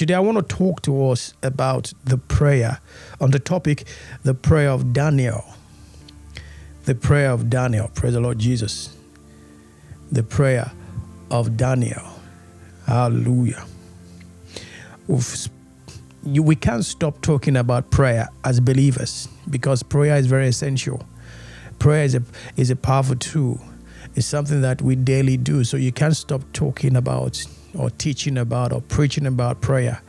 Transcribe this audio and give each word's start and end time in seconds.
Today, 0.00 0.14
I 0.14 0.20
want 0.20 0.38
to 0.38 0.56
talk 0.56 0.80
to 0.84 1.10
us 1.10 1.34
about 1.42 1.92
the 2.06 2.16
prayer 2.16 2.80
on 3.20 3.32
the 3.32 3.38
topic, 3.38 3.86
the 4.22 4.32
prayer 4.32 4.70
of 4.70 4.94
Daniel. 4.94 5.44
The 6.86 6.94
prayer 6.94 7.30
of 7.30 7.50
Daniel. 7.50 7.88
Praise 7.88 8.14
the 8.14 8.20
Lord 8.20 8.38
Jesus. 8.38 8.96
The 10.10 10.22
prayer 10.22 10.72
of 11.30 11.58
Daniel. 11.58 12.02
Hallelujah. 12.86 13.62
You, 16.22 16.44
we 16.44 16.56
can't 16.56 16.86
stop 16.86 17.20
talking 17.20 17.58
about 17.58 17.90
prayer 17.90 18.30
as 18.42 18.58
believers 18.58 19.28
because 19.50 19.82
prayer 19.82 20.16
is 20.16 20.24
very 20.24 20.48
essential. 20.48 21.06
Prayer 21.78 22.04
is 22.04 22.14
a, 22.14 22.22
is 22.56 22.70
a 22.70 22.76
powerful 22.76 23.16
tool. 23.16 23.60
It's 24.14 24.26
something 24.26 24.62
that 24.62 24.80
we 24.80 24.96
daily 24.96 25.36
do. 25.36 25.62
So 25.62 25.76
you 25.76 25.92
can't 25.92 26.16
stop 26.16 26.40
talking 26.54 26.96
about 26.96 27.44
or 27.74 27.90
teaching 27.90 28.38
about 28.38 28.72
or 28.72 28.80
preaching 28.80 29.26
about 29.26 29.60
prayer. 29.60 30.02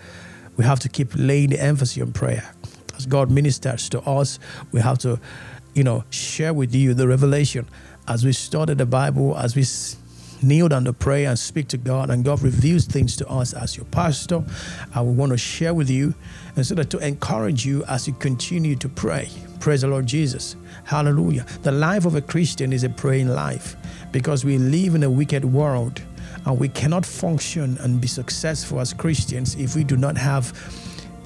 We 0.57 0.65
have 0.65 0.79
to 0.81 0.89
keep 0.89 1.09
laying 1.15 1.49
the 1.51 1.61
emphasis 1.61 2.01
on 2.01 2.13
prayer. 2.13 2.53
As 2.95 3.05
God 3.05 3.31
ministers 3.31 3.89
to 3.89 4.01
us, 4.01 4.39
we 4.71 4.81
have 4.81 4.99
to, 4.99 5.19
you 5.73 5.83
know, 5.83 6.03
share 6.09 6.53
with 6.53 6.75
you 6.75 6.93
the 6.93 7.07
revelation 7.07 7.67
as 8.07 8.25
we 8.25 8.33
study 8.33 8.73
the 8.73 8.85
Bible, 8.85 9.37
as 9.37 9.55
we 9.55 9.63
kneel 10.43 10.67
down 10.67 10.85
to 10.85 10.93
pray 10.93 11.25
and 11.25 11.37
speak 11.37 11.67
to 11.69 11.77
God, 11.77 12.09
and 12.09 12.25
God 12.25 12.41
reveals 12.41 12.85
things 12.85 13.15
to 13.17 13.27
us 13.27 13.53
as 13.53 13.77
your 13.77 13.85
pastor. 13.85 14.43
I 14.93 15.01
will 15.01 15.13
want 15.13 15.31
to 15.31 15.37
share 15.37 15.73
with 15.73 15.89
you 15.89 16.13
and 16.55 16.65
so 16.65 16.75
that 16.75 16.89
to 16.91 16.97
encourage 16.99 17.65
you 17.65 17.83
as 17.85 18.07
you 18.07 18.13
continue 18.13 18.75
to 18.77 18.89
pray. 18.89 19.29
Praise 19.59 19.81
the 19.81 19.87
Lord 19.87 20.07
Jesus. 20.07 20.55
Hallelujah. 20.85 21.45
The 21.61 21.71
life 21.71 22.05
of 22.05 22.15
a 22.15 22.21
Christian 22.21 22.73
is 22.73 22.83
a 22.83 22.89
praying 22.89 23.29
life 23.29 23.75
because 24.11 24.43
we 24.43 24.57
live 24.57 24.95
in 24.95 25.03
a 25.03 25.09
wicked 25.09 25.45
world 25.45 26.01
and 26.45 26.59
we 26.59 26.69
cannot 26.69 27.05
function 27.05 27.77
and 27.79 28.01
be 28.01 28.07
successful 28.07 28.79
as 28.79 28.93
Christians 28.93 29.55
if 29.55 29.75
we 29.75 29.83
do 29.83 29.97
not 29.97 30.17
have 30.17 30.53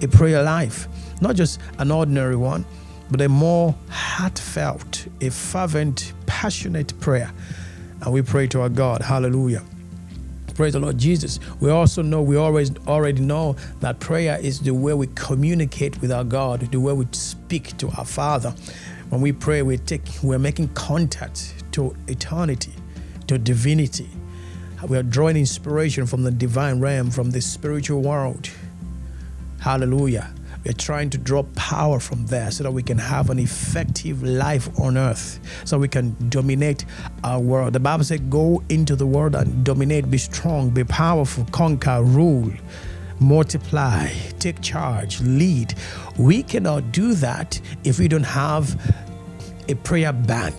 a 0.02 0.08
prayer 0.08 0.44
life. 0.44 0.88
Not 1.22 1.36
just 1.36 1.60
an 1.80 1.92
ordinary 1.92 2.36
one, 2.36 2.66
but 3.10 3.22
a 3.22 3.30
more 3.30 3.76
heartfelt, 3.90 5.08
a 5.22 5.30
fervent, 5.30 6.14
passionate 6.26 7.00
prayer. 7.00 7.32
And 8.02 8.14
we 8.14 8.22
pray 8.22 8.48
to 8.48 8.62
our 8.62 8.70
God. 8.70 9.02
Hallelujah. 9.02 9.64
Praise 10.56 10.74
the 10.74 10.80
Lord 10.80 10.98
Jesus. 10.98 11.40
We 11.60 11.70
also 11.70 12.02
know, 12.02 12.22
we 12.22 12.38
always 12.38 12.72
already 12.88 13.22
know 13.22 13.58
that 13.82 14.00
prayer 14.00 14.38
is 14.42 14.62
the 14.62 14.74
way 14.74 14.94
we 14.94 15.08
communicate 15.16 16.00
with 16.02 16.12
our 16.12 16.24
God, 16.24 16.62
the 16.72 16.80
way 16.80 16.94
we 16.94 17.06
speak 17.12 17.76
to 17.78 17.90
our 17.98 18.06
Father. 18.06 18.52
When 19.10 19.22
we 19.22 19.34
pray, 19.34 19.62
we 19.64 19.78
take, 19.78 20.04
we're 20.24 20.40
making 20.40 20.70
contact 20.70 21.64
to 21.74 21.96
eternity, 22.08 22.74
to 23.28 23.38
divinity. 23.38 24.10
We 24.84 24.98
are 24.98 25.04
drawing 25.04 25.38
inspiration 25.38 26.06
from 26.06 26.24
the 26.24 26.32
divine 26.32 26.80
realm, 26.80 27.10
from 27.10 27.32
the 27.32 27.42
spiritual 27.42 28.02
world. 28.02 28.50
Hallelujah. 29.60 30.32
We're 30.64 30.74
trying 30.74 31.12
to 31.12 31.18
draw 31.18 31.44
power 31.56 32.00
from 32.00 32.26
there 32.26 32.52
so 32.52 32.64
that 32.64 32.72
we 32.72 32.84
can 32.84 32.98
have 32.98 33.30
an 33.30 33.40
effective 33.40 34.22
life 34.24 34.68
on 34.80 34.98
earth, 34.98 35.40
so 35.64 35.78
we 35.78 35.88
can 35.88 36.16
dominate 36.30 36.86
our 37.24 37.40
world. 37.40 37.74
The 37.74 37.80
Bible 37.80 38.04
said, 38.04 38.30
Go 38.30 38.64
into 38.70 38.96
the 38.96 39.06
world 39.06 39.36
and 39.36 39.64
dominate, 39.64 40.10
be 40.10 40.18
strong, 40.18 40.72
be 40.72 40.84
powerful, 40.84 41.46
conquer, 41.52 42.04
rule, 42.04 42.52
multiply, 43.20 44.10
take 44.40 44.62
charge, 44.62 45.22
lead. 45.22 45.74
We 46.18 46.44
cannot 46.44 46.92
do 46.92 47.14
that 47.16 47.60
if 47.84 48.00
we 48.00 48.08
don't 48.08 48.24
have 48.24 48.76
a 49.70 49.76
prayer 49.76 50.14
bank. 50.14 50.56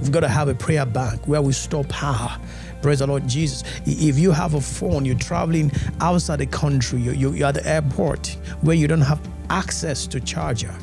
We've 0.00 0.12
got 0.12 0.20
to 0.20 0.28
have 0.28 0.48
a 0.48 0.54
prayer 0.54 0.84
bank 0.86 1.28
where 1.28 1.42
we 1.42 1.52
store 1.52 1.84
power 1.84 2.38
Praise 2.82 2.98
the 2.98 3.06
Lord 3.06 3.28
Jesus. 3.28 3.62
If 3.86 4.18
you 4.18 4.32
have 4.32 4.54
a 4.54 4.60
phone, 4.60 5.04
you're 5.04 5.16
traveling 5.16 5.70
outside 6.00 6.40
the 6.40 6.46
country, 6.46 7.00
you're, 7.00 7.14
you're 7.14 7.46
at 7.46 7.54
the 7.54 7.66
airport 7.66 8.36
where 8.62 8.74
you 8.74 8.88
don't 8.88 9.00
have 9.00 9.20
access 9.50 10.04
to 10.08 10.20
charger, 10.20 10.74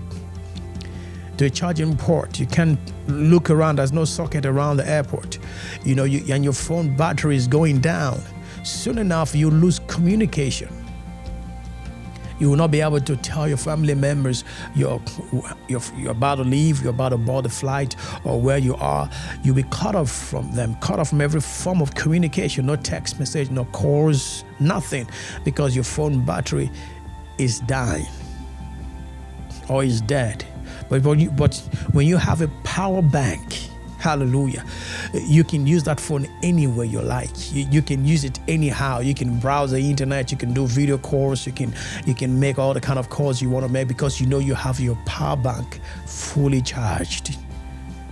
to 1.37 1.45
a 1.45 1.49
charging 1.49 1.97
port. 1.97 2.39
You 2.39 2.45
can't 2.45 2.79
look 3.09 3.49
around, 3.49 3.79
there's 3.79 3.91
no 3.91 4.05
socket 4.05 4.45
around 4.45 4.77
the 4.77 4.87
airport. 4.87 5.39
You 5.83 5.95
know, 5.95 6.05
you, 6.05 6.33
and 6.33 6.41
your 6.41 6.53
phone 6.53 6.95
battery 6.95 7.35
is 7.35 7.47
going 7.47 7.79
down. 7.79 8.21
Soon 8.63 8.97
enough, 8.97 9.35
you 9.35 9.49
lose 9.49 9.79
communication 9.87 10.78
you 12.39 12.49
will 12.49 12.57
not 12.57 12.71
be 12.71 12.81
able 12.81 12.99
to 12.99 13.15
tell 13.17 13.47
your 13.47 13.57
family 13.57 13.93
members 13.95 14.43
you're, 14.75 15.01
you're, 15.67 15.81
you're 15.95 16.11
about 16.11 16.35
to 16.35 16.43
leave, 16.43 16.81
you're 16.81 16.91
about 16.91 17.09
to 17.09 17.17
board 17.17 17.45
the 17.45 17.49
flight, 17.49 17.95
or 18.23 18.39
where 18.39 18.57
you 18.57 18.75
are. 18.75 19.09
You'll 19.43 19.55
be 19.55 19.63
cut 19.63 19.95
off 19.95 20.09
from 20.11 20.51
them, 20.53 20.75
cut 20.75 20.99
off 20.99 21.09
from 21.09 21.21
every 21.21 21.41
form 21.41 21.81
of 21.81 21.93
communication, 21.95 22.65
no 22.65 22.75
text 22.75 23.19
message, 23.19 23.49
no 23.51 23.65
calls, 23.65 24.43
nothing, 24.59 25.07
because 25.43 25.75
your 25.75 25.83
phone 25.83 26.25
battery 26.25 26.71
is 27.37 27.59
dying 27.61 28.07
or 29.69 29.83
is 29.83 30.01
dead. 30.01 30.45
But, 30.89 31.03
but, 31.03 31.19
you, 31.19 31.29
but 31.31 31.55
when 31.91 32.07
you 32.07 32.17
have 32.17 32.41
a 32.41 32.47
power 32.63 33.01
bank, 33.01 33.69
Hallelujah. 33.99 34.65
You 35.13 35.43
can 35.43 35.67
use 35.67 35.83
that 35.83 35.99
phone 35.99 36.25
anywhere 36.41 36.85
you 36.85 37.01
like. 37.01 37.53
You, 37.53 37.67
you, 37.69 37.81
can 37.81 38.05
use 38.05 38.23
it 38.23 38.39
anyhow. 38.47 38.99
You 38.99 39.13
can 39.13 39.39
browse 39.39 39.71
the 39.71 39.79
internet. 39.79 40.31
You 40.31 40.37
can 40.37 40.53
do 40.53 40.65
video 40.65 40.97
calls. 40.97 41.45
You 41.45 41.51
can 41.51 41.73
you 42.05 42.15
can 42.15 42.39
make 42.39 42.57
all 42.57 42.73
the 42.73 42.81
kind 42.81 42.97
of 42.97 43.09
calls 43.09 43.41
you 43.41 43.49
want 43.49 43.65
to 43.65 43.71
make 43.71 43.89
because 43.89 44.21
you 44.21 44.27
know 44.27 44.39
you 44.39 44.53
have 44.53 44.79
your 44.79 44.95
power 45.05 45.35
bank 45.35 45.81
fully 46.05 46.61
charged. 46.61 47.37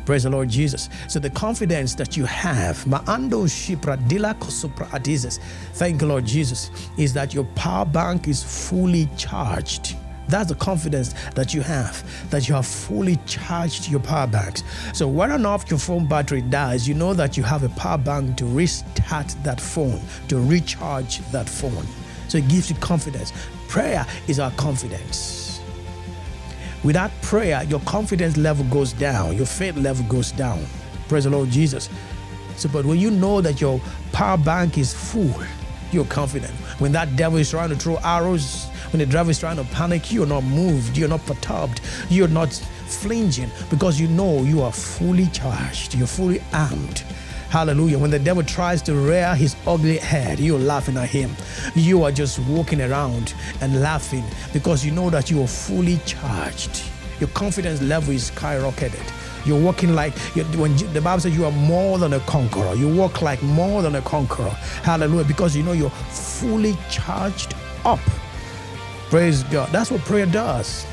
Praise 0.06 0.24
the 0.24 0.30
Lord 0.30 0.50
Jesus. 0.50 0.90
So 1.10 1.20
the 1.20 1.30
confidence 1.30 1.94
that 1.96 2.16
you 2.16 2.24
have, 2.26 2.78
Maando 2.86 3.46
Shipra 3.46 3.98
Dila 4.08 4.36
Kosupra 4.36 5.40
thank 5.74 6.02
you, 6.02 6.08
Lord 6.08 6.26
Jesus, 6.26 6.72
is 6.98 7.12
that 7.14 7.34
your 7.34 7.44
power 7.56 7.86
bank 7.86 8.30
is 8.30 8.42
fully 8.42 9.10
charged. 9.18 9.98
That's 10.28 10.50
the 10.50 10.56
confidence 10.56 11.14
that 11.36 11.54
you 11.54 11.62
have, 11.62 12.04
that 12.30 12.48
you 12.50 12.56
have 12.56 12.68
fully 12.68 13.18
charged 13.26 13.90
your 13.90 14.00
power 14.02 14.28
banks. 14.28 14.64
So 14.94 15.08
when 15.08 15.32
or 15.32 15.38
not 15.38 15.70
your 15.70 15.80
phone 15.80 16.06
battery 16.06 16.42
dies, 16.42 16.88
you 16.88 16.94
know 16.94 17.14
that 17.14 17.38
you 17.38 17.44
have 17.44 17.64
a 17.64 17.70
power 17.70 17.98
bank 17.98 18.38
to 18.38 18.46
restart 18.46 19.28
that 19.44 19.62
phone, 19.62 20.02
to 20.28 20.40
recharge 20.40 21.20
that 21.32 21.48
phone. 21.48 21.86
So 22.28 22.38
it 22.38 22.48
gives 22.48 22.70
you 22.70 22.76
confidence. 22.78 23.32
Prayer 23.68 24.06
is 24.28 24.40
our 24.40 24.52
confidence. 24.52 25.62
Without 26.84 27.12
prayer, 27.22 27.64
your 27.64 27.80
confidence 27.82 28.38
level 28.38 28.66
goes 28.66 28.94
down, 28.94 29.36
your 29.36 29.46
faith 29.46 29.78
level 29.78 30.06
goes 30.06 30.32
down. 30.32 30.64
Praise 31.08 31.24
the 31.24 31.30
Lord 31.30 31.50
Jesus. 31.50 31.90
So, 32.56 32.70
but 32.70 32.86
when 32.86 33.00
you 33.00 33.12
know 33.12 33.40
that 33.42 33.62
your 33.62 33.80
power 34.12 34.38
bank 34.38 34.78
is 34.78 34.94
full, 34.94 35.34
you're 35.92 36.06
confident. 36.06 36.54
When 36.80 36.92
that 36.92 37.16
devil 37.16 37.40
is 37.40 37.50
trying 37.50 37.70
to 37.70 37.76
throw 37.76 37.98
arrows, 37.98 38.68
when 38.92 39.00
the 39.00 39.06
driver 39.06 39.32
is 39.32 39.40
trying 39.40 39.58
to 39.58 39.64
panic, 39.66 40.12
you're 40.12 40.26
not 40.26 40.44
moved, 40.44 40.98
you're 40.98 41.10
not 41.10 41.26
perturbed, 41.26 41.82
you're 42.10 42.28
not 42.28 42.54
flinching 42.54 43.50
because 43.70 44.00
you 44.00 44.08
know 44.08 44.44
you 44.44 44.62
are 44.62 44.72
fully 44.72 45.28
charged, 45.28 45.96
you're 45.96 46.08
fully 46.08 46.42
armed. 46.54 47.04
Hallelujah. 47.50 47.98
When 47.98 48.12
the 48.12 48.20
devil 48.20 48.44
tries 48.44 48.82
to 48.84 48.94
rear 48.94 49.34
his 49.34 49.56
ugly 49.66 49.98
head, 49.98 50.38
you're 50.40 50.60
laughing 50.60 50.98
at 50.98 51.10
him. 51.10 51.32
You 51.76 52.04
are 52.04 52.12
just 52.12 52.40
walking 52.40 52.82
around 52.82 53.34
and 53.62 53.82
laughing 53.82 54.26
because 54.52 54.86
you 54.86 54.92
know 54.92 55.10
that 55.10 55.32
you 55.32 55.42
are 55.42 55.48
fully 55.48 55.98
charged. 56.06 56.84
Your 57.22 57.30
confidence 57.30 57.82
level 57.82 58.14
is 58.14 58.32
skyrocketed. 58.32 59.14
You're 59.46 59.62
walking 59.62 59.96
like 59.96 60.14
when 60.58 60.76
the 60.92 61.00
Bible 61.02 61.22
says 61.22 61.38
you 61.38 61.46
are 61.46 61.52
more 61.52 61.98
than 62.00 62.14
a 62.14 62.20
conqueror. 62.22 62.76
You 62.76 62.94
walk 62.94 63.22
like 63.22 63.42
more 63.42 63.82
than 63.82 63.96
a 63.96 64.02
conqueror. 64.02 64.50
Hallelujah. 64.84 65.24
Because 65.24 65.56
you 65.56 65.64
know 65.64 65.72
you're 65.72 65.90
fully 65.90 66.76
charged 66.90 67.56
up. 67.86 68.00
Praise 69.10 69.44
God. 69.44 69.70
That's 69.72 69.90
what 69.90 70.02
prayer 70.02 70.26
does. 70.26 70.84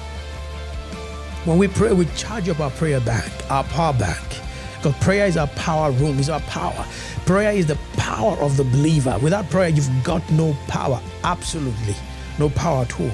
When 1.44 1.58
we 1.58 1.68
pray, 1.68 1.92
we 1.92 2.06
charge 2.16 2.48
up 2.48 2.60
our 2.60 2.70
prayer 2.70 3.00
bank, 3.00 3.32
our 3.50 3.64
power 3.64 3.92
bank. 3.92 4.40
Because 4.76 4.94
prayer 5.02 5.26
is 5.26 5.36
our 5.36 5.48
power 5.48 5.90
room, 5.90 6.18
is 6.18 6.30
our 6.30 6.40
power. 6.40 6.86
Prayer 7.26 7.52
is 7.52 7.66
the 7.66 7.78
power 7.96 8.36
of 8.38 8.56
the 8.56 8.64
believer. 8.64 9.18
Without 9.20 9.50
prayer, 9.50 9.68
you've 9.68 9.90
got 10.04 10.22
no 10.30 10.56
power. 10.68 11.00
Absolutely. 11.24 11.96
No 12.38 12.50
power 12.50 12.82
at 12.82 13.00
all. 13.00 13.10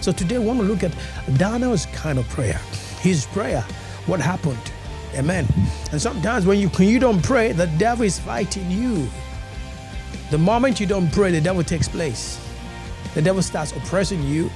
So 0.00 0.12
today, 0.12 0.38
we 0.38 0.46
want 0.46 0.60
to 0.60 0.66
look 0.66 0.84
at 0.84 0.92
Daniel's 1.36 1.86
kind 1.86 2.18
of 2.18 2.28
prayer. 2.28 2.60
His 3.00 3.26
prayer. 3.26 3.62
What 4.06 4.20
happened? 4.20 4.72
Amen. 5.14 5.46
And 5.92 6.00
sometimes 6.00 6.46
when 6.46 6.58
you 6.58 6.68
when 6.68 6.88
you 6.88 6.98
don't 6.98 7.22
pray, 7.22 7.52
the 7.52 7.66
devil 7.78 8.04
is 8.04 8.18
fighting 8.18 8.70
you. 8.70 9.08
The 10.30 10.38
moment 10.38 10.78
you 10.78 10.86
don't 10.86 11.10
pray, 11.12 11.30
the 11.30 11.40
devil 11.40 11.62
takes 11.62 11.88
place. 11.88 12.43
The 13.14 13.22
devil 13.22 13.42
starts 13.42 13.72
oppressing 13.72 14.22
you. 14.22 14.50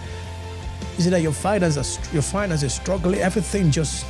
You 0.96 1.04
see 1.04 1.10
that 1.10 1.22
your 1.22 1.32
finances, 1.32 1.98
your 2.12 2.22
finances 2.22 2.74
struggling, 2.74 3.20
everything 3.20 3.70
just 3.70 4.04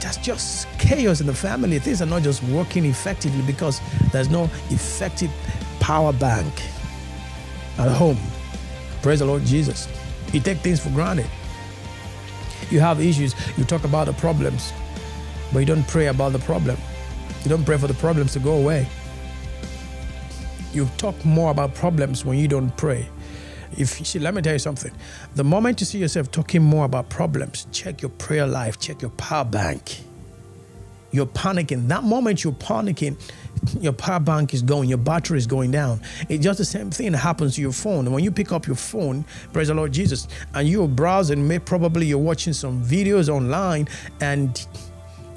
that's 0.00 0.16
just 0.18 0.68
chaos 0.78 1.20
in 1.20 1.26
the 1.26 1.34
family. 1.34 1.78
Things 1.78 2.02
are 2.02 2.06
not 2.06 2.22
just 2.22 2.42
working 2.44 2.84
effectively 2.84 3.42
because 3.42 3.80
there's 4.12 4.28
no 4.28 4.44
effective 4.70 5.30
power 5.80 6.12
bank 6.12 6.52
at 7.78 7.90
home. 7.90 8.18
Praise 9.02 9.18
the 9.18 9.24
Lord 9.24 9.44
Jesus. 9.44 9.88
You 10.32 10.40
take 10.40 10.58
things 10.58 10.80
for 10.80 10.90
granted. 10.90 11.26
You 12.70 12.80
have 12.80 13.00
issues, 13.00 13.34
you 13.58 13.64
talk 13.64 13.84
about 13.84 14.06
the 14.06 14.14
problems, 14.14 14.72
but 15.52 15.58
you 15.58 15.66
don't 15.66 15.86
pray 15.88 16.06
about 16.06 16.32
the 16.32 16.38
problem. 16.38 16.78
You 17.42 17.50
don't 17.50 17.64
pray 17.64 17.76
for 17.76 17.86
the 17.86 17.94
problems 17.94 18.32
to 18.34 18.38
go 18.38 18.54
away. 18.54 18.86
You 20.72 20.88
talk 20.96 21.22
more 21.24 21.50
about 21.50 21.74
problems 21.74 22.24
when 22.24 22.38
you 22.38 22.48
don't 22.48 22.74
pray. 22.76 23.08
If 23.76 23.98
you 23.98 24.04
see, 24.04 24.18
let 24.18 24.34
me 24.34 24.42
tell 24.42 24.52
you 24.52 24.58
something. 24.58 24.92
The 25.34 25.44
moment 25.44 25.80
you 25.80 25.86
see 25.86 25.98
yourself 25.98 26.30
talking 26.30 26.62
more 26.62 26.84
about 26.84 27.08
problems, 27.08 27.66
check 27.72 28.02
your 28.02 28.10
prayer 28.10 28.46
life, 28.46 28.78
check 28.78 29.00
your 29.00 29.10
power 29.12 29.44
bank. 29.44 30.00
You're 31.10 31.26
panicking. 31.26 31.88
That 31.88 32.04
moment 32.04 32.42
you're 32.42 32.54
panicking, 32.54 33.20
your 33.82 33.92
power 33.92 34.20
bank 34.20 34.54
is 34.54 34.62
going, 34.62 34.88
your 34.88 34.98
battery 34.98 35.38
is 35.38 35.46
going 35.46 35.70
down. 35.70 36.00
It's 36.28 36.42
just 36.42 36.58
the 36.58 36.64
same 36.64 36.90
thing 36.90 37.12
that 37.12 37.18
happens 37.18 37.56
to 37.56 37.60
your 37.60 37.72
phone. 37.72 38.10
When 38.10 38.24
you 38.24 38.30
pick 38.30 38.50
up 38.50 38.66
your 38.66 38.76
phone, 38.76 39.24
praise 39.52 39.68
the 39.68 39.74
Lord 39.74 39.92
Jesus, 39.92 40.26
and 40.54 40.66
you're 40.68 40.88
browsing, 40.88 41.46
maybe 41.46 41.64
probably 41.64 42.06
you're 42.06 42.18
watching 42.18 42.54
some 42.54 42.82
videos 42.82 43.28
online, 43.28 43.88
and 44.20 44.66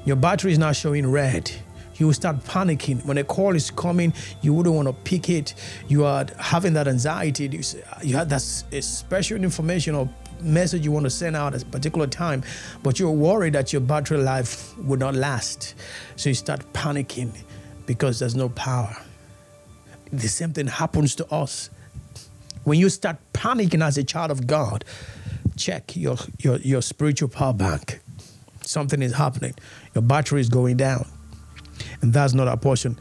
your 0.06 0.16
battery 0.16 0.52
is 0.52 0.58
not 0.58 0.76
showing 0.76 1.10
red 1.10 1.50
you 1.98 2.06
will 2.06 2.14
start 2.14 2.42
panicking. 2.44 3.04
When 3.04 3.18
a 3.18 3.24
call 3.24 3.54
is 3.54 3.70
coming, 3.70 4.12
you 4.42 4.54
wouldn't 4.54 4.74
want 4.74 4.88
to 4.88 4.92
pick 4.92 5.28
it. 5.30 5.54
You 5.88 6.04
are 6.04 6.26
having 6.38 6.74
that 6.74 6.88
anxiety. 6.88 7.48
You, 7.48 7.62
you 8.02 8.16
have 8.16 8.28
that 8.28 8.40
special 8.40 9.42
information 9.42 9.94
or 9.94 10.08
message 10.40 10.84
you 10.84 10.92
want 10.92 11.04
to 11.04 11.10
send 11.10 11.36
out 11.36 11.54
at 11.54 11.62
a 11.62 11.66
particular 11.66 12.06
time, 12.06 12.42
but 12.82 12.98
you're 12.98 13.10
worried 13.10 13.54
that 13.54 13.72
your 13.72 13.80
battery 13.80 14.18
life 14.18 14.76
would 14.78 15.00
not 15.00 15.14
last. 15.14 15.74
So 16.16 16.28
you 16.28 16.34
start 16.34 16.60
panicking 16.72 17.36
because 17.86 18.18
there's 18.18 18.34
no 18.36 18.48
power. 18.50 18.96
The 20.12 20.28
same 20.28 20.52
thing 20.52 20.66
happens 20.66 21.14
to 21.16 21.32
us. 21.32 21.70
When 22.64 22.78
you 22.78 22.88
start 22.88 23.16
panicking 23.32 23.84
as 23.84 23.96
a 23.96 24.04
child 24.04 24.30
of 24.30 24.46
God, 24.46 24.84
check 25.56 25.96
your, 25.96 26.16
your, 26.38 26.56
your 26.58 26.82
spiritual 26.82 27.28
power 27.28 27.52
bank. 27.52 28.00
Something 28.62 29.02
is 29.02 29.12
happening. 29.14 29.54
Your 29.94 30.02
battery 30.02 30.40
is 30.40 30.48
going 30.48 30.76
down. 30.76 31.06
And 32.02 32.12
that's 32.12 32.32
not 32.32 32.48
our 32.48 32.56
portion 32.56 32.98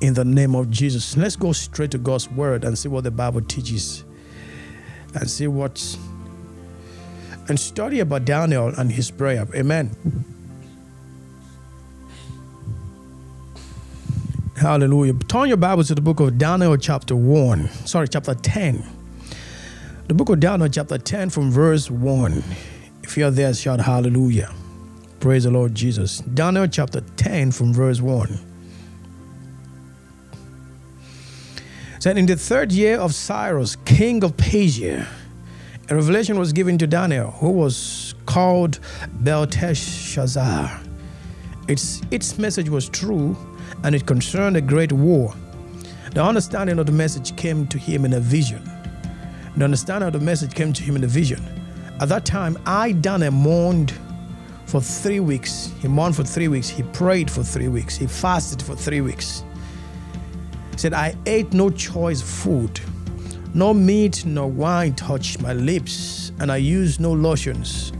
in 0.00 0.14
the 0.14 0.24
name 0.24 0.54
of 0.54 0.70
Jesus. 0.70 1.16
Let's 1.16 1.36
go 1.36 1.52
straight 1.52 1.90
to 1.92 1.98
God's 1.98 2.30
word 2.30 2.64
and 2.64 2.78
see 2.78 2.88
what 2.88 3.04
the 3.04 3.10
Bible 3.10 3.40
teaches 3.40 4.04
and 5.14 5.30
see 5.30 5.46
what 5.46 5.96
and 7.48 7.58
study 7.58 8.00
about 8.00 8.24
Daniel 8.24 8.68
and 8.76 8.90
his 8.90 9.10
prayer. 9.10 9.46
Amen. 9.54 9.90
Hallelujah. 14.56 15.12
Turn 15.14 15.48
your 15.48 15.58
Bible 15.58 15.84
to 15.84 15.94
the 15.94 16.00
book 16.00 16.18
of 16.18 16.38
Daniel, 16.38 16.76
chapter 16.76 17.14
1. 17.14 17.68
Sorry, 17.86 18.08
chapter 18.08 18.34
10. 18.34 18.84
The 20.08 20.14
book 20.14 20.28
of 20.28 20.40
Daniel, 20.40 20.68
chapter 20.68 20.98
10, 20.98 21.30
from 21.30 21.50
verse 21.50 21.90
1. 21.90 22.42
If 23.02 23.16
you're 23.16 23.30
there, 23.30 23.52
shout 23.54 23.80
hallelujah. 23.80 24.52
Praise 25.20 25.44
the 25.44 25.50
Lord 25.50 25.74
Jesus. 25.74 26.18
Daniel 26.18 26.66
chapter 26.66 27.00
10 27.00 27.50
from 27.50 27.72
verse 27.72 28.00
1. 28.00 28.38
Said 31.98 32.18
in 32.18 32.26
the 32.26 32.36
third 32.36 32.70
year 32.70 32.98
of 32.98 33.14
Cyrus, 33.14 33.76
king 33.84 34.22
of 34.22 34.36
Persia, 34.36 35.08
a 35.88 35.94
revelation 35.94 36.38
was 36.38 36.52
given 36.52 36.76
to 36.78 36.86
Daniel, 36.86 37.30
who 37.30 37.50
was 37.50 38.14
called 38.26 38.78
Belteshazzar. 39.20 40.80
Its, 41.66 42.02
its 42.10 42.38
message 42.38 42.68
was 42.68 42.88
true 42.88 43.36
and 43.84 43.94
it 43.94 44.06
concerned 44.06 44.56
a 44.56 44.60
great 44.60 44.92
war. 44.92 45.34
The 46.12 46.22
understanding 46.22 46.78
of 46.78 46.86
the 46.86 46.92
message 46.92 47.34
came 47.36 47.66
to 47.68 47.78
him 47.78 48.04
in 48.04 48.12
a 48.12 48.20
vision. 48.20 48.62
The 49.56 49.64
understanding 49.64 50.08
of 50.08 50.12
the 50.12 50.20
message 50.20 50.54
came 50.54 50.72
to 50.74 50.82
him 50.82 50.96
in 50.96 51.04
a 51.04 51.08
vision. 51.08 51.42
At 52.00 52.10
that 52.10 52.26
time, 52.26 52.58
I, 52.66 52.92
Daniel, 52.92 53.32
mourned 53.32 53.94
for 54.66 54.80
three 54.80 55.20
weeks. 55.20 55.72
He 55.80 55.88
mourned 55.88 56.16
for 56.16 56.24
three 56.24 56.48
weeks. 56.48 56.68
He 56.68 56.82
prayed 56.82 57.30
for 57.30 57.42
three 57.42 57.68
weeks. 57.68 57.96
He 57.96 58.06
fasted 58.06 58.60
for 58.60 58.74
three 58.74 59.00
weeks. 59.00 59.44
He 60.72 60.78
said, 60.78 60.92
I 60.92 61.16
ate 61.24 61.52
no 61.52 61.70
choice 61.70 62.20
food. 62.20 62.80
No 63.54 63.72
meat 63.72 64.26
nor 64.26 64.48
wine 64.48 64.94
touched 64.94 65.40
my 65.40 65.54
lips, 65.54 66.32
and 66.40 66.52
I 66.52 66.58
used 66.58 67.00
no 67.00 67.12
lotions 67.12 67.92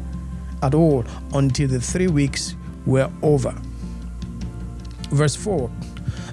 at 0.62 0.74
all 0.74 1.04
until 1.32 1.68
the 1.68 1.80
three 1.80 2.08
weeks 2.08 2.54
were 2.84 3.10
over. 3.22 3.54
Verse 5.10 5.36
4 5.36 5.70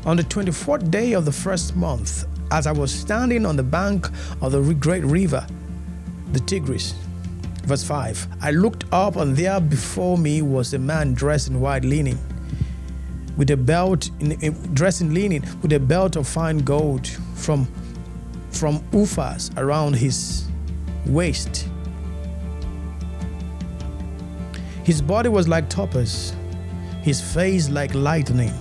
On 0.06 0.18
the 0.18 0.24
24th 0.24 0.90
day 0.92 1.14
of 1.14 1.26
the 1.26 1.32
first 1.32 1.76
month, 1.76 2.26
as 2.52 2.68
I 2.68 2.72
was 2.72 2.92
standing 2.94 3.46
on 3.46 3.56
the 3.56 3.64
bank 3.64 4.10
of 4.42 4.52
the 4.52 4.74
great 4.74 5.04
river, 5.04 5.46
the 6.34 6.40
Tigris, 6.42 6.94
Verse 7.64 7.84
5 7.84 8.28
I 8.42 8.52
looked 8.52 8.86
up, 8.92 9.16
and 9.16 9.36
there 9.36 9.60
before 9.60 10.18
me 10.18 10.42
was 10.42 10.74
a 10.74 10.80
man 10.80 11.14
dressed 11.14 11.48
in 11.48 11.62
white 11.62 11.86
linen, 11.86 12.20
with 13.38 13.50
a 13.52 13.58
belt, 13.58 14.10
in, 14.20 14.34
in, 14.42 14.54
dressed 14.74 15.02
in 15.02 15.14
linen, 15.14 15.44
with 15.62 15.72
a 15.74 15.80
belt 15.80 16.16
of 16.16 16.28
fine 16.28 16.60
gold 16.60 17.08
from, 17.36 17.66
from 18.52 18.80
Uphaz 18.92 19.52
around 19.58 19.96
his 19.96 20.46
waist. 21.06 21.68
His 24.84 25.02
body 25.02 25.30
was 25.30 25.48
like 25.48 25.70
topaz, 25.70 26.36
his 27.02 27.22
face 27.22 27.70
like 27.70 27.94
lightning, 27.96 28.54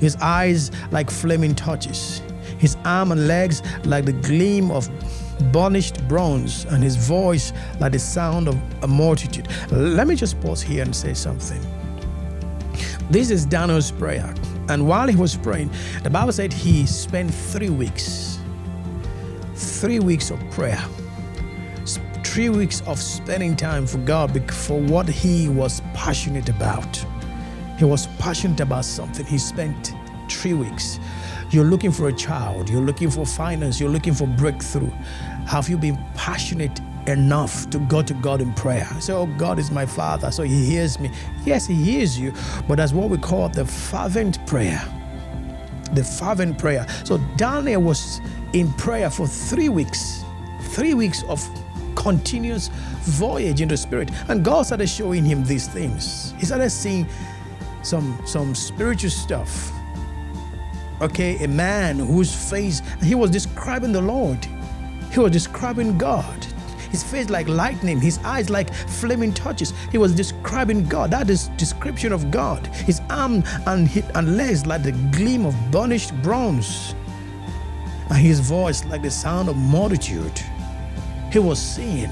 his 0.00 0.16
eyes 0.16 0.70
like 0.90 1.10
flaming 1.10 1.54
torches, 1.54 2.22
his 2.58 2.76
arm 2.86 3.12
and 3.12 3.28
legs 3.28 3.62
like 3.84 4.06
the 4.06 4.14
gleam 4.14 4.70
of 4.70 4.88
burnished 5.52 6.06
bronze, 6.08 6.64
and 6.66 6.82
his 6.82 6.96
voice 6.96 7.52
like 7.80 7.92
the 7.92 7.98
sound 7.98 8.48
of 8.48 8.60
a 8.82 8.86
multitude. 8.86 9.48
Let 9.70 10.06
me 10.06 10.14
just 10.14 10.40
pause 10.40 10.62
here 10.62 10.82
and 10.82 10.94
say 10.94 11.14
something. 11.14 11.60
This 13.10 13.30
is 13.30 13.44
Daniel's 13.44 13.90
prayer. 13.90 14.34
And 14.68 14.86
while 14.86 15.08
he 15.08 15.16
was 15.16 15.36
praying, 15.36 15.70
the 16.02 16.10
Bible 16.10 16.32
said 16.32 16.52
he 16.52 16.86
spent 16.86 17.32
three 17.32 17.70
weeks, 17.70 18.38
three 19.54 19.98
weeks 19.98 20.30
of 20.30 20.38
prayer, 20.50 20.82
three 22.24 22.48
weeks 22.48 22.80
of 22.86 22.98
spending 22.98 23.56
time 23.56 23.86
for 23.86 23.98
God 23.98 24.50
for 24.50 24.80
what 24.80 25.08
he 25.08 25.48
was 25.48 25.82
passionate 25.92 26.48
about. 26.48 27.04
He 27.78 27.84
was 27.84 28.06
passionate 28.18 28.60
about 28.60 28.84
something. 28.84 29.26
He 29.26 29.38
spent 29.38 29.92
three 30.30 30.54
weeks. 30.54 30.98
You're 31.52 31.66
looking 31.66 31.92
for 31.92 32.08
a 32.08 32.12
child, 32.14 32.70
you're 32.70 32.80
looking 32.80 33.10
for 33.10 33.26
finance, 33.26 33.78
you're 33.78 33.90
looking 33.90 34.14
for 34.14 34.26
breakthrough. 34.26 34.90
Have 35.46 35.68
you 35.68 35.76
been 35.76 36.02
passionate 36.14 36.80
enough 37.06 37.68
to 37.68 37.78
go 37.78 38.02
to 38.02 38.14
God 38.14 38.40
in 38.40 38.54
prayer? 38.54 38.86
Say, 39.00 39.12
Oh, 39.12 39.26
God 39.26 39.58
is 39.58 39.70
my 39.70 39.84
Father, 39.84 40.30
so 40.30 40.44
He 40.44 40.64
hears 40.64 40.98
me. 40.98 41.10
Yes, 41.44 41.66
He 41.66 41.74
hears 41.74 42.18
you, 42.18 42.32
but 42.66 42.76
that's 42.76 42.94
what 42.94 43.10
we 43.10 43.18
call 43.18 43.50
the 43.50 43.66
fervent 43.66 44.44
prayer. 44.46 44.82
The 45.92 46.02
fervent 46.02 46.56
prayer. 46.56 46.86
So 47.04 47.18
Daniel 47.36 47.82
was 47.82 48.22
in 48.54 48.72
prayer 48.72 49.10
for 49.10 49.26
three 49.26 49.68
weeks, 49.68 50.24
three 50.70 50.94
weeks 50.94 51.22
of 51.24 51.46
continuous 51.96 52.68
voyage 53.02 53.60
in 53.60 53.68
the 53.68 53.76
spirit. 53.76 54.10
And 54.28 54.42
God 54.42 54.62
started 54.62 54.88
showing 54.88 55.22
him 55.22 55.44
these 55.44 55.68
things. 55.68 56.32
He 56.38 56.46
started 56.46 56.70
seeing 56.70 57.06
some 57.82 58.18
some 58.24 58.54
spiritual 58.54 59.10
stuff. 59.10 59.70
Okay, 61.02 61.42
a 61.42 61.48
man 61.48 61.98
whose 61.98 62.32
face 62.32 62.80
he 63.02 63.16
was 63.16 63.28
describing 63.28 63.90
the 63.90 64.00
Lord. 64.00 64.46
He 65.10 65.18
was 65.18 65.32
describing 65.32 65.98
God. 65.98 66.46
His 66.92 67.02
face 67.02 67.28
like 67.28 67.48
lightning, 67.48 68.00
his 68.00 68.18
eyes 68.18 68.48
like 68.50 68.72
flaming 68.72 69.34
torches. 69.34 69.74
He 69.90 69.98
was 69.98 70.14
describing 70.14 70.86
God. 70.86 71.10
That 71.10 71.28
is 71.28 71.48
description 71.56 72.12
of 72.12 72.30
God. 72.30 72.68
His 72.68 73.00
arm 73.10 73.42
and, 73.66 73.88
his, 73.88 74.04
and 74.14 74.36
legs 74.36 74.64
like 74.64 74.84
the 74.84 74.92
gleam 75.10 75.44
of 75.44 75.56
burnished 75.72 76.14
bronze. 76.22 76.94
And 78.08 78.18
his 78.18 78.38
voice 78.38 78.84
like 78.84 79.02
the 79.02 79.10
sound 79.10 79.48
of 79.48 79.56
multitude. 79.56 80.40
He 81.32 81.40
was 81.40 81.60
seeing 81.60 82.10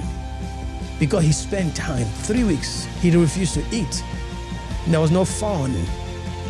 because 0.99 1.23
he 1.23 1.33
spent 1.33 1.77
time, 1.77 2.07
three 2.25 2.43
weeks, 2.43 2.87
he 3.01 3.17
refused 3.17 3.55
to 3.55 3.65
eat. 3.71 4.03
There 4.89 5.01
was 5.01 5.13
no 5.13 5.25
fun. 5.25 5.73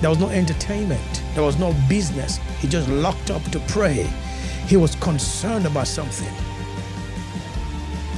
There 0.00 0.08
was 0.08 0.18
no 0.18 0.30
entertainment. 0.30 1.19
There 1.34 1.44
was 1.44 1.58
no 1.58 1.74
business. 1.88 2.38
He 2.58 2.68
just 2.68 2.88
locked 2.88 3.30
up 3.30 3.42
to 3.52 3.60
pray. 3.68 4.08
He 4.66 4.76
was 4.76 4.94
concerned 4.96 5.66
about 5.66 5.86
something. 5.86 6.32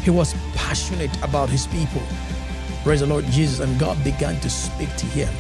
He 0.03 0.11
was 0.11 0.35
passionate 0.55 1.15
about 1.23 1.49
his 1.49 1.67
people. 1.67 2.03
Praise 2.83 3.01
the 3.01 3.07
Lord 3.07 3.25
Jesus. 3.27 3.61
And 3.61 3.79
God 3.79 4.03
began 4.03 4.41
to 4.41 4.51
speak 4.51 4.95
to 4.97 5.07
him. 5.07 5.33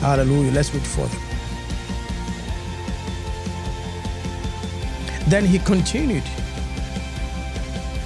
Hallelujah. 0.00 0.52
Let's 0.52 0.72
read 0.74 0.86
further. 0.86 1.18
Then 5.28 5.44
he 5.44 5.58
continued. 5.58 6.24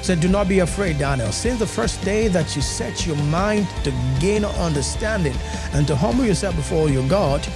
Said, 0.03 0.19
Do 0.19 0.29
not 0.29 0.49
be 0.49 0.59
afraid, 0.59 0.99
Daniel. 0.99 1.31
Since 1.31 1.61
the 1.61 1.67
first 1.67 2.03
day 2.05 2.27
that 2.27 2.57
you 2.57 2.63
set 2.63 3.07
your 3.07 3.15
mind 3.17 3.69
to 3.85 3.93
gain 4.19 4.45
understanding 4.45 5.37
and 5.73 5.87
to 5.87 5.95
humble 5.95 6.25
yourself 6.25 6.57
before 6.57 6.89
your 6.89 7.09
God, 7.09 7.47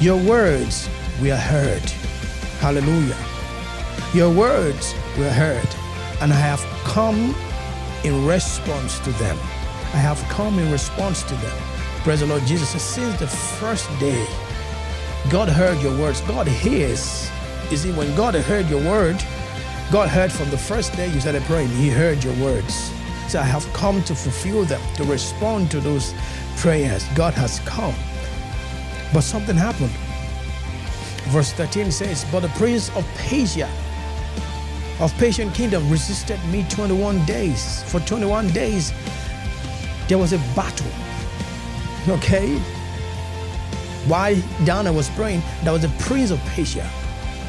your 0.00 0.16
words 0.16 0.88
were 1.20 1.36
heard. 1.36 1.82
Hallelujah. 2.60 3.16
Your 4.12 4.30
words 4.30 4.94
were 5.18 5.30
heard, 5.30 5.68
and 6.20 6.32
I 6.32 6.36
have 6.36 6.60
come 6.84 7.34
in 8.04 8.26
response 8.26 8.98
to 9.00 9.10
them. 9.12 9.36
I 9.92 9.98
have 9.98 10.20
come 10.28 10.58
in 10.58 10.70
response 10.72 11.22
to 11.24 11.34
them. 11.34 11.56
Praise 12.02 12.20
the 12.20 12.26
Lord 12.26 12.44
Jesus. 12.44 12.82
Since 12.82 13.18
the 13.18 13.26
first 13.26 13.88
day, 13.98 14.26
God 15.30 15.48
heard 15.48 15.80
your 15.82 15.96
words. 15.98 16.20
God 16.22 16.46
hears. 16.46 17.30
You 17.70 17.76
see, 17.76 17.92
when 17.92 18.14
God 18.16 18.34
heard 18.34 18.68
your 18.68 18.82
word, 18.82 19.16
God 19.90 20.08
heard 20.08 20.32
from 20.32 20.50
the 20.50 20.58
first 20.58 20.92
day 20.94 21.08
you 21.08 21.20
started 21.20 21.42
praying, 21.44 21.68
He 21.68 21.88
heard 21.88 22.22
your 22.22 22.34
words. 22.34 22.92
So 23.28 23.40
I 23.40 23.44
have 23.44 23.64
come 23.72 24.02
to 24.04 24.14
fulfill 24.14 24.64
them, 24.64 24.80
to 24.96 25.04
respond 25.04 25.70
to 25.70 25.80
those 25.80 26.14
prayers. 26.56 27.06
God 27.14 27.34
has 27.34 27.60
come. 27.60 27.94
But 29.14 29.22
something 29.22 29.56
happened. 29.56 29.92
Verse 31.30 31.52
13 31.52 31.92
says, 31.92 32.26
But 32.32 32.40
the 32.40 32.48
prince 32.48 32.90
of 32.96 33.06
Persia, 33.14 33.70
of 34.98 35.16
Persian 35.18 35.52
kingdom, 35.52 35.88
resisted 35.88 36.38
me 36.46 36.66
21 36.68 37.24
days. 37.24 37.84
For 37.84 38.00
21 38.00 38.48
days, 38.48 38.92
there 40.08 40.18
was 40.18 40.32
a 40.32 40.38
battle. 40.56 40.90
Okay? 42.08 42.58
Why 44.08 44.42
Daniel 44.64 44.94
was 44.94 45.08
praying, 45.10 45.42
there 45.62 45.72
was 45.72 45.84
a 45.84 45.88
prince 46.00 46.32
of 46.32 46.40
Persia. 46.46 46.90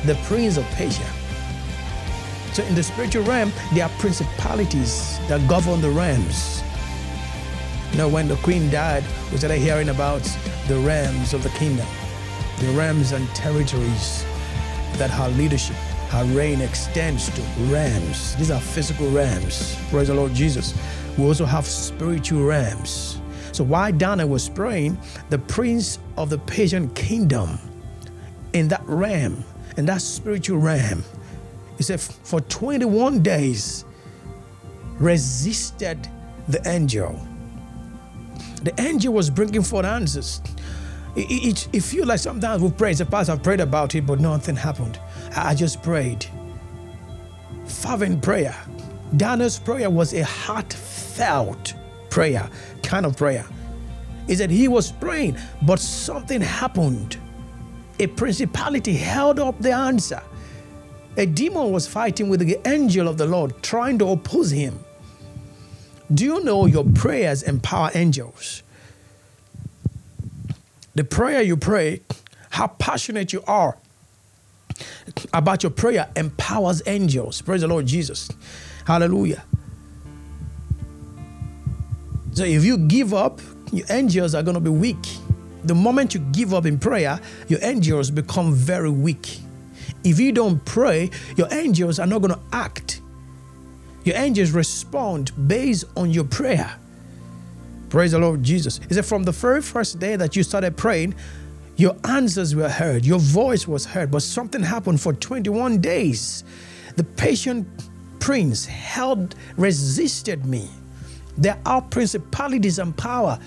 The 0.05 0.13
prince 0.25 0.57
of 0.57 0.65
Persia. 0.75 1.09
So 2.53 2.63
in 2.63 2.75
the 2.75 2.83
spiritual 2.83 3.23
realm, 3.23 3.51
there 3.73 3.85
are 3.85 3.91
principalities 3.97 5.17
that 5.27 5.45
govern 5.49 5.81
the 5.81 5.89
realms. 5.89 6.61
You 7.95 8.01
know, 8.01 8.09
when 8.09 8.27
the 8.27 8.35
queen 8.35 8.69
died, 8.69 9.05
we 9.31 9.37
started 9.37 9.59
hearing 9.59 9.87
about 9.87 10.21
the 10.67 10.77
realms 10.79 11.33
of 11.33 11.43
the 11.43 11.49
kingdom, 11.51 11.87
the 12.59 12.67
realms 12.71 13.13
and 13.13 13.25
territories 13.29 14.25
that 14.97 15.09
her 15.09 15.29
leadership, 15.29 15.77
her 16.09 16.25
reign 16.35 16.59
extends 16.59 17.29
to. 17.29 17.41
Realms. 17.71 18.35
These 18.35 18.51
are 18.51 18.59
physical 18.59 19.09
realms. 19.11 19.77
Praise 19.89 20.09
the 20.09 20.13
Lord 20.13 20.33
Jesus. 20.33 20.77
We 21.17 21.23
also 21.23 21.45
have 21.45 21.65
spiritual 21.65 22.43
realms. 22.43 23.21
So 23.53 23.63
while 23.63 23.93
Daniel 23.93 24.27
was 24.27 24.49
praying, 24.49 24.97
the 25.29 25.39
prince 25.39 25.97
of 26.17 26.29
the 26.29 26.39
Persian 26.39 26.89
kingdom 26.95 27.57
in 28.51 28.67
that 28.67 28.83
realm, 28.87 29.41
in 29.77 29.85
that 29.85 30.01
spiritual 30.01 30.57
realm, 30.57 31.01
he 31.77 31.83
said, 31.83 32.01
for 32.01 32.41
21 32.41 33.23
days 33.23 33.85
resisted 34.99 36.09
the 36.49 36.61
angel. 36.67 37.17
The 38.65 38.81
angel 38.81 39.13
was 39.13 39.29
bringing 39.29 39.61
forth 39.61 39.85
answers. 39.85 40.41
It, 41.15 41.27
it, 41.29 41.67
it 41.71 41.83
feels 41.83 42.07
like 42.07 42.17
sometimes 42.17 42.63
we 42.63 42.71
pray, 42.71 42.95
the 42.95 43.05
past 43.05 43.29
I've 43.29 43.43
prayed 43.43 43.59
about 43.59 43.93
it, 43.93 44.07
but 44.07 44.19
nothing 44.19 44.55
happened. 44.55 44.99
I, 45.35 45.51
I 45.51 45.53
just 45.53 45.83
prayed. 45.83 46.25
Fervent 47.67 48.23
prayer. 48.23 48.55
Daniel's 49.15 49.59
prayer 49.59 49.91
was 49.91 50.15
a 50.15 50.23
heartfelt 50.25 51.75
prayer, 52.09 52.49
kind 52.81 53.05
of 53.05 53.15
prayer. 53.15 53.45
Is 54.27 54.39
that 54.39 54.49
he 54.49 54.67
was 54.67 54.91
praying, 54.91 55.37
but 55.61 55.79
something 55.79 56.41
happened. 56.41 57.17
A 57.99 58.07
principality 58.07 58.95
held 58.95 59.39
up 59.39 59.59
the 59.59 59.73
answer. 59.73 60.23
A 61.17 61.27
demon 61.27 61.71
was 61.71 61.87
fighting 61.87 62.29
with 62.29 62.39
the 62.39 62.59
angel 62.67 63.07
of 63.07 63.19
the 63.19 63.27
Lord, 63.27 63.61
trying 63.61 63.99
to 63.99 64.07
oppose 64.07 64.49
him. 64.49 64.83
Do 66.13 66.23
you 66.23 66.43
know 66.43 66.65
your 66.65 66.83
prayers 66.83 67.43
empower 67.43 67.89
angels? 67.95 68.61
The 70.93 71.03
prayer 71.03 71.41
you 71.41 71.57
pray, 71.57 72.01
how 72.51 72.67
passionate 72.67 73.33
you 73.33 73.43
are 73.47 73.77
about 75.33 75.63
your 75.63 75.71
prayer 75.71 76.09
empowers 76.15 76.81
angels. 76.85 77.41
Praise 77.41 77.61
the 77.61 77.67
Lord 77.67 77.85
Jesus. 77.85 78.29
Hallelujah. 78.85 79.43
So 82.33 82.43
if 82.43 82.63
you 82.63 82.77
give 82.77 83.13
up, 83.13 83.39
your 83.71 83.85
angels 83.89 84.35
are 84.35 84.43
going 84.43 84.55
to 84.55 84.61
be 84.61 84.69
weak. 84.69 85.05
The 85.63 85.75
moment 85.75 86.13
you 86.13 86.19
give 86.19 86.53
up 86.53 86.65
in 86.65 86.77
prayer, 86.77 87.19
your 87.47 87.59
angels 87.61 88.11
become 88.11 88.53
very 88.53 88.89
weak. 88.89 89.39
If 90.03 90.19
you 90.19 90.31
don't 90.31 90.63
pray, 90.65 91.09
your 91.35 91.51
angels 91.51 91.97
are 91.97 92.05
not 92.05 92.21
going 92.21 92.33
to 92.33 92.39
act. 92.51 93.01
Your 94.05 94.15
angels 94.17 94.51
respond 94.51 95.31
based 95.47 95.85
on 95.97 96.11
your 96.11 96.23
prayer. 96.23 96.77
Praise 97.89 98.11
the 98.11 98.19
Lord 98.19 98.43
Jesus. 98.43 98.79
Is 98.89 98.97
it 98.97 99.03
from 99.03 99.23
the 99.23 99.31
very 99.31 99.61
first 99.61 99.99
day 99.99 100.15
that 100.15 100.35
you 100.35 100.43
started 100.43 100.77
praying, 100.77 101.15
your 101.75 101.95
answers 102.05 102.55
were 102.55 102.69
heard, 102.69 103.03
your 103.03 103.19
voice 103.19 103.67
was 103.67 103.83
heard, 103.85 104.11
but 104.11 104.21
something 104.21 104.61
happened 104.61 105.01
for 105.01 105.11
21 105.11 105.81
days. 105.81 106.43
The 106.95 107.03
Persian 107.03 107.69
prince 108.19 108.65
held, 108.65 109.35
resisted 109.57 110.45
me. 110.45 110.69
There 111.37 111.59
are 111.65 111.81
principalities 111.81 112.79
and 112.79 112.95
power 112.95 113.39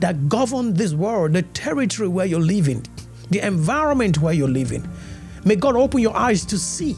that 0.00 0.28
govern 0.28 0.72
this 0.74 0.94
world, 0.94 1.34
the 1.34 1.42
territory 1.42 2.08
where 2.08 2.26
you're 2.26 2.40
living, 2.40 2.84
the 3.30 3.46
environment 3.46 4.18
where 4.18 4.32
you're 4.32 4.48
living. 4.48 4.88
May 5.44 5.56
God 5.56 5.76
open 5.76 6.00
your 6.00 6.16
eyes 6.16 6.44
to 6.46 6.58
see. 6.58 6.96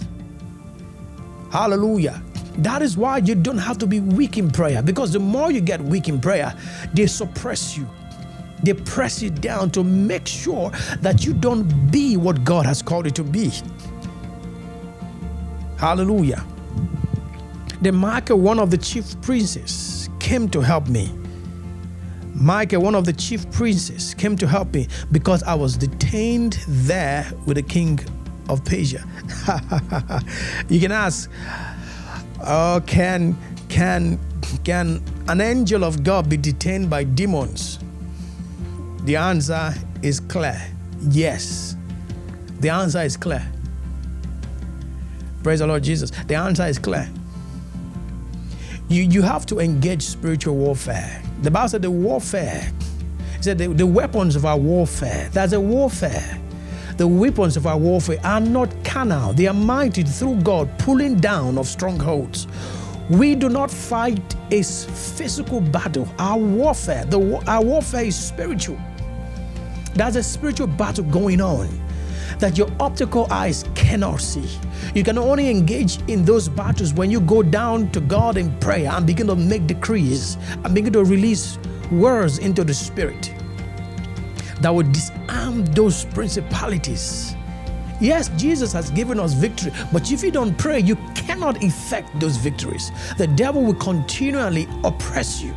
Hallelujah. 1.51 2.23
That 2.63 2.83
is 2.83 2.97
why 2.97 3.19
you 3.19 3.35
don't 3.35 3.59
have 3.59 3.79
to 3.79 3.87
be 3.87 4.01
weak 4.01 4.37
in 4.37 4.51
prayer 4.51 4.83
because 4.83 5.13
the 5.13 5.19
more 5.19 5.51
you 5.51 5.61
get 5.61 5.81
weak 5.81 6.09
in 6.09 6.21
prayer, 6.21 6.55
they 6.93 7.07
suppress 7.07 7.77
you. 7.77 7.89
They 8.63 8.75
press 8.75 9.23
you 9.23 9.31
down 9.31 9.71
to 9.71 9.83
make 9.83 10.27
sure 10.27 10.71
that 11.01 11.25
you 11.25 11.33
don't 11.33 11.91
be 11.91 12.19
what 12.19 12.45
God 12.45 12.67
has 12.67 12.83
called 12.83 13.07
you 13.07 13.11
to 13.13 13.25
be. 13.25 13.51
Hallelujah. 15.79 16.45
Then 17.81 17.97
Michael, 17.97 18.39
one 18.39 18.59
of 18.59 18.71
the 18.71 18.77
chief 18.77 19.19
princes, 19.23 20.11
came 20.19 20.47
to 20.51 20.61
help 20.61 20.89
me. 20.89 21.11
Michael, 22.35 22.83
one 22.83 22.95
of 22.95 23.07
the 23.07 23.15
chief 23.15 23.51
princes, 23.51 24.15
came 24.15 24.37
to 24.37 24.47
help 24.47 24.75
me 24.75 24.89
because 25.13 25.43
I 25.45 25.55
was 25.55 25.79
detained 25.79 26.59
there 26.69 27.31
with 27.47 27.57
the 27.57 27.63
king 27.63 27.99
of 28.51 28.63
Persia. 28.65 29.05
you 30.69 30.81
can 30.81 30.93
ask, 30.93 31.31
oh, 32.45 32.83
can 32.87 33.37
can 33.69 34.19
can 34.65 35.03
an 35.29 35.41
angel 35.41 35.85
of 35.85 36.03
God 36.03 36.29
be 36.29 36.37
detained 36.37 36.91
by 36.91 37.05
demons? 37.05 37.79
The 39.05 39.17
answer 39.17 39.73
is 40.03 40.21
clear. 40.21 40.61
Yes. 41.09 41.77
The 42.61 42.69
answer 42.69 43.01
is 43.01 43.17
clear. 43.17 43.47
Praise 45.43 45.61
the 45.61 45.67
Lord 45.67 45.83
Jesus. 45.83 46.11
The 46.11 46.35
answer 46.35 46.67
is 46.67 46.79
clear. 46.79 47.09
You, 48.89 49.05
you 49.05 49.23
have 49.23 49.47
to 49.47 49.61
engage 49.61 50.03
spiritual 50.03 50.57
warfare. 50.57 51.23
The 51.43 51.51
Bible 51.51 51.69
said 51.69 51.83
the 51.83 51.91
warfare, 51.91 52.71
said 53.41 53.57
the, 53.57 53.69
the 53.69 53.87
weapons 53.87 54.37
of 54.37 54.45
our 54.45 54.59
warfare, 54.59 55.31
there's 55.33 55.53
a 55.53 55.61
warfare. 55.61 56.39
The 57.01 57.09
weapons 57.09 57.57
of 57.57 57.67
our 57.67 57.79
warfare 57.79 58.19
are 58.25 58.41
not 58.41 58.69
carnal, 58.85 59.33
they 59.33 59.47
are 59.47 59.55
mighty 59.55 60.03
through 60.03 60.43
God, 60.43 60.69
pulling 60.79 61.17
down 61.17 61.57
of 61.57 61.67
strongholds. 61.67 62.47
We 63.09 63.35
do 63.35 63.49
not 63.49 63.71
fight 63.71 64.21
a 64.51 64.63
physical 64.63 65.63
battle. 65.63 66.07
Our 66.19 66.37
warfare, 66.37 67.07
the, 67.07 67.43
our 67.47 67.65
warfare 67.65 68.05
is 68.05 68.17
spiritual. 68.17 68.79
There's 69.95 70.17
a 70.17 70.23
spiritual 70.23 70.67
battle 70.67 71.05
going 71.05 71.41
on 71.41 71.71
that 72.39 72.59
your 72.59 72.69
optical 72.79 73.27
eyes 73.31 73.65
cannot 73.75 74.21
see. 74.21 74.59
You 74.95 75.03
can 75.03 75.17
only 75.17 75.49
engage 75.49 76.03
in 76.07 76.27
those 76.27 76.51
battles 76.51 76.93
when 76.93 77.11
you 77.11 77.23
go 77.23 77.43
down 77.43 77.91
to 77.93 78.01
God 78.03 78.37
in 78.37 78.55
prayer 78.59 78.91
and 78.93 79.07
begin 79.07 79.29
to 79.29 79.37
make 79.37 79.67
decrees 79.67 80.37
and 80.65 80.75
begin 80.75 80.93
to 80.93 81.05
release 81.05 81.59
words 81.91 82.37
into 82.37 82.63
the 82.63 82.75
spirit 82.75 83.40
that 84.61 84.75
will 84.75 84.91
disarm 84.91 85.65
those 85.67 86.05
principalities. 86.05 87.35
Yes, 88.01 88.31
Jesus 88.37 88.73
has 88.73 88.91
given 88.91 89.21
us 89.21 89.35
victory, 89.35 89.73
but 89.93 90.11
if 90.11 90.23
you 90.23 90.31
don't 90.31 90.57
pray, 90.57 90.81
you 90.81 90.97
cannot 91.15 91.63
effect 91.63 92.19
those 92.19 92.37
victories. 92.39 92.91
The 93.19 93.27
devil 93.27 93.63
will 93.63 93.75
continually 93.75 94.67
oppress 94.85 95.43
you. 95.43 95.55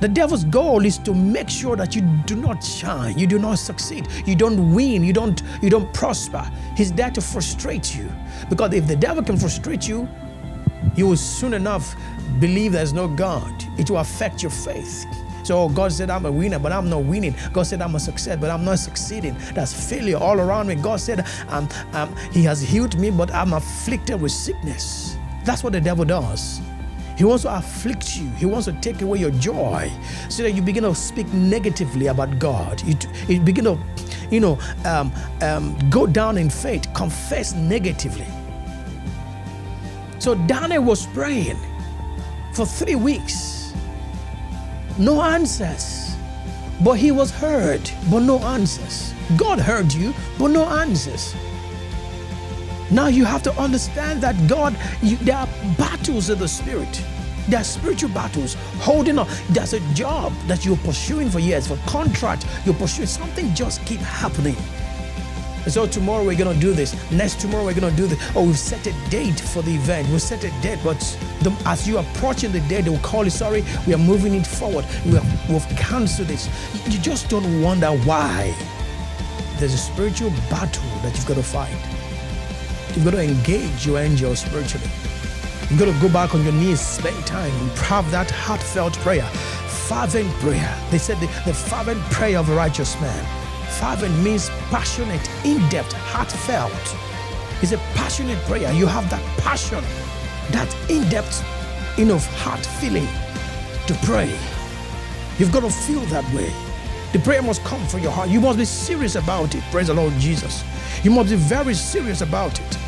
The 0.00 0.08
devil's 0.08 0.44
goal 0.44 0.86
is 0.86 0.96
to 0.98 1.12
make 1.12 1.50
sure 1.50 1.76
that 1.76 1.94
you 1.94 2.00
do 2.24 2.34
not 2.34 2.64
shine, 2.64 3.18
you 3.18 3.26
do 3.26 3.38
not 3.38 3.58
succeed, 3.58 4.08
you 4.24 4.34
don't 4.34 4.72
win, 4.72 5.04
you 5.04 5.12
don't 5.12 5.42
you 5.60 5.68
don't 5.68 5.92
prosper. 5.92 6.50
He's 6.74 6.90
there 6.90 7.10
to 7.10 7.20
frustrate 7.20 7.94
you. 7.94 8.10
Because 8.48 8.72
if 8.72 8.86
the 8.86 8.96
devil 8.96 9.22
can 9.22 9.36
frustrate 9.36 9.86
you, 9.86 10.08
you 10.94 11.06
will 11.08 11.18
soon 11.18 11.52
enough 11.52 11.94
believe 12.38 12.72
there's 12.72 12.94
no 12.94 13.08
God. 13.08 13.52
It 13.78 13.90
will 13.90 13.98
affect 13.98 14.42
your 14.42 14.50
faith. 14.50 15.04
So 15.42 15.68
God 15.68 15.92
said, 15.92 16.10
I'm 16.10 16.26
a 16.26 16.32
winner, 16.32 16.58
but 16.58 16.72
I'm 16.72 16.88
not 16.88 17.04
winning. 17.04 17.34
God 17.52 17.64
said, 17.64 17.82
I'm 17.82 17.94
a 17.94 18.00
success, 18.00 18.38
but 18.40 18.50
I'm 18.50 18.64
not 18.64 18.78
succeeding. 18.78 19.36
That's 19.54 19.72
failure 19.88 20.16
all 20.18 20.38
around 20.38 20.68
me. 20.68 20.74
God 20.74 21.00
said, 21.00 21.26
um, 21.48 21.68
um, 21.92 22.14
He 22.32 22.42
has 22.44 22.60
healed 22.60 22.98
me, 22.98 23.10
but 23.10 23.32
I'm 23.34 23.52
afflicted 23.52 24.20
with 24.20 24.32
sickness. 24.32 25.16
That's 25.44 25.64
what 25.64 25.72
the 25.72 25.80
devil 25.80 26.04
does. 26.04 26.60
He 27.16 27.24
wants 27.24 27.42
to 27.42 27.54
afflict 27.54 28.16
you. 28.16 28.30
He 28.30 28.46
wants 28.46 28.64
to 28.64 28.72
take 28.72 29.02
away 29.02 29.18
your 29.18 29.30
joy 29.32 29.92
so 30.30 30.42
that 30.42 30.52
you 30.52 30.62
begin 30.62 30.84
to 30.84 30.94
speak 30.94 31.30
negatively 31.34 32.06
about 32.06 32.38
God. 32.38 32.82
You, 32.82 32.96
you 33.28 33.40
begin 33.40 33.64
to, 33.64 33.78
you 34.30 34.40
know, 34.40 34.58
um, 34.86 35.12
um, 35.42 35.76
go 35.90 36.06
down 36.06 36.38
in 36.38 36.48
faith, 36.48 36.86
confess 36.94 37.52
negatively. 37.54 38.26
So 40.18 40.34
Daniel 40.46 40.82
was 40.82 41.06
praying 41.08 41.58
for 42.54 42.64
three 42.64 42.94
weeks. 42.94 43.49
No 44.98 45.22
answers. 45.22 46.16
But 46.82 46.94
he 46.94 47.12
was 47.12 47.30
heard, 47.30 47.90
but 48.10 48.20
no 48.20 48.38
answers. 48.38 49.12
God 49.36 49.60
heard 49.60 49.92
you, 49.92 50.14
but 50.38 50.48
no 50.48 50.64
answers. 50.64 51.34
Now 52.90 53.06
you 53.06 53.24
have 53.24 53.42
to 53.44 53.52
understand 53.52 54.22
that 54.22 54.48
God, 54.48 54.76
you, 55.02 55.16
there 55.18 55.36
are 55.36 55.48
battles 55.78 56.28
of 56.28 56.38
the 56.38 56.48
spirit. 56.48 57.04
There 57.48 57.60
are 57.60 57.64
spiritual 57.64 58.10
battles 58.10 58.54
holding 58.80 59.18
on. 59.18 59.28
There's 59.50 59.74
a 59.74 59.80
job 59.94 60.32
that 60.46 60.64
you're 60.64 60.76
pursuing 60.78 61.30
for 61.30 61.38
years, 61.38 61.66
for 61.68 61.76
contract 61.86 62.46
you're 62.64 62.74
pursuing. 62.74 63.06
Something 63.06 63.54
just 63.54 63.84
keep 63.86 64.00
happening. 64.00 64.56
So 65.68 65.86
tomorrow 65.86 66.24
we're 66.24 66.38
gonna 66.38 66.58
do 66.58 66.72
this. 66.72 66.96
Next 67.12 67.40
tomorrow 67.40 67.64
we're 67.64 67.74
gonna 67.74 67.94
do 67.94 68.06
this. 68.06 68.18
Oh, 68.34 68.46
we've 68.46 68.58
set 68.58 68.86
a 68.86 68.92
date 69.10 69.38
for 69.38 69.62
the 69.62 69.74
event. 69.74 70.08
We've 70.08 70.22
set 70.22 70.42
a 70.42 70.50
date, 70.62 70.78
but 70.82 70.98
the, 71.42 71.54
as 71.66 71.86
you 71.86 71.98
approaching 71.98 72.50
the 72.50 72.60
date, 72.60 72.82
they 72.82 72.90
will 72.90 72.98
call 72.98 73.24
you. 73.24 73.30
Sorry, 73.30 73.64
we 73.86 73.94
are 73.94 73.98
moving 73.98 74.34
it 74.34 74.46
forward. 74.46 74.84
We 75.04 75.12
have, 75.12 75.50
we've 75.50 75.76
cancelled 75.76 76.28
this. 76.28 76.48
You 76.88 76.98
just 76.98 77.28
don't 77.28 77.62
wonder 77.62 77.88
why. 77.88 78.54
There's 79.58 79.74
a 79.74 79.78
spiritual 79.78 80.30
battle 80.48 80.88
that 81.02 81.14
you've 81.14 81.26
got 81.26 81.36
to 81.36 81.42
fight. 81.42 81.70
You've 82.96 83.04
got 83.04 83.12
to 83.12 83.22
engage 83.22 83.86
your 83.86 83.98
angel 83.98 84.34
spiritually. 84.34 84.90
You've 85.68 85.78
got 85.78 85.92
to 85.92 86.00
go 86.00 86.12
back 86.12 86.34
on 86.34 86.42
your 86.42 86.54
knees, 86.54 86.80
spend 86.80 87.26
time, 87.26 87.52
and 87.52 87.70
have 87.80 88.10
that 88.10 88.30
heartfelt 88.30 88.94
prayer, 88.94 89.26
fervent 89.86 90.30
prayer. 90.40 90.74
They 90.90 90.98
said 90.98 91.18
the, 91.18 91.26
the 91.44 91.54
fervent 91.54 92.00
prayer 92.10 92.38
of 92.38 92.48
a 92.48 92.54
righteous 92.54 92.98
man 93.00 93.39
Fervent 93.80 94.16
means 94.18 94.50
passionate, 94.68 95.26
in 95.42 95.66
depth, 95.70 95.94
heartfelt. 95.94 96.70
It's 97.62 97.72
a 97.72 97.78
passionate 97.94 98.38
prayer. 98.44 98.70
You 98.74 98.86
have 98.86 99.08
that 99.08 99.22
passion, 99.38 99.82
that 100.50 100.68
in 100.90 101.08
depth, 101.08 101.42
enough 101.98 102.26
heart 102.36 102.64
feeling 102.64 103.08
to 103.86 103.94
pray. 104.04 104.28
You've 105.38 105.50
got 105.50 105.60
to 105.60 105.70
feel 105.70 106.00
that 106.12 106.24
way. 106.34 106.52
The 107.14 107.20
prayer 107.20 107.40
must 107.40 107.64
come 107.64 107.82
from 107.86 108.00
your 108.00 108.12
heart. 108.12 108.28
You 108.28 108.40
must 108.40 108.58
be 108.58 108.66
serious 108.66 109.14
about 109.16 109.54
it. 109.54 109.62
Praise 109.70 109.86
the 109.86 109.94
Lord 109.94 110.12
Jesus. 110.18 110.62
You 111.02 111.10
must 111.10 111.30
be 111.30 111.36
very 111.36 111.72
serious 111.72 112.20
about 112.20 112.60
it. 112.60 112.78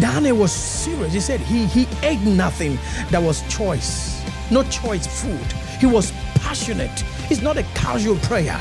Daniel 0.00 0.38
was 0.38 0.50
serious. 0.50 1.12
He 1.12 1.20
said 1.20 1.38
he, 1.38 1.66
he 1.66 1.86
ate 2.02 2.20
nothing 2.22 2.78
that 3.10 3.22
was 3.22 3.42
choice, 3.48 4.20
no 4.50 4.64
choice 4.64 5.06
food. 5.06 5.52
He 5.78 5.86
was 5.86 6.10
passionate. 6.34 7.04
It's 7.30 7.40
not 7.40 7.56
a 7.56 7.62
casual 7.74 8.16
prayer. 8.16 8.60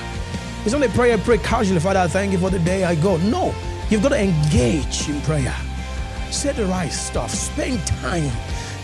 It's 0.64 0.72
not 0.72 0.84
a 0.84 0.90
prayer 0.90 1.16
I 1.16 1.20
pray 1.20 1.38
casually, 1.40 1.80
Father, 1.80 2.00
I 2.00 2.08
thank 2.08 2.32
you 2.32 2.38
for 2.38 2.50
the 2.50 2.60
day 2.60 2.86
I 2.86 2.96
go. 2.96 3.18
No, 3.18 3.54
you've 3.90 4.02
got 4.02 4.10
to 4.10 4.20
engage 4.20 5.10
in 5.10 5.20
prayer. 5.22 5.56
Say 6.32 6.54
the 6.54 6.66
right 6.66 6.92
stuff. 6.92 7.32
Spend 7.32 7.86
time 7.86 8.32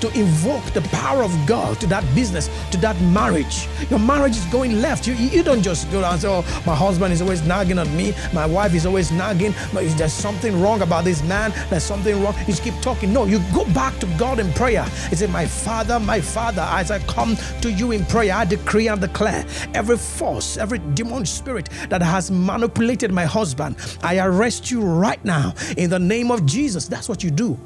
to 0.01 0.07
invoke 0.19 0.63
the 0.73 0.81
power 0.89 1.23
of 1.23 1.33
God 1.45 1.79
to 1.81 1.87
that 1.87 2.03
business, 2.15 2.49
to 2.71 2.77
that 2.77 2.99
marriage. 3.01 3.67
Your 3.89 3.99
marriage 3.99 4.37
is 4.37 4.45
going 4.45 4.81
left. 4.81 5.07
You, 5.07 5.13
you 5.13 5.43
don't 5.43 5.61
just 5.61 5.91
go 5.91 6.03
and 6.03 6.21
say, 6.21 6.27
oh, 6.27 6.41
my 6.65 6.75
husband 6.75 7.13
is 7.13 7.21
always 7.21 7.41
nagging 7.43 7.79
at 7.79 7.87
me, 7.89 8.13
my 8.33 8.45
wife 8.45 8.73
is 8.73 8.85
always 8.85 9.11
nagging, 9.11 9.53
but 9.73 9.83
if 9.83 9.97
there's 9.97 10.13
something 10.13 10.61
wrong 10.61 10.81
about 10.81 11.03
this 11.03 11.23
man, 11.23 11.53
there's 11.69 11.83
something 11.83 12.21
wrong. 12.23 12.35
You 12.47 12.53
keep 12.53 12.79
talking. 12.81 13.13
No, 13.13 13.25
you 13.25 13.39
go 13.53 13.65
back 13.73 13.97
to 13.99 14.05
God 14.17 14.39
in 14.39 14.51
prayer. 14.53 14.83
He 15.09 15.15
said, 15.15 15.29
My 15.29 15.45
Father, 15.45 15.99
my 15.99 16.21
Father, 16.21 16.61
as 16.61 16.91
I 16.91 16.99
come 16.99 17.35
to 17.61 17.71
you 17.71 17.91
in 17.91 18.05
prayer, 18.05 18.33
I 18.33 18.45
decree 18.45 18.87
and 18.87 18.99
declare 18.99 19.45
every 19.73 19.97
force, 19.97 20.57
every 20.57 20.79
demon 20.79 21.25
spirit 21.25 21.69
that 21.89 22.01
has 22.01 22.31
manipulated 22.31 23.11
my 23.11 23.25
husband, 23.25 23.75
I 24.03 24.19
arrest 24.19 24.71
you 24.71 24.81
right 24.81 25.23
now 25.23 25.53
in 25.77 25.89
the 25.89 25.99
name 25.99 26.31
of 26.31 26.45
Jesus. 26.45 26.87
That's 26.87 27.09
what 27.09 27.23
you 27.23 27.31
do. 27.31 27.57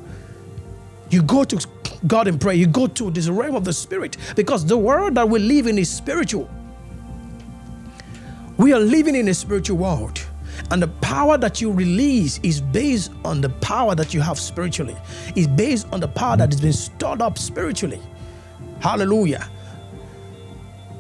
You 1.10 1.22
go 1.22 1.44
to 1.44 1.60
God 2.08 2.28
in 2.28 2.38
prayer. 2.38 2.56
You 2.56 2.68
go 2.68 2.88
to 2.88 3.12
this 3.12 3.28
realm 3.28 3.56
of 3.56 3.64
the 3.64 3.74
spirit 3.74 4.18
because 4.36 4.66
the 4.66 4.78
world 4.78 5.16
that 5.16 5.28
we 5.28 5.40
live 5.40 5.68
in 5.68 5.78
is 5.78 5.90
spiritual. 5.90 6.50
We 8.58 8.74
are 8.74 8.80
living 8.80 9.16
in 9.16 9.28
a 9.30 9.34
spiritual 9.34 9.78
world. 9.78 10.22
And 10.72 10.82
the 10.82 10.88
power 10.88 11.38
that 11.38 11.62
you 11.62 11.72
release 11.72 12.40
is 12.44 12.62
based 12.62 13.12
on 13.26 13.42
the 13.42 13.50
power 13.50 13.96
that 13.96 14.14
you 14.14 14.22
have 14.22 14.40
spiritually. 14.40 14.96
It's 15.36 15.48
based 15.48 15.88
on 15.92 16.00
the 16.00 16.08
power 16.08 16.38
that 16.38 16.52
has 16.52 16.62
been 16.62 16.74
stored 16.74 17.22
up 17.22 17.38
spiritually. 17.38 18.02
Hallelujah. 18.80 19.50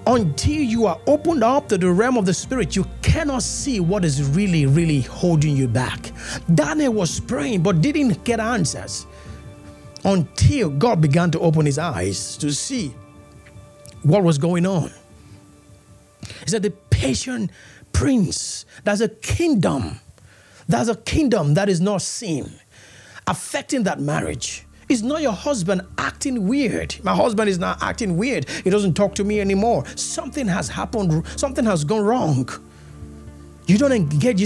Until 0.05 0.61
you 0.61 0.85
are 0.85 0.99
opened 1.07 1.43
up 1.43 1.69
to 1.69 1.77
the 1.77 1.89
realm 1.89 2.17
of 2.17 2.25
the 2.25 2.33
spirit, 2.33 2.75
you 2.75 2.85
cannot 3.01 3.43
see 3.43 3.79
what 3.79 4.03
is 4.03 4.21
really, 4.21 4.65
really 4.65 5.01
holding 5.01 5.55
you 5.55 5.67
back. 5.67 6.11
Daniel 6.55 6.93
was 6.93 7.19
praying 7.19 7.63
but 7.63 7.81
didn't 7.81 8.23
get 8.23 8.39
answers 8.39 9.05
until 10.05 10.69
God 10.69 11.01
began 11.01 11.31
to 11.31 11.39
open 11.39 11.65
his 11.65 11.77
eyes 11.77 12.37
to 12.37 12.51
see 12.51 12.93
what 14.03 14.23
was 14.23 14.37
going 14.37 14.65
on. 14.65 14.91
He 16.43 16.49
said, 16.49 16.63
The 16.63 16.71
Persian 16.89 17.49
prince, 17.91 18.65
there's 18.83 19.01
a 19.01 19.09
kingdom, 19.09 19.99
there's 20.67 20.89
a 20.89 20.95
kingdom 20.95 21.53
that 21.55 21.69
is 21.69 21.81
not 21.81 22.01
seen 22.01 22.51
affecting 23.27 23.83
that 23.83 23.99
marriage. 23.99 24.65
It's 24.89 25.01
not 25.01 25.21
your 25.21 25.31
husband 25.31 25.81
acting 25.97 26.47
weird. 26.47 27.01
My 27.03 27.15
husband 27.15 27.49
is 27.49 27.57
not 27.57 27.81
acting 27.81 28.17
weird. 28.17 28.49
He 28.49 28.69
doesn't 28.69 28.95
talk 28.95 29.15
to 29.15 29.23
me 29.23 29.39
anymore. 29.39 29.85
Something 29.95 30.47
has 30.47 30.67
happened, 30.67 31.25
something 31.37 31.65
has 31.65 31.83
gone 31.83 32.03
wrong. 32.03 32.49
You 33.65 33.77
don't 33.77 33.93
engage 33.93 34.41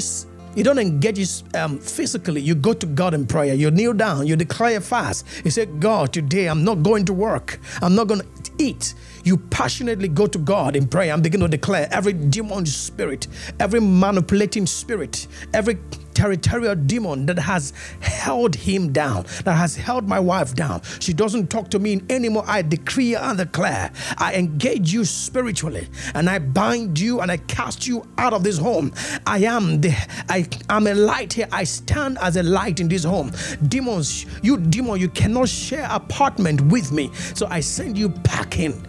you 0.57 0.63
don't 0.63 0.79
engage 0.79 1.43
um, 1.53 1.77
physically. 1.77 2.41
You 2.41 2.55
go 2.55 2.73
to 2.73 2.87
God 2.87 3.13
in 3.13 3.27
prayer. 3.27 3.53
You 3.53 3.69
kneel 3.69 3.93
down. 3.93 4.25
You 4.25 4.35
declare 4.35 4.81
fast. 4.81 5.23
You 5.45 5.51
say, 5.51 5.67
God, 5.67 6.11
today 6.11 6.47
I'm 6.47 6.63
not 6.63 6.81
going 6.81 7.05
to 7.05 7.13
work. 7.13 7.59
I'm 7.83 7.93
not 7.93 8.07
going 8.07 8.21
to 8.21 8.51
eat. 8.57 8.95
You 9.23 9.37
passionately 9.37 10.07
go 10.07 10.25
to 10.25 10.39
God 10.39 10.75
in 10.75 10.87
prayer 10.87 11.13
and 11.13 11.21
begin 11.21 11.41
to 11.41 11.47
declare 11.47 11.87
every 11.91 12.13
demon 12.13 12.65
spirit, 12.65 13.27
every 13.59 13.79
manipulating 13.79 14.65
spirit, 14.65 15.27
every 15.53 15.77
territorial 16.17 16.73
demon 16.73 17.27
that 17.27 17.37
has 17.37 17.73
held 17.99 18.55
him 18.55 18.91
down, 18.91 19.23
that 19.45 19.53
has 19.53 19.75
held 19.75 20.07
my 20.07 20.19
wife 20.19 20.55
down. 20.55 20.81
She 20.99 21.13
doesn't 21.13 21.51
talk 21.51 21.69
to 21.69 21.79
me 21.79 22.01
anymore. 22.09 22.43
I 22.47 22.63
decree 22.63 23.13
and 23.13 23.37
declare. 23.37 23.91
I 24.17 24.33
engage 24.33 24.91
you 24.91 25.05
spiritually 25.05 25.87
and 26.15 26.27
I 26.27 26.39
bind 26.39 26.99
you 26.99 27.21
and 27.21 27.31
I 27.31 27.37
cast 27.37 27.85
you 27.85 28.03
out 28.17 28.33
of 28.33 28.43
this 28.43 28.57
home. 28.57 28.91
I 29.27 29.39
am 29.43 29.79
the 29.79 29.93
I 30.27 30.47
am 30.69 30.87
a 30.87 30.95
light 30.95 31.33
here. 31.33 31.47
I 31.51 31.63
stand 31.65 32.17
as 32.19 32.35
a 32.35 32.41
light 32.41 32.79
in 32.79 32.87
this 32.87 33.03
home. 33.03 33.31
Demons, 33.67 34.25
you 34.41 34.57
demon, 34.57 34.99
you 34.99 35.09
cannot 35.09 35.49
share 35.49 35.87
apartment 35.91 36.61
with 36.61 36.91
me. 36.91 37.11
So 37.35 37.45
I 37.47 37.59
send 37.59 37.95
you 37.95 38.09
packing. 38.09 38.83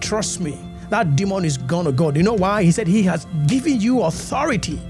Trust 0.00 0.40
me 0.40 0.58
that 0.88 1.14
demon 1.14 1.44
is 1.44 1.56
gonna 1.56 1.92
go. 1.92 2.10
You 2.10 2.24
know 2.24 2.34
why? 2.34 2.64
He 2.64 2.72
said 2.72 2.88
he 2.88 3.04
has 3.04 3.26
given 3.46 3.80
you 3.80 4.02
authority 4.02 4.80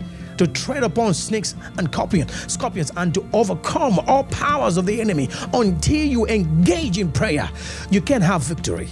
to 0.40 0.46
tread 0.46 0.82
upon 0.82 1.12
snakes 1.12 1.54
and 1.76 1.86
scorpions, 1.92 2.90
and 2.96 3.12
to 3.12 3.28
overcome 3.34 3.98
all 4.08 4.24
powers 4.24 4.78
of 4.78 4.86
the 4.86 4.98
enemy 4.98 5.28
until 5.52 6.06
you 6.06 6.26
engage 6.28 6.96
in 6.96 7.12
prayer. 7.12 7.46
You 7.90 8.00
can't 8.00 8.24
have 8.24 8.42
victory. 8.42 8.88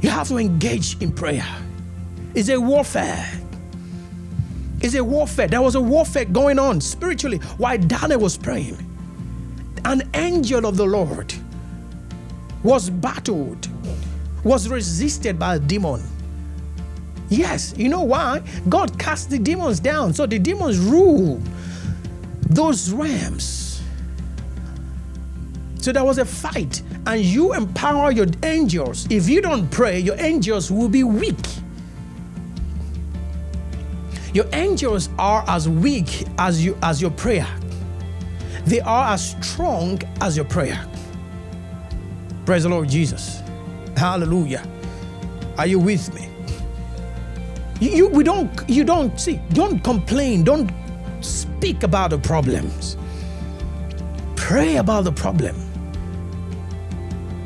You 0.00 0.10
have 0.10 0.28
to 0.28 0.36
engage 0.36 0.96
in 1.02 1.10
prayer. 1.10 1.44
It's 2.36 2.50
a 2.50 2.60
warfare. 2.60 3.28
It's 4.80 4.94
a 4.94 5.02
warfare. 5.02 5.48
There 5.48 5.60
was 5.60 5.74
a 5.74 5.80
warfare 5.80 6.24
going 6.24 6.60
on 6.60 6.80
spiritually 6.80 7.38
while 7.58 7.76
Daniel 7.76 8.20
was 8.20 8.36
praying. 8.36 8.78
An 9.84 10.08
angel 10.14 10.66
of 10.66 10.76
the 10.76 10.86
Lord 10.86 11.34
was 12.62 12.90
battled, 12.90 13.68
was 14.44 14.68
resisted 14.68 15.36
by 15.36 15.56
a 15.56 15.58
demon 15.58 16.00
Yes, 17.30 17.72
you 17.76 17.88
know 17.88 18.02
why? 18.02 18.42
God 18.68 18.98
cast 18.98 19.30
the 19.30 19.38
demons 19.38 19.80
down. 19.80 20.12
So 20.12 20.26
the 20.26 20.38
demons 20.38 20.78
rule 20.78 21.40
those 22.50 22.90
realms. 22.90 23.80
So 25.78 25.92
there 25.92 26.04
was 26.04 26.18
a 26.18 26.24
fight, 26.26 26.82
and 27.06 27.22
you 27.22 27.54
empower 27.54 28.10
your 28.10 28.26
angels. 28.42 29.06
If 29.08 29.28
you 29.28 29.40
don't 29.40 29.70
pray, 29.70 29.98
your 29.98 30.16
angels 30.20 30.70
will 30.70 30.88
be 30.88 31.04
weak. 31.04 31.38
Your 34.34 34.46
angels 34.52 35.08
are 35.18 35.44
as 35.48 35.68
weak 35.68 36.26
as 36.38 36.62
you 36.64 36.76
as 36.82 37.00
your 37.00 37.10
prayer. 37.12 37.48
They 38.66 38.80
are 38.80 39.14
as 39.14 39.30
strong 39.40 40.00
as 40.20 40.36
your 40.36 40.44
prayer. 40.44 40.84
Praise 42.44 42.64
the 42.64 42.68
Lord 42.68 42.88
Jesus. 42.88 43.40
Hallelujah. 43.96 44.66
Are 45.56 45.66
you 45.66 45.78
with 45.78 46.12
me? 46.14 46.29
You, 47.80 48.08
we 48.08 48.22
don't, 48.24 48.50
you 48.68 48.84
don't 48.84 49.18
see, 49.18 49.40
don't 49.54 49.82
complain, 49.82 50.44
don't 50.44 50.70
speak 51.20 51.82
about 51.82 52.10
the 52.10 52.18
problems. 52.18 52.98
Pray 54.36 54.76
about 54.76 55.04
the 55.04 55.12
problem. 55.12 55.56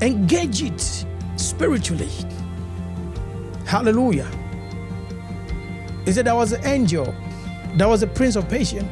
Engage 0.00 0.62
it 0.62 1.06
spiritually. 1.36 2.10
Hallelujah. 3.64 4.28
He 6.04 6.12
said, 6.12 6.26
There 6.26 6.34
was 6.34 6.52
an 6.52 6.64
angel, 6.64 7.14
there 7.76 7.88
was 7.88 8.02
a 8.02 8.06
prince 8.06 8.36
of 8.36 8.48
Persian 8.48 8.88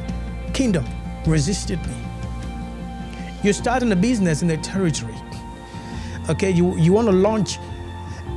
kingdom 0.53 0.85
resisted 1.25 1.79
me. 1.87 1.95
You're 3.43 3.53
starting 3.53 3.91
a 3.91 3.95
business 3.95 4.41
in 4.41 4.49
a 4.51 4.57
territory. 4.57 5.15
Okay, 6.29 6.51
you, 6.51 6.77
you 6.77 6.93
want 6.93 7.07
to 7.07 7.11
launch 7.11 7.59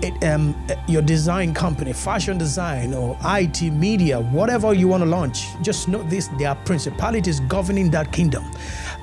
it, 0.02 0.22
um, 0.24 0.54
your 0.86 1.02
design 1.02 1.54
company, 1.54 1.92
fashion 1.92 2.38
design 2.38 2.94
or 2.94 3.16
IT 3.24 3.62
media, 3.62 4.20
whatever 4.20 4.74
you 4.74 4.88
want 4.88 5.02
to 5.02 5.08
launch, 5.08 5.48
just 5.62 5.88
know 5.88 6.02
this 6.04 6.28
there 6.38 6.48
are 6.48 6.54
principalities 6.54 7.40
governing 7.40 7.90
that 7.90 8.12
kingdom. 8.12 8.44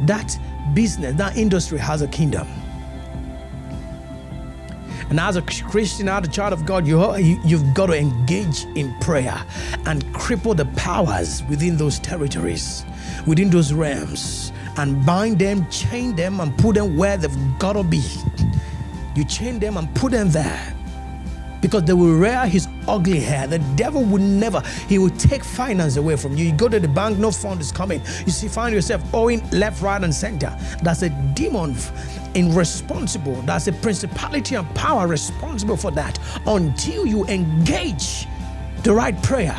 That 0.02 0.38
business, 0.74 1.16
that 1.16 1.38
industry 1.38 1.78
has 1.80 2.02
a 2.02 2.08
kingdom. 2.08 2.48
And 5.10 5.20
as 5.20 5.36
a 5.36 5.42
Christian, 5.42 6.10
as 6.10 6.28
a 6.28 6.32
child 6.32 6.54
of 6.54 6.66
God, 6.66 6.88
you, 6.88 7.00
you've 7.46 7.74
got 7.74 7.88
to 7.88 7.94
engage 7.94 8.66
in 8.76 8.94
prayer 9.00 9.46
and 9.86 10.04
cripple 10.14 10.56
the 10.56 10.66
powers 10.78 11.44
within 11.44 11.78
those 11.78 12.00
territories, 12.00 12.86
within 13.28 13.50
those 13.50 13.74
realms, 13.74 14.52
and 14.78 15.06
bind 15.06 15.38
them, 15.40 15.70
chain 15.70 16.16
them, 16.16 16.40
and 16.40 16.58
put 16.58 16.76
them 16.76 16.98
where 16.98 17.18
they've 17.18 17.60
got 17.60 17.74
to 17.74 17.84
be. 17.84 18.04
You 19.16 19.24
chain 19.26 19.60
them 19.60 19.78
and 19.78 19.94
put 19.94 20.14
them 20.14 20.30
there 20.32 20.74
because 21.64 21.86
they 21.86 21.94
will 21.94 22.14
rear 22.14 22.46
his 22.46 22.68
ugly 22.90 23.22
hair. 23.22 23.48
The 23.48 23.60
devil 23.76 24.04
will 24.04 24.22
never, 24.22 24.62
he 24.90 25.00
will 25.00 25.10
take 25.12 25.44
finance 25.44 25.96
away 25.96 26.18
from 26.18 26.36
you. 26.36 26.46
You 26.46 26.52
go 26.52 26.68
to 26.68 26.80
the 26.80 26.90
bank, 26.90 27.18
no 27.18 27.32
fund 27.32 27.62
is 27.62 27.72
coming. 27.72 28.02
You 28.26 28.32
see, 28.32 28.50
find 28.50 28.76
yourself 28.76 29.02
owing 29.14 29.50
left, 29.52 29.82
right, 29.82 30.04
and 30.04 30.14
center. 30.14 30.56
That's 30.84 31.02
a 31.04 31.10
demon 31.34 31.76
in 32.36 32.54
responsible. 32.54 33.36
That's 33.44 33.68
a 33.68 33.72
principality 33.72 34.56
and 34.56 34.76
power 34.76 35.08
responsible 35.08 35.78
for 35.78 35.90
that. 35.92 36.20
Until 36.46 37.08
you 37.08 37.26
engage 37.28 38.28
the 38.84 38.94
right 38.94 39.20
prayer, 39.24 39.56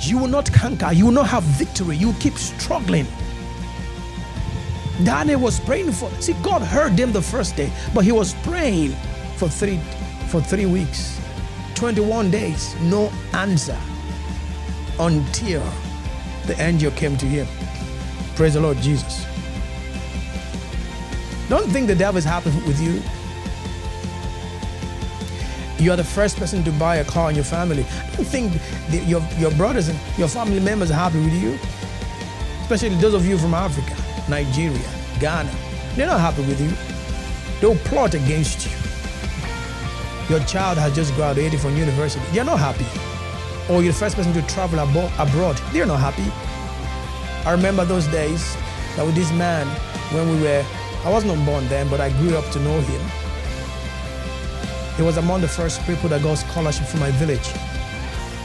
you 0.00 0.16
will 0.18 0.28
not 0.28 0.50
conquer, 0.52 0.92
you 0.92 1.04
will 1.04 1.12
not 1.12 1.26
have 1.28 1.42
victory, 1.42 1.96
you 1.96 2.14
keep 2.14 2.34
struggling. 2.38 3.06
Daniel 5.04 5.40
was 5.40 5.60
praying 5.60 5.92
for, 5.92 6.10
see, 6.22 6.32
God 6.42 6.62
heard 6.62 6.96
them 6.96 7.12
the 7.12 7.20
first 7.20 7.56
day, 7.56 7.70
but 7.94 8.04
he 8.04 8.12
was 8.12 8.32
praying 8.42 8.92
for 9.36 9.50
three 9.50 9.78
for 10.28 10.40
three 10.40 10.66
weeks. 10.66 11.15
21 11.76 12.30
days, 12.30 12.74
no 12.80 13.12
answer 13.34 13.78
until 14.98 15.62
the 16.46 16.56
angel 16.58 16.90
came 16.92 17.16
to 17.18 17.26
him. 17.26 17.46
Praise 18.34 18.54
the 18.54 18.60
Lord 18.60 18.78
Jesus. 18.78 19.26
Don't 21.50 21.68
think 21.70 21.86
the 21.86 21.94
devil 21.94 22.16
is 22.16 22.24
happy 22.24 22.48
with 22.66 22.80
you. 22.80 23.02
You 25.84 25.92
are 25.92 25.96
the 25.96 26.04
first 26.04 26.38
person 26.38 26.64
to 26.64 26.72
buy 26.72 26.96
a 26.96 27.04
car 27.04 27.28
in 27.28 27.36
your 27.36 27.44
family. 27.44 27.84
Don't 28.16 28.24
think 28.26 28.54
your, 29.06 29.20
your 29.36 29.50
brothers 29.52 29.88
and 29.88 29.98
your 30.16 30.28
family 30.28 30.60
members 30.60 30.90
are 30.90 30.94
happy 30.94 31.18
with 31.20 31.34
you. 31.34 31.58
Especially 32.62 32.96
those 32.96 33.12
of 33.12 33.26
you 33.26 33.36
from 33.36 33.52
Africa, 33.52 33.94
Nigeria, 34.30 34.90
Ghana. 35.20 35.54
They're 35.94 36.06
not 36.06 36.20
happy 36.20 36.40
with 36.42 36.58
you. 36.58 36.72
They'll 37.60 37.78
plot 37.84 38.14
against 38.14 38.66
you. 38.66 38.85
Your 40.28 40.40
child 40.40 40.76
has 40.78 40.92
just 40.92 41.14
graduated 41.14 41.60
from 41.60 41.76
university. 41.76 42.24
they're 42.32 42.44
not 42.44 42.58
happy. 42.58 42.86
Or 43.72 43.80
you're 43.82 43.92
the 43.92 43.98
first 43.98 44.16
person 44.16 44.32
to 44.32 44.42
travel 44.42 44.80
abroad. 44.80 45.56
They're 45.72 45.86
not 45.86 46.00
happy. 46.00 46.26
I 47.46 47.52
remember 47.52 47.84
those 47.84 48.08
days 48.08 48.56
that 48.96 49.06
with 49.06 49.14
this 49.14 49.30
man, 49.32 49.68
when 50.12 50.28
we 50.28 50.42
were, 50.42 50.64
I 51.04 51.10
was 51.10 51.24
not 51.24 51.44
born 51.46 51.68
then, 51.68 51.88
but 51.88 52.00
I 52.00 52.10
grew 52.18 52.36
up 52.36 52.50
to 52.52 52.60
know 52.60 52.80
him. 52.80 53.00
He 54.96 55.02
was 55.02 55.16
among 55.16 55.42
the 55.42 55.48
first 55.48 55.84
people 55.86 56.08
that 56.08 56.24
got 56.24 56.38
scholarship 56.38 56.86
from 56.88 57.00
my 57.00 57.12
village. 57.12 57.48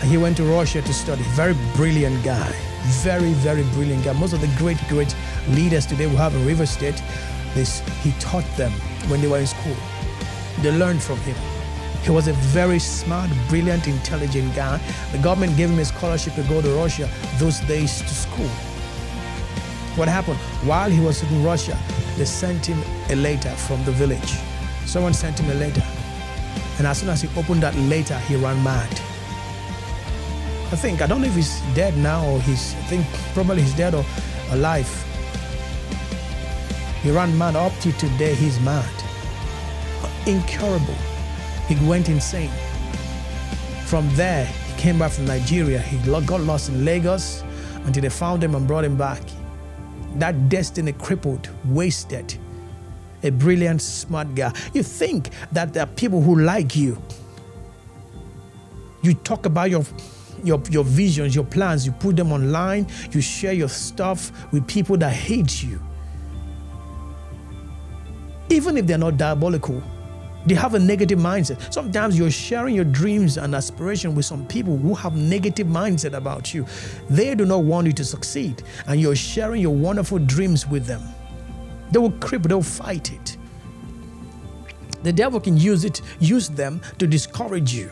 And 0.02 0.10
he 0.10 0.18
went 0.18 0.38
to 0.38 0.44
Russia 0.44 0.84
to 0.84 0.94
study. 0.94 1.24
Very 1.30 1.56
brilliant 1.76 2.24
guy. 2.24 2.52
Very, 3.02 3.34
very 3.34 3.64
brilliant 3.74 4.06
guy. 4.06 4.14
Most 4.14 4.34
of 4.34 4.42
the 4.42 4.54
great, 4.58 4.78
great 4.88 5.16
leaders 5.50 5.88
today 5.88 6.06
we 6.06 6.16
have 6.16 6.36
in 6.36 6.46
River 6.46 6.68
State, 6.68 7.02
this, 7.56 7.80
he 8.04 8.12
taught 8.20 8.46
them 8.56 8.72
when 9.10 9.20
they 9.20 9.28
were 9.28 9.40
in 9.40 9.48
school. 9.48 9.76
They 10.62 10.72
learned 10.72 11.02
from 11.02 11.18
him. 11.22 11.36
He 12.04 12.10
was 12.10 12.28
a 12.28 12.34
very 12.34 12.80
smart, 12.80 13.30
brilliant, 13.48 13.88
intelligent 13.88 14.56
guy. 14.56 14.80
The 15.12 15.20
government 15.20 15.56
gave 15.56 15.70
him 15.70 15.80
a 15.80 15.86
scholarship 15.86 16.34
to 16.36 16.44
go 16.44 16.62
to 16.62 16.70
Russia 16.70 17.08
those 17.38 17.60
days 17.62 18.02
to 18.02 18.10
school. 18.10 18.50
What 19.96 20.08
happened? 20.08 20.38
While 20.64 20.90
he 20.90 21.00
was 21.00 21.22
in 21.22 21.44
Russia, 21.44 21.78
they 22.18 22.26
sent 22.26 22.66
him 22.66 22.82
a 23.10 23.16
letter 23.16 23.52
from 23.52 23.84
the 23.84 23.92
village. 23.92 24.34
Someone 24.86 25.14
sent 25.14 25.40
him 25.40 25.52
a 25.52 25.54
letter. 25.54 25.84
And 26.78 26.88
as 26.88 27.00
soon 27.00 27.10
as 27.10 27.22
he 27.22 27.30
opened 27.40 27.62
that 27.62 27.76
letter, 27.76 28.18
he 28.20 28.36
ran 28.36 28.64
mad. 28.64 28.90
I 30.72 30.78
think, 30.78 31.02
I 31.02 31.08
don't 31.08 31.22
know 31.22 31.28
if 31.28 31.36
he's 31.36 31.62
dead 31.76 31.98
now 31.98 32.26
or 32.26 32.40
he's, 32.42 32.74
I 32.76 32.84
think 32.84 33.06
probably 33.34 33.62
he's 33.62 33.76
dead 33.76 33.94
or 33.94 34.06
alive. 34.52 34.90
He 37.04 37.12
ran 37.12 37.38
mad 37.38 37.56
up 37.56 37.78
to 37.82 37.92
today, 37.94 38.34
he's 38.34 38.60
mad. 38.62 38.90
Incurable. 40.26 40.96
He 41.72 41.88
went 41.88 42.10
insane. 42.10 42.52
From 43.86 44.14
there, 44.16 44.44
he 44.46 44.82
came 44.82 45.00
back 45.00 45.14
from 45.14 45.24
Nigeria. 45.24 45.80
He 45.80 45.98
got 46.06 46.42
lost 46.42 46.68
in 46.68 46.84
Lagos 46.84 47.46
until 47.86 48.04
they 48.04 48.10
found 48.10 48.44
him 48.44 48.56
and 48.56 48.68
brought 48.68 48.84
him 48.84 48.98
back. 48.98 49.22
That 50.16 50.50
destiny 50.50 50.92
crippled, 50.92 51.50
wasted. 51.64 52.38
A 53.24 53.30
brilliant, 53.30 53.82
smart 53.82 54.36
guy. 54.36 54.52
You 54.74 54.84
think 54.84 55.30
that 55.54 55.74
there 55.74 55.84
are 55.84 55.88
people 55.88 56.22
who 56.22 56.42
like 56.42 56.76
you. 56.76 57.02
You 59.02 59.14
talk 59.14 59.46
about 59.46 59.70
your 59.70 59.86
your, 60.44 60.62
your 60.70 60.84
visions, 60.84 61.34
your 61.36 61.46
plans, 61.46 61.86
you 61.86 61.94
put 61.94 62.18
them 62.18 62.34
online, 62.34 62.88
you 63.12 63.22
share 63.22 63.54
your 63.54 63.70
stuff 63.70 64.52
with 64.52 64.68
people 64.68 64.98
that 64.98 65.14
hate 65.14 65.64
you. 65.64 65.80
Even 68.50 68.76
if 68.76 68.88
they're 68.88 68.98
not 68.98 69.16
diabolical, 69.16 69.82
they 70.46 70.56
have 70.56 70.74
a 70.74 70.80
negative 70.80 71.20
mindset. 71.20 71.72
Sometimes 71.72 72.18
you're 72.18 72.32
sharing 72.32 72.76
your 72.76 72.86
dreams 72.86 73.38
and 73.38 73.54
aspiration 73.54 74.16
with 74.16 74.26
some 74.26 74.46
people 74.48 74.78
who 74.78 74.96
have 74.96 75.16
negative 75.16 75.68
mindset 75.68 76.14
about 76.14 76.54
you. 76.54 76.66
They 77.10 77.36
do 77.36 77.46
not 77.46 77.64
want 77.64 77.88
you 77.88 77.94
to 77.94 78.04
succeed, 78.04 78.64
and 78.88 79.00
you're 79.00 79.16
sharing 79.16 79.62
your 79.62 79.76
wonderful 79.76 80.20
dreams 80.20 80.68
with 80.68 80.86
them. 80.86 81.02
They 81.92 82.00
will 82.00 82.12
creep, 82.14 82.44
they'll 82.44 82.64
fight 82.64 83.12
it. 83.12 83.38
The 85.04 85.14
devil 85.14 85.40
can 85.40 85.58
use 85.58 85.84
it, 85.84 86.02
use 86.20 86.50
them 86.50 86.82
to 87.00 87.08
discourage 87.08 87.74
you. 87.74 87.92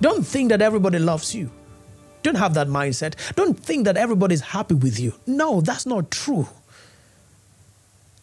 Don't 0.00 0.26
think 0.26 0.48
that 0.50 0.60
everybody 0.60 0.98
loves 0.98 1.34
you. 1.34 1.50
Don't 2.22 2.36
have 2.36 2.54
that 2.54 2.68
mindset. 2.68 3.14
Don't 3.36 3.58
think 3.58 3.84
that 3.84 3.96
everybody's 3.96 4.40
happy 4.40 4.74
with 4.74 4.98
you. 4.98 5.12
No, 5.26 5.60
that's 5.60 5.86
not 5.86 6.10
true. 6.10 6.48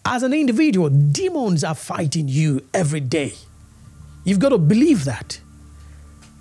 As 0.06 0.24
an 0.24 0.34
individual, 0.34 0.90
demons 0.90 1.64
are 1.64 1.76
fighting 1.76 2.28
you 2.28 2.66
every 2.74 3.00
day. 3.00 3.34
You've 4.24 4.40
got 4.40 4.50
to 4.50 4.58
believe 4.58 5.06
that. 5.06 5.40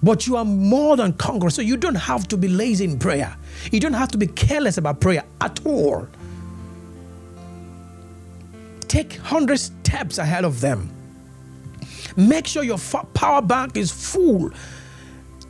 But 0.02 0.26
you 0.26 0.36
are 0.36 0.46
more 0.46 0.96
than 0.96 1.12
conquerors, 1.12 1.54
so 1.54 1.62
you 1.62 1.76
don't 1.76 1.94
have 1.94 2.26
to 2.28 2.38
be 2.38 2.48
lazy 2.48 2.84
in 2.84 2.98
prayer. 2.98 3.36
You 3.70 3.80
don't 3.80 3.92
have 3.92 4.08
to 4.12 4.18
be 4.18 4.26
careless 4.26 4.78
about 4.78 5.00
prayer 5.00 5.24
at 5.42 5.64
all. 5.66 6.08
Take 8.88 9.12
100 9.12 9.58
steps 9.58 10.16
ahead 10.16 10.44
of 10.44 10.60
them. 10.62 10.90
Make 12.16 12.46
sure 12.46 12.62
your 12.62 12.78
power 13.14 13.42
bank 13.42 13.76
is 13.76 13.90
full, 13.90 14.50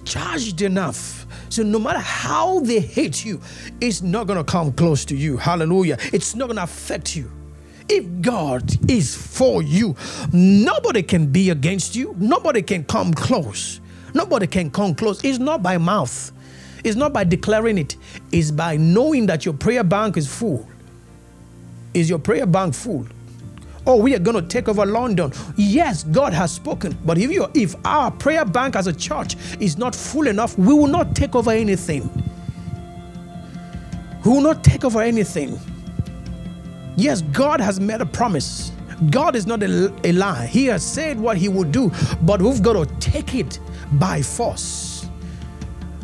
charged 0.04 0.62
enough. 0.62 1.26
So 1.48 1.62
no 1.62 1.78
matter 1.78 2.00
how 2.00 2.60
they 2.60 2.80
hate 2.80 3.24
you, 3.24 3.40
it's 3.80 4.02
not 4.02 4.26
going 4.26 4.36
to 4.36 4.44
come 4.44 4.72
close 4.72 5.04
to 5.06 5.16
you. 5.16 5.36
Hallelujah. 5.36 5.96
It's 6.12 6.34
not 6.34 6.46
going 6.46 6.56
to 6.56 6.64
affect 6.64 7.14
you. 7.14 7.30
If 7.92 8.22
God 8.22 8.88
is 8.88 9.16
for 9.16 9.62
you, 9.62 9.96
nobody 10.32 11.02
can 11.02 11.26
be 11.26 11.50
against 11.50 11.96
you. 11.96 12.14
Nobody 12.18 12.62
can 12.62 12.84
come 12.84 13.12
close. 13.12 13.80
Nobody 14.14 14.46
can 14.46 14.70
come 14.70 14.94
close. 14.94 15.24
It's 15.24 15.40
not 15.40 15.60
by 15.60 15.76
mouth. 15.76 16.30
It's 16.84 16.96
not 16.96 17.12
by 17.12 17.24
declaring 17.24 17.78
it. 17.78 17.96
It's 18.30 18.52
by 18.52 18.76
knowing 18.76 19.26
that 19.26 19.44
your 19.44 19.54
prayer 19.54 19.82
bank 19.82 20.16
is 20.16 20.32
full. 20.32 20.68
Is 21.92 22.08
your 22.08 22.20
prayer 22.20 22.46
bank 22.46 22.74
full? 22.74 23.08
Oh, 23.86 23.96
we 23.96 24.14
are 24.14 24.20
going 24.20 24.40
to 24.40 24.46
take 24.46 24.68
over 24.68 24.86
London. 24.86 25.32
Yes, 25.56 26.04
God 26.04 26.32
has 26.32 26.52
spoken. 26.52 26.96
But 27.04 27.18
if 27.18 27.32
you 27.32 27.48
if 27.54 27.74
our 27.84 28.12
prayer 28.12 28.44
bank 28.44 28.76
as 28.76 28.86
a 28.86 28.92
church 28.92 29.34
is 29.58 29.76
not 29.78 29.96
full 29.96 30.28
enough, 30.28 30.56
we 30.56 30.72
will 30.72 30.86
not 30.86 31.16
take 31.16 31.34
over 31.34 31.50
anything. 31.50 32.08
We 34.24 34.30
will 34.30 34.42
not 34.42 34.62
take 34.62 34.84
over 34.84 35.02
anything. 35.02 35.58
Yes, 36.96 37.22
God 37.22 37.60
has 37.60 37.80
made 37.80 38.00
a 38.00 38.06
promise. 38.06 38.72
God 39.10 39.34
is 39.34 39.46
not 39.46 39.62
a, 39.62 39.92
a 40.04 40.12
lie. 40.12 40.46
He 40.46 40.66
has 40.66 40.84
said 40.84 41.18
what 41.18 41.36
He 41.36 41.48
will 41.48 41.64
do, 41.64 41.90
but 42.22 42.42
we've 42.42 42.62
got 42.62 42.74
to 42.74 42.94
take 42.96 43.34
it 43.34 43.58
by 43.92 44.20
force. 44.20 45.08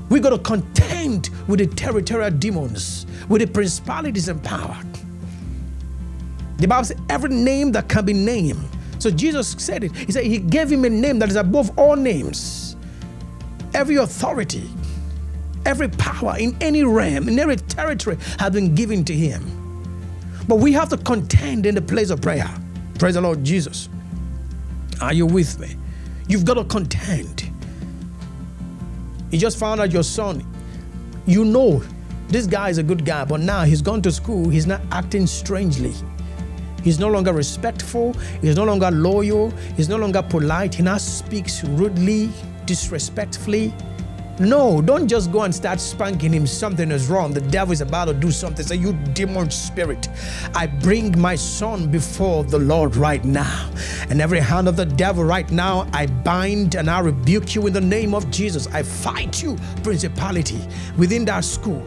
We've 0.08 0.22
got 0.22 0.30
to 0.30 0.38
contend 0.38 1.30
with 1.48 1.58
the 1.58 1.66
territorial 1.66 2.30
demons, 2.30 3.06
with 3.28 3.42
the 3.42 3.46
principalities 3.46 4.28
and 4.28 4.42
power. 4.42 4.78
The 6.58 6.66
Bible 6.68 6.84
says 6.84 6.98
every 7.10 7.30
name 7.30 7.72
that 7.72 7.88
can 7.88 8.04
be 8.04 8.14
named. 8.14 8.64
So 8.98 9.10
Jesus 9.10 9.54
said 9.58 9.84
it. 9.84 9.94
He 9.94 10.12
said 10.12 10.24
He 10.24 10.38
gave 10.38 10.72
him 10.72 10.84
a 10.84 10.90
name 10.90 11.18
that 11.18 11.28
is 11.28 11.36
above 11.36 11.76
all 11.78 11.96
names. 11.96 12.76
Every 13.74 13.96
authority, 13.96 14.70
every 15.66 15.88
power 15.88 16.36
in 16.38 16.56
any 16.62 16.82
realm, 16.82 17.28
in 17.28 17.38
every 17.38 17.56
territory 17.56 18.16
has 18.38 18.52
been 18.52 18.74
given 18.74 19.04
to 19.04 19.12
him. 19.12 19.65
But 20.48 20.56
we 20.56 20.72
have 20.72 20.88
to 20.90 20.96
contend 20.96 21.66
in 21.66 21.74
the 21.74 21.82
place 21.82 22.10
of 22.10 22.20
prayer. 22.20 22.48
Praise 22.98 23.14
the 23.14 23.20
Lord 23.20 23.42
Jesus. 23.44 23.88
Are 25.00 25.12
you 25.12 25.26
with 25.26 25.58
me? 25.58 25.76
You've 26.28 26.44
got 26.44 26.54
to 26.54 26.64
contend. 26.64 27.50
You 29.30 29.38
just 29.38 29.58
found 29.58 29.80
out 29.80 29.92
your 29.92 30.04
son, 30.04 30.44
you 31.26 31.44
know 31.44 31.82
this 32.28 32.46
guy 32.46 32.70
is 32.70 32.78
a 32.78 32.82
good 32.82 33.04
guy, 33.04 33.24
but 33.24 33.40
now 33.40 33.62
he's 33.62 33.82
gone 33.82 34.02
to 34.02 34.10
school, 34.10 34.48
he's 34.48 34.66
not 34.66 34.80
acting 34.90 35.26
strangely. 35.26 35.94
He's 36.82 36.98
no 36.98 37.08
longer 37.08 37.32
respectful, 37.32 38.14
he's 38.40 38.56
no 38.56 38.64
longer 38.64 38.90
loyal, 38.90 39.50
he's 39.76 39.88
no 39.88 39.96
longer 39.96 40.22
polite, 40.22 40.74
he 40.74 40.82
now 40.82 40.98
speaks 40.98 41.64
rudely, 41.64 42.30
disrespectfully. 42.64 43.72
No, 44.38 44.82
don't 44.82 45.08
just 45.08 45.32
go 45.32 45.42
and 45.42 45.54
start 45.54 45.80
spanking 45.80 46.32
him. 46.34 46.46
Something 46.46 46.90
is 46.90 47.08
wrong. 47.08 47.32
The 47.32 47.40
devil 47.40 47.72
is 47.72 47.80
about 47.80 48.04
to 48.06 48.14
do 48.14 48.30
something. 48.30 48.66
Say, 48.66 48.76
You 48.76 48.92
demon 49.14 49.50
spirit, 49.50 50.08
I 50.54 50.66
bring 50.66 51.18
my 51.18 51.36
son 51.36 51.90
before 51.90 52.44
the 52.44 52.58
Lord 52.58 52.96
right 52.96 53.24
now. 53.24 53.70
And 54.10 54.20
every 54.20 54.40
hand 54.40 54.68
of 54.68 54.76
the 54.76 54.84
devil 54.84 55.24
right 55.24 55.50
now, 55.50 55.88
I 55.94 56.06
bind 56.06 56.74
and 56.74 56.90
I 56.90 57.00
rebuke 57.00 57.54
you 57.54 57.66
in 57.66 57.72
the 57.72 57.80
name 57.80 58.14
of 58.14 58.30
Jesus. 58.30 58.66
I 58.68 58.82
fight 58.82 59.42
you, 59.42 59.56
principality, 59.82 60.60
within 60.98 61.24
that 61.24 61.44
school 61.44 61.86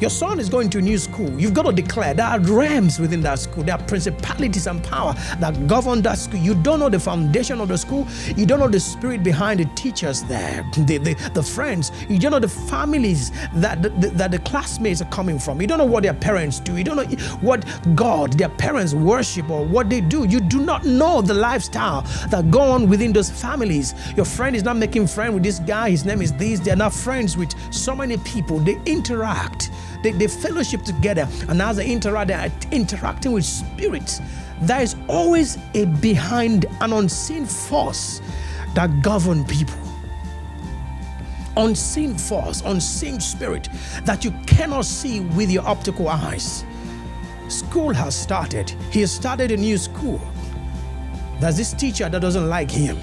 your 0.00 0.10
son 0.10 0.38
is 0.38 0.48
going 0.48 0.70
to 0.70 0.78
a 0.78 0.80
new 0.80 0.98
school. 0.98 1.30
You've 1.40 1.54
got 1.54 1.66
to 1.66 1.72
declare 1.72 2.14
there 2.14 2.26
are 2.26 2.40
realms 2.40 3.00
within 3.00 3.20
that 3.22 3.38
school. 3.38 3.64
There 3.64 3.74
are 3.74 3.82
principalities 3.84 4.66
and 4.66 4.82
power 4.82 5.14
that 5.38 5.66
govern 5.66 6.02
that 6.02 6.18
school. 6.18 6.40
You 6.40 6.54
don't 6.54 6.78
know 6.78 6.88
the 6.88 7.00
foundation 7.00 7.60
of 7.60 7.68
the 7.68 7.78
school. 7.78 8.06
You 8.36 8.46
don't 8.46 8.60
know 8.60 8.68
the 8.68 8.80
spirit 8.80 9.22
behind 9.22 9.60
the 9.60 9.64
teachers 9.74 10.22
there, 10.24 10.64
the, 10.76 10.98
the, 10.98 11.30
the 11.34 11.42
friends. 11.42 11.90
You 12.08 12.18
don't 12.18 12.32
know 12.32 12.38
the 12.38 12.48
families 12.48 13.32
that 13.54 13.82
the, 13.82 13.88
that 13.88 14.30
the 14.30 14.38
classmates 14.40 15.02
are 15.02 15.06
coming 15.10 15.38
from. 15.38 15.60
You 15.60 15.66
don't 15.66 15.78
know 15.78 15.84
what 15.84 16.02
their 16.02 16.14
parents 16.14 16.60
do. 16.60 16.76
You 16.76 16.84
don't 16.84 16.96
know 16.96 17.16
what 17.40 17.64
God, 17.94 18.34
their 18.34 18.48
parents 18.48 18.94
worship 18.94 19.50
or 19.50 19.64
what 19.64 19.90
they 19.90 20.00
do. 20.00 20.24
You 20.24 20.40
do 20.40 20.60
not 20.60 20.84
know 20.84 21.22
the 21.22 21.34
lifestyle 21.34 22.02
that 22.30 22.50
go 22.50 22.60
on 22.60 22.88
within 22.88 23.12
those 23.12 23.30
families. 23.30 23.94
Your 24.16 24.26
friend 24.26 24.54
is 24.54 24.62
not 24.62 24.76
making 24.76 25.06
friends 25.06 25.34
with 25.34 25.42
this 25.42 25.58
guy. 25.60 25.90
His 25.90 26.04
name 26.04 26.22
is 26.22 26.32
this. 26.34 26.60
They're 26.60 26.76
not 26.76 26.92
friends 26.92 27.36
with 27.36 27.52
so 27.72 27.94
many 27.94 28.16
people. 28.18 28.58
They 28.58 28.80
interact 28.86 29.70
they, 30.02 30.12
they 30.12 30.26
fellowship 30.26 30.82
together, 30.82 31.28
and 31.48 31.60
as 31.60 31.76
they 31.76 31.86
interact, 31.90 32.28
they 32.28 32.34
are 32.34 32.50
interacting 32.70 33.32
with 33.32 33.44
spirits. 33.44 34.20
There 34.62 34.80
is 34.80 34.96
always 35.08 35.58
a 35.74 35.86
behind 35.86 36.66
an 36.80 36.92
unseen 36.92 37.46
force 37.46 38.20
that 38.74 39.02
govern 39.02 39.44
people. 39.44 39.76
Unseen 41.56 42.16
force, 42.16 42.62
unseen 42.64 43.20
spirit 43.20 43.68
that 44.04 44.24
you 44.24 44.30
cannot 44.46 44.84
see 44.84 45.20
with 45.20 45.50
your 45.50 45.66
optical 45.66 46.08
eyes. 46.08 46.64
School 47.48 47.92
has 47.94 48.14
started. 48.14 48.70
He 48.92 49.00
has 49.00 49.10
started 49.10 49.50
a 49.50 49.56
new 49.56 49.78
school. 49.78 50.20
There's 51.40 51.56
this 51.56 51.72
teacher 51.72 52.08
that 52.08 52.20
doesn't 52.20 52.48
like 52.48 52.70
him 52.70 52.98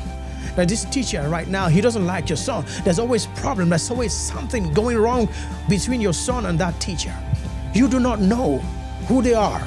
that 0.56 0.70
this 0.70 0.86
teacher 0.86 1.28
right 1.30 1.48
now, 1.48 1.68
he 1.68 1.82
doesn't 1.82 2.06
like 2.06 2.30
your 2.30 2.38
son. 2.38 2.66
There's 2.84 3.00
always 3.00 3.28
problem. 3.28 3.70
There's 3.70 3.90
always 3.92 4.14
something 4.14 4.74
going 4.74 4.98
wrong 4.98 5.30
between 5.70 6.02
your 6.02 6.14
son 6.14 6.46
and 6.46 6.60
that 6.60 6.80
teacher. 6.80 7.16
You 7.74 7.88
do 7.88 8.00
not 8.00 8.20
know 8.20 8.60
who 9.08 9.22
they 9.22 9.34
are, 9.34 9.62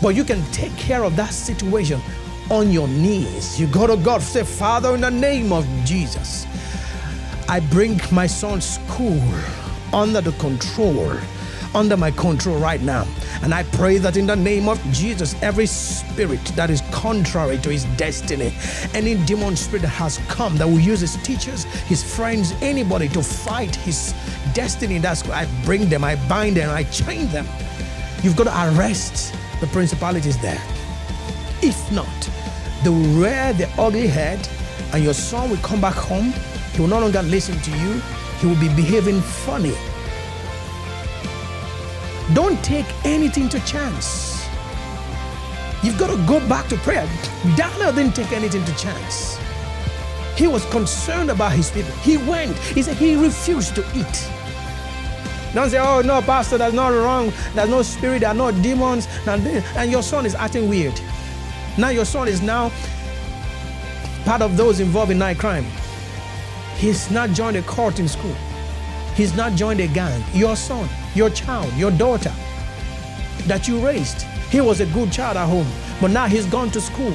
but 0.00 0.14
you 0.14 0.24
can 0.24 0.42
take 0.52 0.74
care 0.76 1.04
of 1.04 1.16
that 1.16 1.32
situation 1.32 2.00
on 2.50 2.70
your 2.70 2.88
knees. 2.88 3.60
You 3.60 3.66
go 3.66 3.86
to 3.86 3.96
God, 3.96 4.22
say, 4.22 4.44
Father, 4.44 4.94
in 4.94 5.00
the 5.00 5.10
name 5.10 5.52
of 5.52 5.66
Jesus, 5.84 6.46
I 7.48 7.60
bring 7.60 8.00
my 8.12 8.26
son's 8.26 8.64
school 8.64 9.20
under 9.92 10.20
the 10.20 10.32
control 10.32 11.10
under 11.74 11.96
my 11.96 12.10
control 12.10 12.58
right 12.58 12.80
now. 12.80 13.06
And 13.42 13.54
I 13.54 13.62
pray 13.62 13.98
that 13.98 14.16
in 14.16 14.26
the 14.26 14.36
name 14.36 14.68
of 14.68 14.82
Jesus, 14.92 15.34
every 15.42 15.66
spirit 15.66 16.44
that 16.56 16.70
is 16.70 16.82
contrary 16.92 17.58
to 17.58 17.70
his 17.70 17.84
destiny, 17.96 18.52
any 18.94 19.14
demon 19.24 19.56
spirit 19.56 19.82
that 19.82 19.88
has 19.88 20.18
come 20.28 20.56
that 20.56 20.66
will 20.66 20.80
use 20.80 21.00
his 21.00 21.16
teachers, 21.22 21.64
his 21.64 22.02
friends, 22.02 22.52
anybody 22.60 23.08
to 23.08 23.22
fight 23.22 23.74
his 23.76 24.14
destiny, 24.52 24.98
that's 24.98 25.28
I 25.30 25.46
bring 25.64 25.88
them, 25.88 26.04
I 26.04 26.16
bind 26.28 26.56
them, 26.56 26.70
I 26.70 26.84
chain 26.84 27.28
them. 27.28 27.46
You've 28.22 28.36
got 28.36 28.44
to 28.44 28.78
arrest 28.78 29.34
the 29.60 29.66
principalities 29.68 30.40
there. 30.40 30.60
If 31.62 31.92
not, 31.92 32.06
they 32.82 32.90
will 32.90 33.20
rear 33.20 33.52
their 33.52 33.70
ugly 33.78 34.06
head 34.06 34.48
and 34.92 35.04
your 35.04 35.14
son 35.14 35.50
will 35.50 35.58
come 35.58 35.80
back 35.80 35.94
home. 35.94 36.32
He 36.72 36.80
will 36.80 36.88
no 36.88 37.00
longer 37.00 37.22
listen 37.22 37.58
to 37.60 37.70
you. 37.78 38.00
He 38.38 38.46
will 38.46 38.58
be 38.60 38.68
behaving 38.68 39.20
funny 39.20 39.74
don't 42.34 42.62
take 42.64 42.86
anything 43.04 43.48
to 43.50 43.60
chance. 43.60 44.48
You've 45.82 45.98
got 45.98 46.10
to 46.10 46.26
go 46.26 46.46
back 46.48 46.68
to 46.68 46.76
prayer. 46.78 47.08
Daniel 47.56 47.92
didn't 47.92 48.14
take 48.14 48.32
anything 48.32 48.64
to 48.64 48.76
chance. 48.76 49.38
He 50.36 50.46
was 50.46 50.64
concerned 50.66 51.30
about 51.30 51.52
his 51.52 51.70
people. 51.70 51.92
He 52.02 52.16
went. 52.18 52.56
He 52.58 52.82
said 52.82 52.96
he 52.96 53.16
refused 53.16 53.74
to 53.74 53.82
eat. 53.94 54.30
Don't 55.54 55.68
say, 55.70 55.78
oh 55.78 56.02
no, 56.02 56.22
Pastor, 56.22 56.58
that's 56.58 56.74
not 56.74 56.90
wrong. 56.90 57.32
There's 57.54 57.68
no 57.68 57.82
spirit, 57.82 58.20
there 58.20 58.28
are 58.28 58.34
no 58.34 58.52
demons. 58.52 59.08
And 59.26 59.90
your 59.90 60.02
son 60.02 60.24
is 60.26 60.34
acting 60.34 60.68
weird. 60.68 61.00
Now 61.76 61.88
your 61.88 62.04
son 62.04 62.28
is 62.28 62.40
now 62.40 62.70
part 64.24 64.42
of 64.42 64.56
those 64.56 64.80
involved 64.80 65.10
in 65.10 65.18
night 65.18 65.38
crime. 65.38 65.64
He's 66.76 67.10
not 67.10 67.30
joined 67.30 67.56
a 67.56 67.62
court 67.62 67.98
in 67.98 68.06
school. 68.06 68.34
He's 69.14 69.34
not 69.34 69.54
joined 69.54 69.80
a 69.80 69.88
gang. 69.88 70.22
Your 70.32 70.56
son 70.56 70.88
your 71.14 71.30
child, 71.30 71.72
your 71.74 71.90
daughter 71.90 72.32
that 73.46 73.66
you 73.66 73.84
raised. 73.84 74.22
He 74.50 74.60
was 74.60 74.80
a 74.80 74.86
good 74.86 75.12
child 75.12 75.36
at 75.36 75.48
home, 75.48 75.66
but 76.00 76.10
now 76.10 76.26
he's 76.26 76.46
gone 76.46 76.70
to 76.70 76.80
school. 76.80 77.14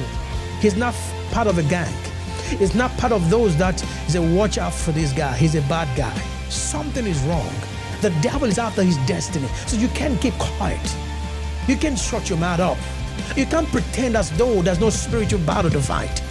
He's 0.60 0.76
not 0.76 0.94
part 1.30 1.46
of 1.46 1.58
a 1.58 1.62
gang. 1.62 1.92
He's 2.58 2.74
not 2.74 2.96
part 2.96 3.12
of 3.12 3.28
those 3.28 3.56
that 3.56 3.78
say, 4.08 4.36
watch 4.36 4.58
out 4.58 4.72
for 4.72 4.92
this 4.92 5.12
guy. 5.12 5.36
He's 5.36 5.54
a 5.54 5.62
bad 5.62 5.94
guy. 5.96 6.14
Something 6.48 7.06
is 7.06 7.20
wrong. 7.22 7.50
The 8.00 8.10
devil 8.22 8.48
is 8.48 8.58
after 8.58 8.82
his 8.82 8.96
destiny. 9.06 9.48
So 9.66 9.76
you 9.76 9.88
can't 9.88 10.20
keep 10.20 10.34
quiet. 10.34 10.96
You 11.66 11.76
can't 11.76 11.98
shut 11.98 12.28
your 12.30 12.38
mouth 12.38 12.60
up. 12.60 12.78
You 13.36 13.46
can't 13.46 13.66
pretend 13.68 14.16
as 14.16 14.30
though 14.36 14.62
there's 14.62 14.80
no 14.80 14.90
spiritual 14.90 15.40
battle 15.40 15.70
to 15.70 15.80
fight. 15.80 16.22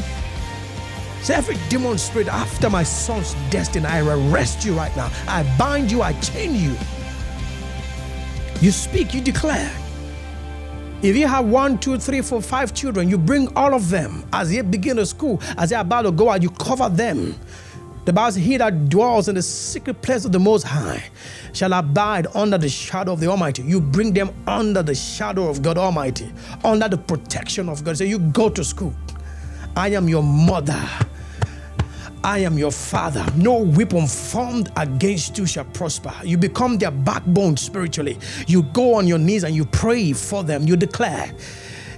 So 1.21 1.33
every 1.33 1.57
demon 1.69 1.97
spirit 1.97 2.27
after 2.27 2.69
my 2.69 2.83
son's 2.83 3.33
destiny, 3.49 3.85
I 3.85 3.99
arrest 4.01 4.63
you 4.63 4.73
right 4.73 4.95
now. 4.95 5.11
I 5.27 5.43
bind 5.57 5.91
you, 5.91 6.01
I 6.01 6.13
chain 6.21 6.55
you. 6.55 6.75
You 8.61 8.71
speak, 8.71 9.13
you 9.13 9.21
declare. 9.21 9.71
If 11.01 11.15
you 11.15 11.27
have 11.27 11.45
one, 11.45 11.77
two, 11.77 11.99
three, 11.99 12.21
four, 12.21 12.41
five 12.41 12.73
children, 12.73 13.09
you 13.09 13.17
bring 13.17 13.55
all 13.55 13.73
of 13.73 13.89
them 13.89 14.25
as 14.33 14.49
they 14.49 14.61
begin 14.61 14.97
to 14.97 15.05
school, 15.05 15.41
as 15.57 15.69
they're 15.69 15.81
about 15.81 16.03
to 16.03 16.11
go 16.11 16.29
out, 16.29 16.41
you 16.41 16.49
cover 16.49 16.89
them. 16.89 17.35
The 18.05 18.13
Bible 18.13 18.31
says, 18.31 18.43
He 18.43 18.57
that 18.57 18.89
dwells 18.89 19.27
in 19.27 19.35
the 19.35 19.41
secret 19.41 20.01
place 20.01 20.25
of 20.25 20.31
the 20.31 20.39
Most 20.39 20.63
High 20.63 21.03
shall 21.53 21.73
abide 21.73 22.27
under 22.35 22.57
the 22.57 22.69
shadow 22.69 23.13
of 23.13 23.19
the 23.19 23.27
Almighty. 23.27 23.63
You 23.63 23.81
bring 23.81 24.13
them 24.13 24.31
under 24.47 24.83
the 24.83 24.95
shadow 24.95 25.47
of 25.47 25.61
God 25.61 25.77
Almighty, 25.77 26.31
under 26.63 26.87
the 26.87 26.97
protection 26.97 27.67
of 27.67 27.83
God. 27.83 27.97
So 27.97 28.03
you 28.03 28.19
go 28.19 28.49
to 28.49 28.63
school. 28.63 28.93
I 29.75 29.89
am 29.89 30.07
your 30.07 30.23
mother. 30.23 30.81
I 32.25 32.39
am 32.39 32.57
your 32.57 32.71
father. 32.71 33.23
No 33.35 33.59
weapon 33.59 34.07
formed 34.07 34.71
against 34.77 35.37
you 35.37 35.45
shall 35.45 35.65
prosper. 35.65 36.11
You 36.23 36.39
become 36.39 36.79
their 36.79 36.89
backbone 36.89 37.55
spiritually. 37.55 38.17
You 38.47 38.63
go 38.63 38.95
on 38.95 39.05
your 39.05 39.19
knees 39.19 39.43
and 39.43 39.53
you 39.53 39.63
pray 39.63 40.11
for 40.11 40.43
them. 40.43 40.63
You 40.63 40.75
declare. 40.75 41.31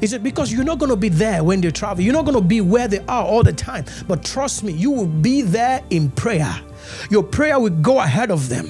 He 0.01 0.07
said, 0.07 0.23
because 0.23 0.51
you're 0.51 0.65
not 0.65 0.79
going 0.79 0.89
to 0.89 0.97
be 0.97 1.07
there 1.07 1.45
when 1.45 1.61
they 1.61 1.71
travel. 1.71 2.03
You're 2.03 2.13
not 2.13 2.25
going 2.25 2.35
to 2.35 2.41
be 2.41 2.59
where 2.59 2.89
they 2.89 2.99
are 3.07 3.23
all 3.23 3.41
the 3.41 3.53
time. 3.53 3.85
But 4.05 4.21
trust 4.21 4.65
me, 4.65 4.73
you 4.73 4.91
will 4.91 5.07
be 5.07 5.43
there 5.43 5.81
in 5.91 6.11
prayer. 6.11 6.53
Your 7.09 7.23
prayer 7.23 7.57
will 7.57 7.69
go 7.69 7.99
ahead 7.99 8.29
of 8.29 8.49
them. 8.49 8.69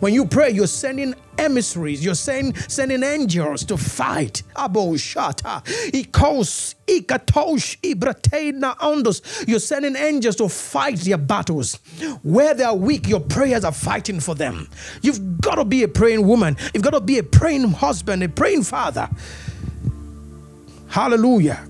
When 0.00 0.14
you 0.14 0.24
pray, 0.24 0.50
you're 0.50 0.66
sending 0.66 1.14
emissaries, 1.36 2.02
you're 2.04 2.14
sending, 2.14 2.54
sending 2.68 3.02
angels 3.02 3.64
to 3.66 3.76
fight. 3.76 4.42
Abo 4.56 4.94
shata. 4.94 5.62
Ikos, 5.92 6.74
ikatosh, 6.86 7.78
ibratena 7.80 8.76
ondos. 8.78 9.46
You're 9.46 9.60
sending 9.60 9.96
angels 9.96 10.36
to 10.36 10.48
fight 10.48 10.96
their 11.00 11.18
battles. 11.18 11.74
Where 12.22 12.54
they're 12.54 12.72
weak, 12.72 13.08
your 13.08 13.20
prayers 13.20 13.62
are 13.64 13.72
fighting 13.72 14.20
for 14.20 14.34
them. 14.34 14.68
You've 15.02 15.40
got 15.40 15.56
to 15.56 15.64
be 15.66 15.82
a 15.82 15.88
praying 15.88 16.26
woman. 16.26 16.56
You've 16.72 16.82
got 16.82 16.92
to 16.92 17.00
be 17.00 17.18
a 17.18 17.22
praying 17.22 17.70
husband, 17.70 18.22
a 18.22 18.28
praying 18.28 18.62
father. 18.62 19.08
Hallelujah. 20.88 21.66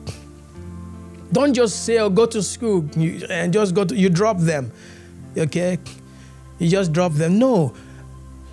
Don't 1.33 1.53
just 1.53 1.85
say, 1.85 1.99
oh, 1.99 2.11
go 2.11 2.27
to 2.27 2.43
school 2.43 2.89
and 2.97 3.53
just 3.53 3.75
go 3.75 3.85
to, 3.85 3.95
you 3.95 4.09
drop 4.09 4.39
them. 4.39 4.73
Okay? 5.37 5.79
You 6.59 6.69
just 6.69 6.93
drop 6.93 7.13
them. 7.13 7.39
No. 7.39 7.75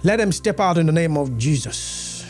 Let 0.08 0.20
them 0.20 0.32
step 0.32 0.62
out 0.62 0.78
in 0.78 0.86
the 0.86 0.94
name 0.94 1.18
of 1.18 1.38
Jesus. 1.38 2.26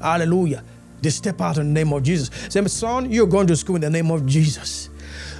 Hallelujah. 0.00 0.62
They 1.02 1.10
step 1.10 1.40
out 1.40 1.58
in 1.58 1.74
the 1.74 1.84
name 1.84 1.92
of 1.92 2.04
Jesus. 2.04 2.30
Say, 2.48 2.64
son, 2.68 3.10
you're 3.10 3.26
going 3.26 3.48
to 3.48 3.56
school 3.56 3.74
in 3.74 3.82
the 3.82 3.90
name 3.90 4.12
of 4.12 4.24
Jesus. 4.26 4.88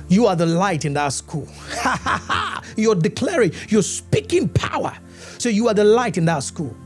You 0.09 0.27
are 0.27 0.35
the 0.35 0.47
light 0.47 0.85
in 0.85 0.95
that 0.95 1.13
school. 1.13 1.47
you're 2.77 2.97
declaring, 2.97 3.53
you're 3.69 3.83
speaking 3.83 4.49
power. 4.49 4.99
So 5.39 5.49
you 5.49 5.69
are 5.69 5.75
the 5.75 5.85
light 5.85 6.19
in 6.19 6.25
that 6.25 6.43
school. 6.43 6.77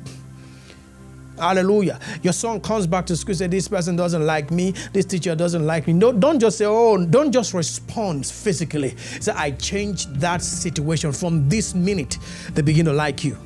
Hallelujah. 1.38 1.98
Your 2.22 2.34
son 2.34 2.60
comes 2.60 2.86
back 2.86 3.06
to 3.06 3.16
school, 3.16 3.34
say, 3.34 3.46
This 3.46 3.68
person 3.68 3.96
doesn't 3.96 4.26
like 4.26 4.50
me, 4.50 4.74
this 4.92 5.06
teacher 5.06 5.34
doesn't 5.34 5.66
like 5.66 5.86
me. 5.86 5.94
No, 5.94 6.12
don't 6.12 6.38
just 6.38 6.58
say, 6.58 6.66
Oh, 6.66 7.02
don't 7.06 7.32
just 7.32 7.54
respond 7.54 8.26
physically. 8.26 8.98
Say, 8.98 9.32
I 9.32 9.52
changed 9.52 10.14
that 10.20 10.42
situation. 10.42 11.10
From 11.12 11.48
this 11.48 11.74
minute, 11.74 12.18
they 12.52 12.60
begin 12.60 12.84
to 12.84 12.92
like 12.92 13.24
you. 13.24 13.38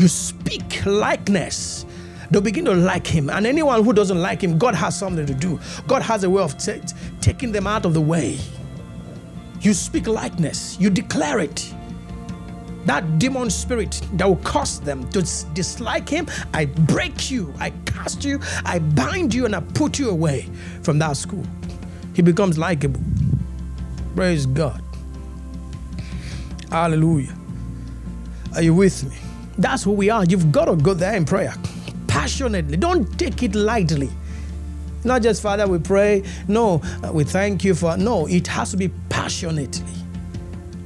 You 0.00 0.08
speak 0.08 0.86
likeness. 0.86 1.84
They'll 2.30 2.40
begin 2.40 2.64
to 2.64 2.74
like 2.74 3.06
him. 3.06 3.28
And 3.28 3.46
anyone 3.46 3.84
who 3.84 3.92
doesn't 3.92 4.18
like 4.18 4.40
him, 4.42 4.56
God 4.56 4.74
has 4.74 4.98
something 4.98 5.26
to 5.26 5.34
do. 5.34 5.60
God 5.86 6.00
has 6.00 6.24
a 6.24 6.30
way 6.30 6.42
of 6.42 6.56
t- 6.56 6.80
taking 7.20 7.52
them 7.52 7.66
out 7.66 7.84
of 7.84 7.92
the 7.92 8.00
way. 8.00 8.38
You 9.60 9.74
speak 9.74 10.06
likeness, 10.06 10.78
you 10.80 10.88
declare 10.88 11.40
it 11.40 11.74
that 12.86 13.18
demon 13.18 13.50
spirit 13.50 14.00
that 14.14 14.26
will 14.26 14.36
cause 14.36 14.80
them 14.80 15.06
to 15.10 15.20
dislike 15.52 16.08
him, 16.08 16.26
I 16.54 16.64
break 16.64 17.30
you, 17.30 17.52
I 17.60 17.70
cast 17.84 18.24
you, 18.24 18.40
I 18.64 18.78
bind 18.78 19.34
you, 19.34 19.44
and 19.44 19.54
I 19.54 19.60
put 19.60 19.98
you 19.98 20.08
away 20.08 20.48
from 20.82 20.98
that 21.00 21.18
school. 21.18 21.44
He 22.14 22.22
becomes 22.22 22.56
likable. 22.56 23.02
Praise 24.16 24.46
God. 24.46 24.82
Hallelujah. 26.70 27.36
Are 28.54 28.62
you 28.62 28.74
with 28.74 29.04
me? 29.04 29.19
That's 29.60 29.82
who 29.82 29.92
we 29.92 30.10
are. 30.10 30.24
You've 30.24 30.50
got 30.50 30.64
to 30.66 30.76
go 30.76 30.94
there 30.94 31.14
in 31.14 31.24
prayer 31.24 31.54
passionately. 32.06 32.76
Don't 32.76 33.18
take 33.18 33.42
it 33.44 33.54
lightly. 33.54 34.10
Not 35.04 35.22
just, 35.22 35.40
Father, 35.40 35.66
we 35.68 35.78
pray. 35.78 36.24
No, 36.48 36.82
uh, 37.04 37.12
we 37.12 37.24
thank 37.24 37.64
you 37.64 37.74
for. 37.74 37.96
No, 37.96 38.26
it 38.26 38.46
has 38.48 38.72
to 38.72 38.76
be 38.76 38.88
passionately. 39.08 39.94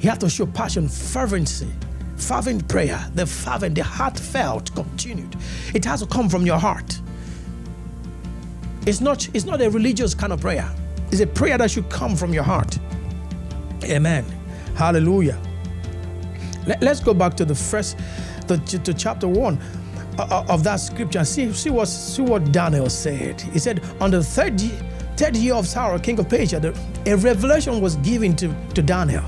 You 0.00 0.10
have 0.10 0.18
to 0.18 0.28
show 0.28 0.46
passion, 0.46 0.88
fervency 0.88 1.68
fervent 2.16 2.66
prayer, 2.68 3.04
the 3.14 3.26
fervent, 3.26 3.74
the 3.74 3.84
heartfelt, 3.84 4.74
continued. 4.74 5.36
It 5.74 5.84
has 5.84 6.00
to 6.00 6.06
come 6.06 6.28
from 6.28 6.46
your 6.46 6.58
heart. 6.58 7.00
It's 8.86 9.00
not, 9.00 9.28
it's 9.34 9.44
not 9.44 9.60
a 9.60 9.70
religious 9.70 10.14
kind 10.14 10.32
of 10.32 10.40
prayer. 10.40 10.68
It's 11.10 11.20
a 11.20 11.26
prayer 11.26 11.58
that 11.58 11.70
should 11.70 11.88
come 11.90 12.16
from 12.16 12.32
your 12.32 12.42
heart. 12.42 12.78
Amen. 13.84 14.24
Hallelujah. 14.74 15.38
Let, 16.66 16.82
us 16.82 17.00
go 17.00 17.12
back 17.12 17.34
to 17.34 17.44
the 17.44 17.54
first, 17.54 17.98
to, 18.48 18.78
to 18.78 18.94
chapter 18.94 19.28
one 19.28 19.58
uh, 20.18 20.22
uh, 20.30 20.52
of 20.52 20.62
that 20.64 20.76
scripture 20.76 21.18
and 21.18 21.28
see, 21.28 21.52
see, 21.52 21.70
what, 21.70 21.86
see 21.86 22.22
what 22.22 22.52
Daniel 22.52 22.88
said. 22.88 23.40
He 23.40 23.58
said, 23.58 23.84
On 24.00 24.10
the 24.10 24.22
third, 24.22 24.60
third 25.16 25.36
year 25.36 25.54
of 25.54 25.66
Cyrus, 25.66 26.00
king 26.02 26.18
of 26.18 26.28
Persia, 26.28 26.60
the, 26.60 26.78
a 27.06 27.16
revelation 27.16 27.80
was 27.80 27.96
given 27.96 28.36
to, 28.36 28.54
to 28.74 28.82
Daniel. 28.82 29.24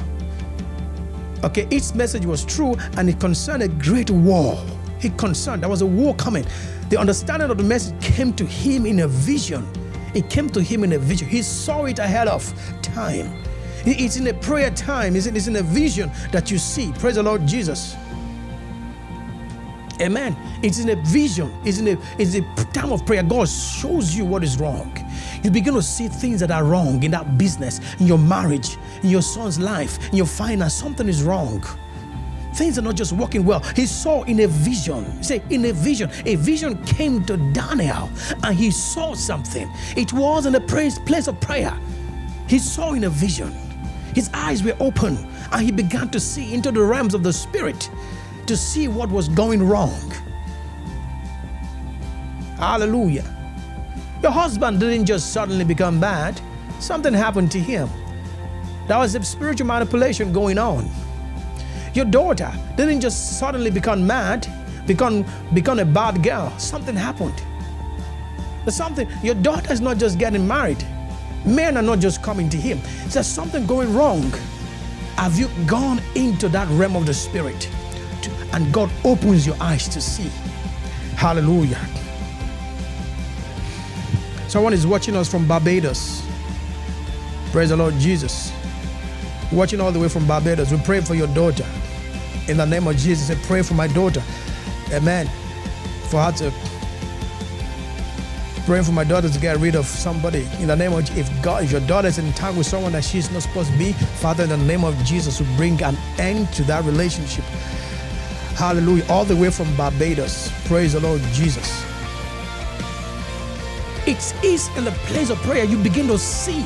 Okay, 1.45 1.67
its 1.71 1.95
message 1.95 2.25
was 2.25 2.45
true 2.45 2.77
and 2.97 3.09
it 3.09 3.21
concerned 3.21 3.63
a 3.63 3.69
great 3.69 4.11
war. 4.11 4.63
He 5.01 5.11
concerned 5.11 5.63
there 5.63 5.69
was 5.69 5.83
a 5.83 5.87
war 5.87 6.15
coming. 6.15 6.47
The 6.89 6.99
understanding 6.99 7.51
of 7.51 7.59
the 7.59 7.65
message 7.65 8.01
came 8.01 8.33
to 8.35 8.47
him 8.47 8.87
in 8.87 9.01
a 9.01 9.09
vision. 9.09 9.67
It 10.15 10.31
came 10.31 10.49
to 10.51 10.63
him 10.63 10.85
in 10.85 10.93
a 10.93 10.99
vision. 10.99 11.29
He 11.29 11.43
saw 11.43 11.85
it 11.85 11.99
ahead 11.99 12.29
of 12.29 12.53
time. 12.81 13.43
It's 13.85 14.17
in 14.17 14.27
a 14.27 14.35
prayer 14.35 14.71
time, 14.71 15.15
it's 15.15 15.27
in 15.27 15.57
a 15.57 15.63
vision 15.63 16.11
that 16.33 16.51
you 16.51 16.59
see. 16.59 16.93
Praise 16.93 17.17
the 17.17 17.23
Lord 17.23 17.47
Jesus. 17.47 17.95
Amen. 20.01 20.37
It's 20.63 20.79
in 20.79 20.91
a 20.91 20.97
vision, 20.97 21.53
it's 21.65 21.79
in 21.79 21.89
a, 21.89 21.99
it's 22.19 22.35
a 22.35 22.43
time 22.73 22.93
of 22.93 23.07
prayer. 23.07 23.23
God 23.23 23.49
shows 23.49 24.15
you 24.15 24.25
what 24.25 24.45
is 24.45 24.59
wrong. 24.59 24.93
You 25.43 25.51
begin 25.51 25.75
to 25.75 25.83
see 25.83 26.09
things 26.09 26.41
that 26.41 26.51
are 26.51 26.65
wrong 26.65 27.03
in 27.03 27.11
that 27.13 27.39
business, 27.39 27.81
in 27.99 28.07
your 28.07 28.19
marriage, 28.19 28.77
in 29.03 29.11
your 29.11 29.23
son's 29.23 29.59
life, 29.59 30.11
in 30.11 30.17
your 30.17 30.27
finance. 30.27 30.75
Something 30.75 31.09
is 31.09 31.23
wrong. 31.23 31.65
Things 32.55 32.79
are 32.79 32.83
not 32.83 32.95
just 32.95 33.13
working 33.13 33.45
well. 33.45 33.61
He 33.75 33.87
saw 33.87 34.23
in 34.25 34.41
a 34.41 34.47
vision. 34.47 35.23
Say, 35.23 35.43
in 35.51 35.65
a 35.67 35.73
vision. 35.73 36.11
A 36.25 36.37
vision 36.37 36.83
came 36.85 37.23
to 37.27 37.37
Daniel 37.53 38.09
and 38.43 38.57
he 38.57 38.71
saw 38.71 39.15
something. 39.15 39.71
It 39.95 40.13
was 40.13 40.47
in 40.47 40.55
a 40.55 40.61
place, 40.61 40.99
place 40.99 41.27
of 41.27 41.39
prayer. 41.41 41.79
He 42.49 42.59
saw 42.59 42.95
in 42.95 43.05
a 43.05 43.11
vision. 43.11 43.53
His 44.15 44.31
eyes 44.33 44.63
were 44.63 44.77
open 44.81 45.19
and 45.53 45.63
he 45.63 45.71
began 45.71 46.09
to 46.11 46.19
see 46.19 46.55
into 46.55 46.73
the 46.73 46.81
realms 46.83 47.13
of 47.13 47.23
the 47.23 47.33
spirit 47.33 47.91
to 48.49 48.57
see 48.57 48.89
what 48.89 49.11
was 49.11 49.29
going 49.29 49.63
wrong. 49.63 50.13
Hallelujah. 52.59 53.25
Your 54.23 54.33
husband 54.33 54.81
didn't 54.81 55.07
just 55.07 55.33
suddenly 55.33 55.65
become 55.65 56.01
bad, 56.01 56.41
something 56.79 57.13
happened 57.13 57.51
to 57.53 57.61
him. 57.61 57.89
There 58.89 58.99
was 58.99 59.15
a 59.15 59.23
spiritual 59.23 59.67
manipulation 59.67 60.33
going 60.33 60.59
on. 60.59 60.89
Your 61.93 62.05
daughter 62.05 62.53
didn't 62.77 63.01
just 63.01 63.39
suddenly 63.39 63.71
become 63.71 64.07
mad, 64.07 64.47
become, 64.87 65.25
become 65.53 65.79
a 65.79 65.85
bad 65.85 66.23
girl. 66.23 66.51
Something 66.59 66.97
happened. 66.97 67.43
There's 68.65 68.77
something, 68.77 69.09
your 69.23 69.35
daughter 69.35 69.73
is 69.73 69.81
not 69.81 69.99
just 69.99 70.19
getting 70.19 70.47
married. 70.47 70.85
Men 71.45 71.77
are 71.77 71.83
not 71.83 72.01
just 72.01 72.23
coming 72.23 72.49
to 72.51 72.57
him. 72.57 72.81
There's 73.09 73.27
something 73.27 73.67
going 73.67 73.95
wrong. 73.95 74.33
Have 75.17 75.39
you 75.39 75.49
gone 75.67 76.01
into 76.15 76.49
that 76.51 76.69
realm 76.71 76.97
of 76.97 77.07
the 77.07 77.15
spirit? 77.15 77.71
And 78.57 78.73
God 78.73 78.91
opens 79.05 79.47
your 79.47 79.57
eyes 79.61 79.87
to 79.87 80.01
see. 80.01 80.31
Hallelujah. 81.15 81.79
Someone 84.49 84.73
is 84.73 84.87
watching 84.87 85.15
us 85.15 85.31
from 85.31 85.47
Barbados. 85.47 86.27
Praise 87.53 87.69
the 87.69 87.77
Lord 87.77 87.93
Jesus. 87.99 88.51
Watching 89.53 89.79
all 89.79 89.93
the 89.93 90.01
way 90.01 90.09
from 90.09 90.27
Barbados. 90.27 90.73
We 90.73 90.79
pray 90.79 91.03
for 91.03 91.15
your 91.15 91.27
daughter. 91.29 91.67
In 92.49 92.57
the 92.57 92.65
name 92.65 92.87
of 92.87 92.97
Jesus, 92.97 93.31
I 93.31 93.35
pray 93.47 93.61
for 93.61 93.75
my 93.75 93.89
daughter. 93.89 94.23
Amen. 94.91 95.27
For 96.09 96.23
her 96.23 96.33
to 96.33 96.51
praying 98.65 98.85
for 98.85 98.93
my 98.93 99.05
daughter 99.05 99.29
to 99.29 99.39
get 99.39 99.59
rid 99.59 99.77
of 99.77 99.85
somebody 99.85 100.49
in 100.61 100.67
the 100.67 100.75
name 100.75 100.93
of 100.93 101.17
if 101.17 101.31
God 101.41 101.63
if 101.63 101.71
your 101.71 101.83
daughter 101.83 102.09
is 102.09 102.19
in 102.19 102.33
time 102.33 102.57
with 102.57 102.67
someone 102.67 102.93
that 102.93 103.05
she's 103.05 103.31
not 103.31 103.43
supposed 103.43 103.71
to 103.71 103.79
be, 103.79 103.93
Father, 103.93 104.45
in 104.45 104.51
the 104.51 104.57
name 104.57 104.83
of 104.83 104.97
Jesus, 105.05 105.41
will 105.41 105.57
bring 105.57 105.81
an 105.83 105.97
end 106.19 106.51
to 106.55 106.63
that 106.65 106.85
relationship. 106.85 107.45
Hallelujah. 108.57 109.05
All 109.11 109.25
the 109.25 109.37
way 109.37 109.51
from 109.51 109.75
Barbados. 109.77 110.51
Praise 110.67 110.95
the 110.95 111.01
Lord 111.01 111.21
Jesus. 111.35 111.85
It 114.07 114.35
is 114.45 114.69
in 114.79 114.85
the 114.85 114.93
place 115.09 115.31
of 115.31 115.39
prayer 115.43 115.65
you 115.65 115.77
begin 115.77 116.07
to 116.09 116.19
see. 116.19 116.65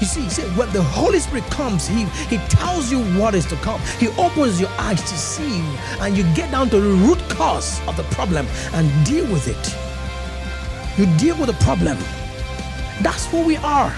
You 0.00 0.06
see, 0.06 0.28
see, 0.28 0.42
when 0.58 0.70
the 0.72 0.82
Holy 0.82 1.18
Spirit 1.18 1.44
comes, 1.50 1.86
He 1.86 2.04
He 2.28 2.38
tells 2.48 2.90
you 2.90 3.00
what 3.18 3.34
is 3.34 3.46
to 3.46 3.56
come. 3.56 3.80
He 3.98 4.08
opens 4.18 4.60
your 4.60 4.70
eyes 4.78 5.00
to 5.00 5.16
see, 5.16 5.62
and 6.00 6.16
you 6.16 6.24
get 6.34 6.50
down 6.50 6.68
to 6.70 6.80
the 6.80 6.90
root 7.06 7.20
cause 7.30 7.80
of 7.88 7.96
the 7.96 8.04
problem 8.14 8.46
and 8.74 9.06
deal 9.06 9.24
with 9.32 9.48
it. 9.48 9.76
You 10.98 11.06
deal 11.18 11.36
with 11.38 11.46
the 11.46 11.64
problem. 11.64 11.98
That's 13.02 13.26
who 13.26 13.44
we 13.46 13.56
are. 13.58 13.94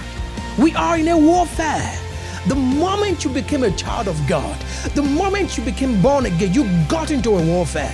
We 0.57 0.73
are 0.75 0.97
in 0.97 1.09
a 1.09 1.17
warfare. 1.17 2.02
The 2.47 2.55
moment 2.55 3.23
you 3.23 3.29
became 3.29 3.63
a 3.63 3.71
child 3.71 4.09
of 4.09 4.19
God, 4.27 4.59
the 4.95 5.01
moment 5.01 5.57
you 5.57 5.63
became 5.63 6.01
born 6.01 6.25
again, 6.25 6.53
you 6.53 6.65
got 6.89 7.09
into 7.09 7.37
a 7.37 7.45
warfare. 7.45 7.93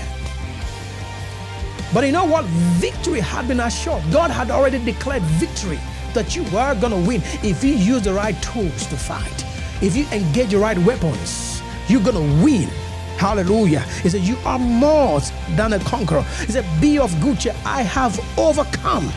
But 1.93 2.05
you 2.05 2.11
know 2.11 2.25
what? 2.25 2.45
Victory 2.45 3.19
had 3.19 3.47
been 3.47 3.59
assured. 3.59 4.03
God 4.11 4.31
had 4.31 4.49
already 4.49 4.83
declared 4.83 5.21
victory 5.23 5.79
that 6.13 6.35
you 6.35 6.43
were 6.45 6.75
going 6.79 6.93
to 6.93 7.07
win 7.07 7.21
if 7.43 7.63
you 7.63 7.73
use 7.73 8.03
the 8.03 8.13
right 8.13 8.41
tools 8.41 8.87
to 8.87 8.97
fight. 8.97 9.45
If 9.81 9.95
you 9.95 10.07
engage 10.11 10.49
the 10.49 10.57
right 10.57 10.77
weapons, 10.79 11.61
you're 11.87 12.01
going 12.01 12.15
to 12.15 12.43
win. 12.43 12.69
Hallelujah. 13.17 13.81
He 14.01 14.09
said, 14.09 14.21
You 14.21 14.37
are 14.45 14.57
more 14.57 15.19
than 15.55 15.73
a 15.73 15.79
conqueror. 15.79 16.23
He 16.45 16.51
said, 16.53 16.65
Be 16.81 16.97
of 16.97 17.19
good 17.21 17.39
cheer. 17.39 17.55
I 17.65 17.83
have 17.83 18.19
overcome. 18.39 19.11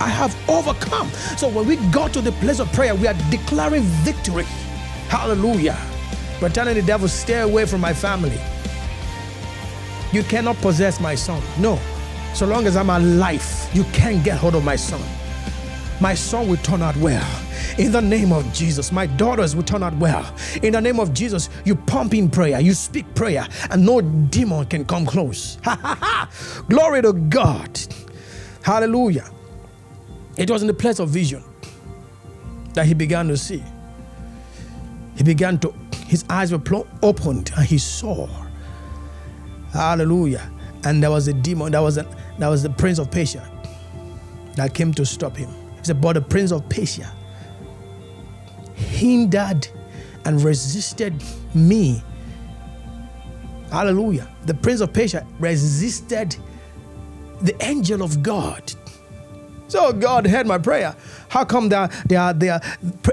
I 0.00 0.08
have 0.08 0.36
overcome. 0.48 1.08
So 1.36 1.48
when 1.48 1.66
we 1.66 1.76
go 1.90 2.06
to 2.06 2.20
the 2.20 2.32
place 2.32 2.60
of 2.60 2.70
prayer, 2.72 2.94
we 2.94 3.06
are 3.06 3.14
declaring 3.30 3.82
victory. 3.82 4.46
Hallelujah. 5.08 5.78
But 6.40 6.54
telling 6.54 6.74
the 6.74 6.82
devil, 6.82 7.08
stay 7.08 7.40
away 7.40 7.64
from 7.66 7.80
my 7.80 7.94
family. 7.94 8.38
You 10.12 10.22
cannot 10.22 10.56
possess 10.56 11.00
my 11.00 11.14
son. 11.14 11.42
No. 11.58 11.78
So 12.34 12.46
long 12.46 12.66
as 12.66 12.76
I'm 12.76 12.90
alive, 12.90 13.70
you 13.72 13.84
can't 13.92 14.22
get 14.24 14.38
hold 14.38 14.54
of 14.54 14.64
my 14.64 14.76
son. 14.76 15.00
My 16.00 16.14
son 16.14 16.48
will 16.48 16.58
turn 16.58 16.82
out 16.82 16.96
well. 16.98 17.26
In 17.78 17.92
the 17.92 18.00
name 18.02 18.32
of 18.32 18.50
Jesus, 18.52 18.92
my 18.92 19.06
daughters 19.06 19.56
will 19.56 19.62
turn 19.62 19.82
out 19.82 19.94
well. 19.96 20.34
In 20.62 20.72
the 20.72 20.80
name 20.80 21.00
of 21.00 21.14
Jesus, 21.14 21.48
you 21.64 21.74
pump 21.74 22.14
in 22.14 22.30
prayer, 22.30 22.60
you 22.60 22.74
speak 22.74 23.12
prayer, 23.14 23.46
and 23.70 23.84
no 23.84 24.00
demon 24.00 24.66
can 24.66 24.84
come 24.84 25.06
close. 25.06 25.58
Ha 25.64 25.78
ha 25.80 25.98
ha! 26.00 26.64
Glory 26.68 27.02
to 27.02 27.12
God. 27.12 27.78
Hallelujah. 28.62 29.28
It 30.36 30.50
was 30.50 30.62
in 30.62 30.68
the 30.68 30.74
place 30.74 30.98
of 30.98 31.08
vision 31.08 31.42
that 32.74 32.86
he 32.86 32.94
began 32.94 33.28
to 33.28 33.36
see 33.36 33.62
he 35.16 35.24
began 35.24 35.58
to, 35.60 35.74
his 36.06 36.24
eyes 36.30 36.52
were 36.52 36.60
opened 37.02 37.50
and 37.56 37.66
he 37.66 37.78
saw. 37.78 38.28
Hallelujah. 39.72 40.50
And 40.84 41.02
there 41.02 41.10
was 41.10 41.26
a 41.28 41.32
demon, 41.32 41.72
that 41.72 41.80
was, 41.80 41.98
a, 41.98 42.06
that 42.38 42.48
was 42.48 42.62
the 42.62 42.70
prince 42.70 42.98
of 42.98 43.10
Persia 43.10 43.50
that 44.54 44.74
came 44.74 44.92
to 44.94 45.04
stop 45.04 45.36
him. 45.36 45.50
He 45.78 45.84
said, 45.84 46.00
But 46.00 46.14
the 46.14 46.20
prince 46.20 46.52
of 46.52 46.68
Persia 46.68 47.10
hindered 48.74 49.68
and 50.24 50.42
resisted 50.42 51.22
me. 51.54 52.02
Hallelujah. 53.70 54.28
The 54.44 54.54
prince 54.54 54.80
of 54.80 54.92
Persia 54.92 55.26
resisted 55.38 56.36
the 57.40 57.56
angel 57.64 58.02
of 58.02 58.22
God. 58.22 58.72
So 59.68 59.92
God 59.92 60.26
heard 60.26 60.46
my 60.46 60.58
prayer. 60.58 60.94
How 61.28 61.44
come 61.44 61.68
their 61.68 61.88
their 62.06 62.32
their 62.32 62.60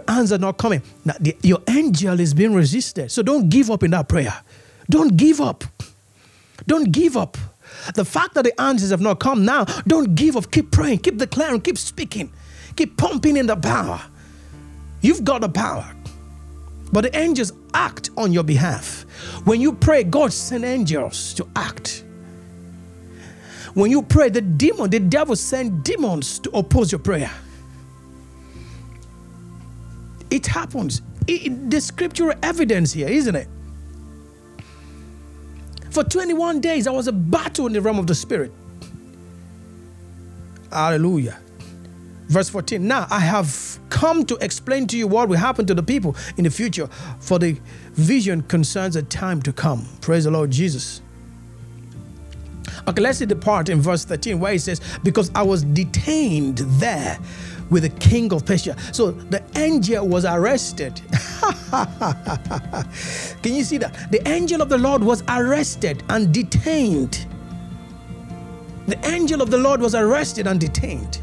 answer 0.07 0.37
not 0.37 0.57
coming? 0.57 0.81
Now, 1.03 1.15
the, 1.19 1.35
your 1.41 1.59
angel 1.67 2.19
is 2.19 2.33
being 2.33 2.53
resisted. 2.53 3.11
So 3.11 3.23
don't 3.23 3.49
give 3.49 3.71
up 3.71 3.83
in 3.83 3.91
that 3.91 4.07
prayer. 4.07 4.35
Don't 4.89 5.17
give 5.17 5.41
up. 5.41 5.63
Don't 6.67 6.91
give 6.91 7.17
up. 7.17 7.37
The 7.95 8.05
fact 8.05 8.35
that 8.35 8.43
the 8.43 8.61
answers 8.61 8.91
have 8.91 9.01
not 9.01 9.19
come 9.19 9.43
now, 9.45 9.65
don't 9.87 10.15
give 10.15 10.37
up. 10.37 10.51
Keep 10.51 10.71
praying, 10.71 10.99
keep 10.99 11.17
declaring, 11.17 11.61
keep 11.61 11.77
speaking, 11.77 12.31
keep 12.75 12.97
pumping 12.97 13.35
in 13.35 13.47
the 13.47 13.55
power. 13.55 14.01
You've 15.01 15.23
got 15.23 15.41
the 15.41 15.49
power. 15.49 15.93
But 16.91 17.01
the 17.01 17.17
angels 17.17 17.51
act 17.73 18.11
on 18.15 18.31
your 18.31 18.43
behalf. 18.43 19.01
When 19.45 19.59
you 19.59 19.73
pray, 19.73 20.03
God 20.03 20.31
send 20.31 20.63
angels 20.63 21.33
to 21.33 21.47
act. 21.55 22.05
When 23.73 23.89
you 23.89 24.01
pray, 24.01 24.29
the 24.29 24.41
demon, 24.41 24.89
the 24.89 24.99
devil 24.99 25.35
send 25.35 25.83
demons 25.83 26.39
to 26.39 26.51
oppose 26.51 26.91
your 26.91 26.99
prayer. 26.99 27.31
It 30.29 30.47
happens. 30.47 31.01
It, 31.27 31.69
the 31.69 31.79
scriptural 31.79 32.33
evidence 32.41 32.93
here, 32.93 33.07
isn't 33.07 33.35
it? 33.35 33.47
For 35.93 36.03
21 36.03 36.59
days, 36.59 36.85
there 36.85 36.93
was 36.93 37.07
a 37.07 37.11
battle 37.11 37.67
in 37.67 37.73
the 37.73 37.81
realm 37.81 37.99
of 37.99 38.07
the 38.07 38.15
spirit. 38.15 38.51
Hallelujah. 40.71 41.37
Verse 42.27 42.49
14 42.49 42.85
Now 42.87 43.05
I 43.11 43.19
have 43.19 43.79
come 43.91 44.25
to 44.25 44.35
explain 44.37 44.87
to 44.87 44.97
you 44.97 45.05
what 45.05 45.29
will 45.29 45.37
happen 45.37 45.67
to 45.67 45.75
the 45.75 45.83
people 45.83 46.15
in 46.37 46.45
the 46.45 46.49
future, 46.49 46.87
for 47.19 47.37
the 47.37 47.59
vision 47.91 48.41
concerns 48.41 48.95
a 48.95 49.03
time 49.03 49.39
to 49.43 49.53
come. 49.53 49.85
Praise 50.01 50.23
the 50.23 50.31
Lord 50.31 50.49
Jesus. 50.49 51.02
Okay, 52.87 53.01
let's 53.01 53.19
see 53.19 53.25
the 53.25 53.35
part 53.35 53.69
in 53.69 53.81
verse 53.81 54.03
13 54.03 54.39
where 54.39 54.51
he 54.51 54.57
says, 54.57 54.81
Because 55.03 55.31
I 55.35 55.41
was 55.41 55.63
detained 55.63 56.59
there 56.79 57.17
with 57.69 57.83
the 57.83 57.89
king 57.89 58.33
of 58.33 58.45
Persia. 58.45 58.75
So 58.91 59.11
the 59.11 59.43
angel 59.55 60.07
was 60.07 60.25
arrested. 60.25 61.01
Can 63.41 63.55
you 63.55 63.63
see 63.63 63.77
that? 63.77 64.11
The 64.11 64.21
angel 64.27 64.61
of 64.61 64.69
the 64.69 64.77
Lord 64.77 65.03
was 65.03 65.23
arrested 65.27 66.03
and 66.09 66.33
detained. 66.33 67.25
The 68.87 68.99
angel 69.07 69.41
of 69.41 69.49
the 69.49 69.57
Lord 69.57 69.79
was 69.81 69.95
arrested 69.95 70.45
and 70.45 70.59
detained. 70.59 71.19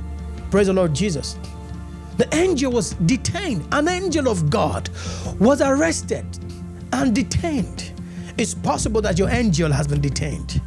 Praise 0.51 0.69
the 0.69 0.73
Lord 0.73 0.95
Jesus. 0.95 1.39
The 2.17 2.35
angel 2.35 2.73
was 2.73 2.95
detained. 3.07 3.67
An 3.73 3.89
angel 3.89 4.29
of 4.29 4.51
God 4.51 4.89
was 5.39 5.61
arrested 5.61 6.27
and 6.93 7.15
detained. 7.15 7.93
It's 8.39 8.55
possible 8.55 9.03
that 9.03 9.19
your 9.19 9.29
angel 9.29 9.71
has 9.71 9.87
been 9.87 10.01
detained. 10.01 10.61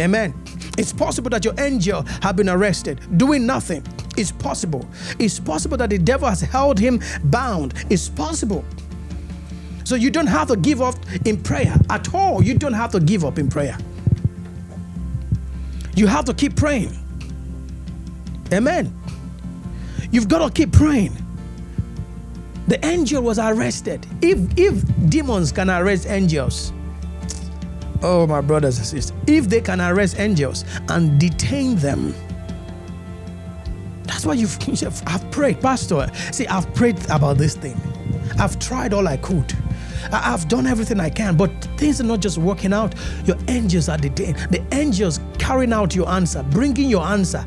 Amen. 0.00 0.34
It's 0.78 0.92
possible 0.92 1.30
that 1.30 1.44
your 1.44 1.54
angel 1.58 2.02
have 2.22 2.36
been 2.36 2.48
arrested 2.48 3.00
doing 3.18 3.44
nothing. 3.46 3.84
It's 4.16 4.32
possible. 4.32 4.88
It's 5.18 5.38
possible 5.38 5.76
that 5.76 5.90
the 5.90 5.98
devil 5.98 6.28
has 6.28 6.40
held 6.40 6.78
him 6.78 7.00
bound. 7.24 7.74
It's 7.90 8.08
possible. 8.08 8.64
So 9.84 9.94
you 9.94 10.10
don't 10.10 10.26
have 10.26 10.48
to 10.48 10.56
give 10.56 10.80
up 10.80 10.94
in 11.26 11.42
prayer 11.42 11.74
at 11.90 12.14
all. 12.14 12.42
You 12.42 12.54
don't 12.54 12.72
have 12.72 12.92
to 12.92 13.00
give 13.00 13.24
up 13.24 13.38
in 13.38 13.48
prayer. 13.48 13.76
You 15.96 16.06
have 16.06 16.24
to 16.26 16.34
keep 16.34 16.56
praying. 16.56 16.96
Amen. 18.52 18.96
You've 20.10 20.28
got 20.28 20.46
to 20.46 20.52
keep 20.52 20.72
praying. 20.72 21.16
The 22.68 22.84
angel 22.86 23.22
was 23.22 23.38
arrested. 23.38 24.06
If 24.22 24.38
if 24.56 24.82
demons 25.10 25.50
can 25.50 25.68
arrest 25.68 26.06
angels, 26.06 26.72
oh 28.02 28.26
my 28.26 28.40
brothers 28.40 28.78
and 28.78 28.86
sisters, 28.86 29.16
if 29.26 29.48
they 29.48 29.60
can 29.60 29.80
arrest 29.80 30.18
angels 30.18 30.64
and 30.88 31.18
detain 31.18 31.76
them, 31.76 32.14
that's 34.04 34.26
why 34.26 34.34
you've 34.34 34.58
I've 35.06 35.30
prayed, 35.30 35.60
Pastor. 35.60 36.08
See, 36.32 36.46
I've 36.46 36.72
prayed 36.74 36.98
about 37.10 37.38
this 37.38 37.54
thing. 37.54 37.80
I've 38.38 38.58
tried 38.58 38.92
all 38.92 39.06
I 39.06 39.16
could. 39.16 39.54
I've 40.12 40.48
done 40.48 40.66
everything 40.66 40.98
I 40.98 41.10
can, 41.10 41.36
but 41.36 41.50
things 41.76 42.00
are 42.00 42.04
not 42.04 42.20
just 42.20 42.38
working 42.38 42.72
out. 42.72 42.94
Your 43.24 43.36
angels 43.48 43.88
are 43.88 43.98
detained. 43.98 44.36
The 44.50 44.64
angels 44.72 45.20
carrying 45.38 45.72
out 45.72 45.94
your 45.94 46.08
answer, 46.08 46.42
bringing 46.50 46.88
your 46.88 47.04
answer 47.04 47.44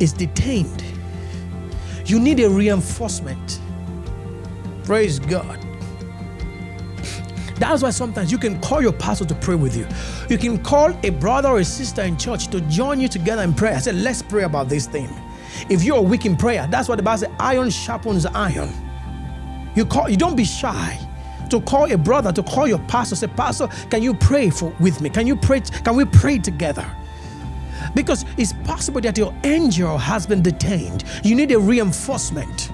is 0.00 0.12
detained. 0.12 0.84
You 2.06 2.18
need 2.18 2.40
a 2.40 2.50
reinforcement. 2.50 3.60
Praise 4.84 5.18
God. 5.18 5.69
That's 7.60 7.82
why 7.82 7.90
sometimes 7.90 8.32
you 8.32 8.38
can 8.38 8.58
call 8.62 8.80
your 8.80 8.94
pastor 8.94 9.26
to 9.26 9.34
pray 9.34 9.54
with 9.54 9.76
you. 9.76 9.86
You 10.30 10.38
can 10.38 10.62
call 10.62 10.96
a 11.04 11.10
brother 11.10 11.50
or 11.50 11.58
a 11.58 11.64
sister 11.64 12.00
in 12.00 12.16
church 12.16 12.48
to 12.48 12.60
join 12.62 12.98
you 12.98 13.06
together 13.06 13.42
in 13.42 13.52
prayer. 13.52 13.74
I 13.74 13.80
said, 13.80 13.96
let's 13.96 14.22
pray 14.22 14.44
about 14.44 14.70
this 14.70 14.86
thing. 14.86 15.10
If 15.68 15.84
you're 15.84 16.00
weak 16.00 16.24
in 16.24 16.36
prayer, 16.36 16.66
that's 16.70 16.88
what 16.88 16.96
the 16.96 17.02
Bible 17.02 17.18
says, 17.18 17.30
iron 17.38 17.68
sharpens 17.68 18.24
iron. 18.24 18.70
You 19.74 19.84
call 19.84 20.08
you 20.08 20.16
don't 20.16 20.36
be 20.36 20.44
shy 20.44 20.98
to 21.50 21.60
call 21.60 21.92
a 21.92 21.98
brother, 21.98 22.32
to 22.32 22.42
call 22.42 22.66
your 22.66 22.78
pastor, 22.80 23.14
say, 23.14 23.26
Pastor, 23.26 23.68
can 23.90 24.02
you 24.02 24.14
pray 24.14 24.48
for 24.48 24.74
with 24.80 25.02
me? 25.02 25.10
Can 25.10 25.26
you 25.26 25.36
pray? 25.36 25.60
Can 25.60 25.96
we 25.96 26.06
pray 26.06 26.38
together? 26.38 26.90
Because 27.94 28.24
it's 28.38 28.54
possible 28.64 29.02
that 29.02 29.18
your 29.18 29.34
angel 29.44 29.98
has 29.98 30.26
been 30.26 30.42
detained. 30.42 31.04
You 31.24 31.34
need 31.34 31.52
a 31.52 31.58
reinforcement. 31.58 32.72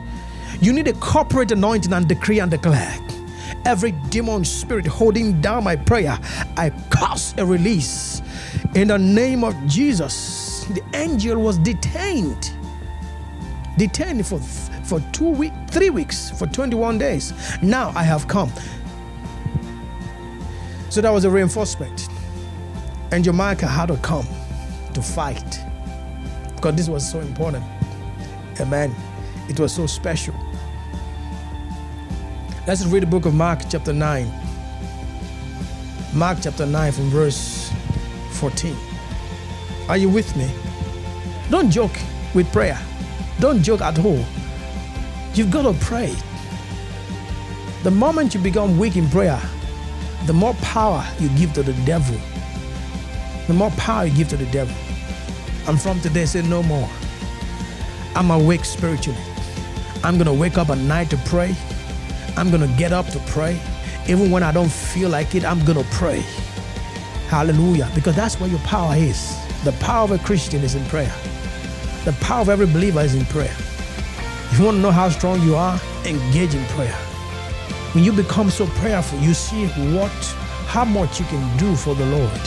You 0.60 0.72
need 0.72 0.86
a 0.86 0.92
corporate 0.94 1.50
anointing 1.50 1.92
and 1.92 2.06
decree 2.06 2.38
and 2.38 2.50
declare. 2.50 2.96
Every 3.64 3.92
demon 4.10 4.44
spirit 4.44 4.86
holding 4.86 5.40
down 5.40 5.64
my 5.64 5.76
prayer, 5.76 6.18
I 6.56 6.70
cause 6.90 7.34
a 7.38 7.44
release. 7.44 8.22
In 8.74 8.88
the 8.88 8.98
name 8.98 9.44
of 9.44 9.54
Jesus, 9.66 10.64
the 10.66 10.82
angel 10.94 11.40
was 11.40 11.58
detained. 11.58 12.52
Detained 13.76 14.26
for, 14.26 14.38
for 14.38 15.00
two 15.12 15.30
weeks, 15.30 15.56
three 15.70 15.90
weeks, 15.90 16.30
for 16.30 16.46
21 16.46 16.98
days. 16.98 17.32
Now 17.62 17.92
I 17.94 18.02
have 18.02 18.26
come. 18.28 18.50
So 20.90 21.00
that 21.00 21.10
was 21.10 21.24
a 21.24 21.30
reinforcement. 21.30 22.08
Angel 23.12 23.34
Michael 23.34 23.68
had 23.68 23.86
to 23.86 23.96
come 23.98 24.26
to 24.94 25.02
fight 25.02 25.60
because 26.54 26.74
this 26.74 26.88
was 26.88 27.08
so 27.08 27.20
important. 27.20 27.64
Amen. 28.60 28.94
It 29.48 29.60
was 29.60 29.74
so 29.74 29.86
special. 29.86 30.34
Let's 32.66 32.84
read 32.84 33.04
the 33.04 33.06
book 33.06 33.26
of 33.26 33.34
Mark, 33.34 33.60
chapter 33.68 33.92
9. 33.92 34.28
Mark, 36.12 36.38
chapter 36.42 36.66
9, 36.66 36.90
from 36.90 37.10
verse 37.10 37.72
14. 38.32 38.76
Are 39.88 39.96
you 39.96 40.08
with 40.08 40.34
me? 40.36 40.50
Don't 41.48 41.70
joke 41.70 41.96
with 42.34 42.50
prayer. 42.52 42.76
Don't 43.38 43.62
joke 43.62 43.82
at 43.82 43.96
all. 44.04 44.24
You've 45.34 45.52
got 45.52 45.62
to 45.62 45.74
pray. 45.84 46.12
The 47.84 47.92
moment 47.92 48.34
you 48.34 48.40
become 48.40 48.76
weak 48.78 48.96
in 48.96 49.08
prayer, 49.10 49.40
the 50.24 50.32
more 50.32 50.54
power 50.54 51.06
you 51.20 51.28
give 51.38 51.52
to 51.52 51.62
the 51.62 51.72
devil. 51.84 52.18
The 53.46 53.54
more 53.54 53.70
power 53.76 54.06
you 54.06 54.16
give 54.16 54.28
to 54.30 54.36
the 54.36 54.50
devil. 54.50 54.74
And 55.68 55.80
from 55.80 56.00
today, 56.00 56.26
say 56.26 56.42
no 56.42 56.64
more. 56.64 56.88
I'm 58.16 58.32
awake 58.32 58.64
spiritually. 58.64 59.20
I'm 60.02 60.14
going 60.14 60.26
to 60.26 60.32
wake 60.32 60.58
up 60.58 60.70
at 60.70 60.78
night 60.78 61.10
to 61.10 61.16
pray. 61.18 61.54
I'm 62.36 62.50
going 62.50 62.60
to 62.60 62.76
get 62.76 62.92
up 62.92 63.06
to 63.08 63.18
pray. 63.20 63.60
Even 64.08 64.30
when 64.30 64.42
I 64.42 64.52
don't 64.52 64.70
feel 64.70 65.08
like 65.08 65.34
it, 65.34 65.44
I'm 65.44 65.64
going 65.64 65.78
to 65.78 65.90
pray. 65.92 66.20
Hallelujah. 67.28 67.90
Because 67.94 68.14
that's 68.14 68.38
where 68.38 68.50
your 68.50 68.60
power 68.60 68.94
is. 68.94 69.34
The 69.64 69.72
power 69.72 70.04
of 70.04 70.10
a 70.12 70.18
Christian 70.18 70.62
is 70.62 70.74
in 70.74 70.84
prayer. 70.86 71.12
The 72.04 72.12
power 72.20 72.42
of 72.42 72.48
every 72.48 72.66
believer 72.66 73.00
is 73.00 73.14
in 73.14 73.24
prayer. 73.26 73.54
If 74.50 74.58
you 74.58 74.66
want 74.66 74.76
to 74.76 74.80
know 74.82 74.92
how 74.92 75.08
strong 75.08 75.42
you 75.42 75.56
are, 75.56 75.80
engage 76.04 76.54
in 76.54 76.64
prayer. 76.66 76.94
When 77.94 78.04
you 78.04 78.12
become 78.12 78.50
so 78.50 78.66
prayerful, 78.66 79.18
you 79.20 79.34
see 79.34 79.66
what, 79.96 80.12
how 80.66 80.84
much 80.84 81.18
you 81.18 81.26
can 81.26 81.56
do 81.56 81.74
for 81.74 81.94
the 81.94 82.06
Lord. 82.06 82.40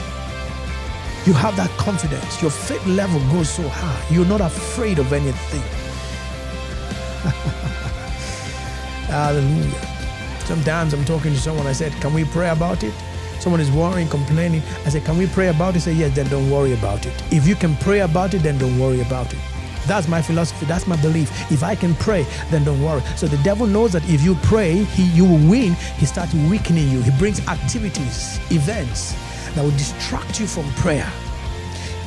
You 1.26 1.34
have 1.34 1.56
that 1.58 1.70
confidence. 1.78 2.42
Your 2.42 2.52
faith 2.52 2.86
level 2.86 3.20
goes 3.32 3.50
so 3.50 3.68
high. 3.68 4.14
You're 4.14 4.26
not 4.26 4.42
afraid 4.42 5.00
of 5.00 5.12
anything. 5.12 5.64
Hallelujah. 9.20 9.82
Sometimes 10.46 10.94
I'm 10.94 11.04
talking 11.04 11.34
to 11.34 11.38
someone, 11.38 11.68
I 11.68 11.74
said, 11.74 11.92
Can 12.00 12.14
we 12.14 12.24
pray 12.24 12.52
about 12.52 12.84
it? 12.84 12.94
Someone 13.42 13.60
is 13.60 13.70
worrying, 13.70 14.08
complaining. 14.08 14.62
I 14.86 14.90
said, 14.90 15.04
Can 15.04 15.18
we 15.18 15.28
pray 15.28 15.50
about 15.50 15.76
it? 15.76 15.82
Say, 15.82 15.92
Yes, 15.92 16.16
then 16.16 16.30
don't 16.30 16.50
worry 16.50 16.72
about 16.72 17.06
it. 17.06 17.14
If 17.30 17.46
you 17.46 17.56
can 17.56 17.76
pray 17.76 18.00
about 18.00 18.34
it, 18.34 18.44
then 18.44 18.58
don't 18.58 18.80
worry 18.80 19.02
about 19.02 19.34
it. 19.34 19.40
That's 19.88 20.08
my 20.08 20.22
philosophy. 20.22 20.66
That's 20.68 20.88
my 20.88 20.96
belief. 21.02 21.30
If 21.52 21.64
I 21.64 21.76
can 21.76 21.96
pray, 21.96 22.26
then 22.50 22.64
don't 22.64 22.82
worry. 22.82 23.02
So 23.18 23.28
the 23.28 23.44
devil 23.44 23.68
knows 23.68 23.92
that 23.92 24.08
if 24.08 24.22
you 24.22 24.36
pray, 24.36 24.86
he, 24.96 25.04
you 25.12 25.26
will 25.26 25.50
win. 25.50 25.74
He 25.98 26.06
starts 26.06 26.34
weakening 26.34 26.88
you. 26.88 27.02
He 27.02 27.12
brings 27.20 27.46
activities, 27.50 28.40
events 28.52 29.16
that 29.54 29.64
will 29.64 29.72
distract 29.72 30.40
you 30.40 30.48
from 30.48 30.64
prayer. 30.76 31.12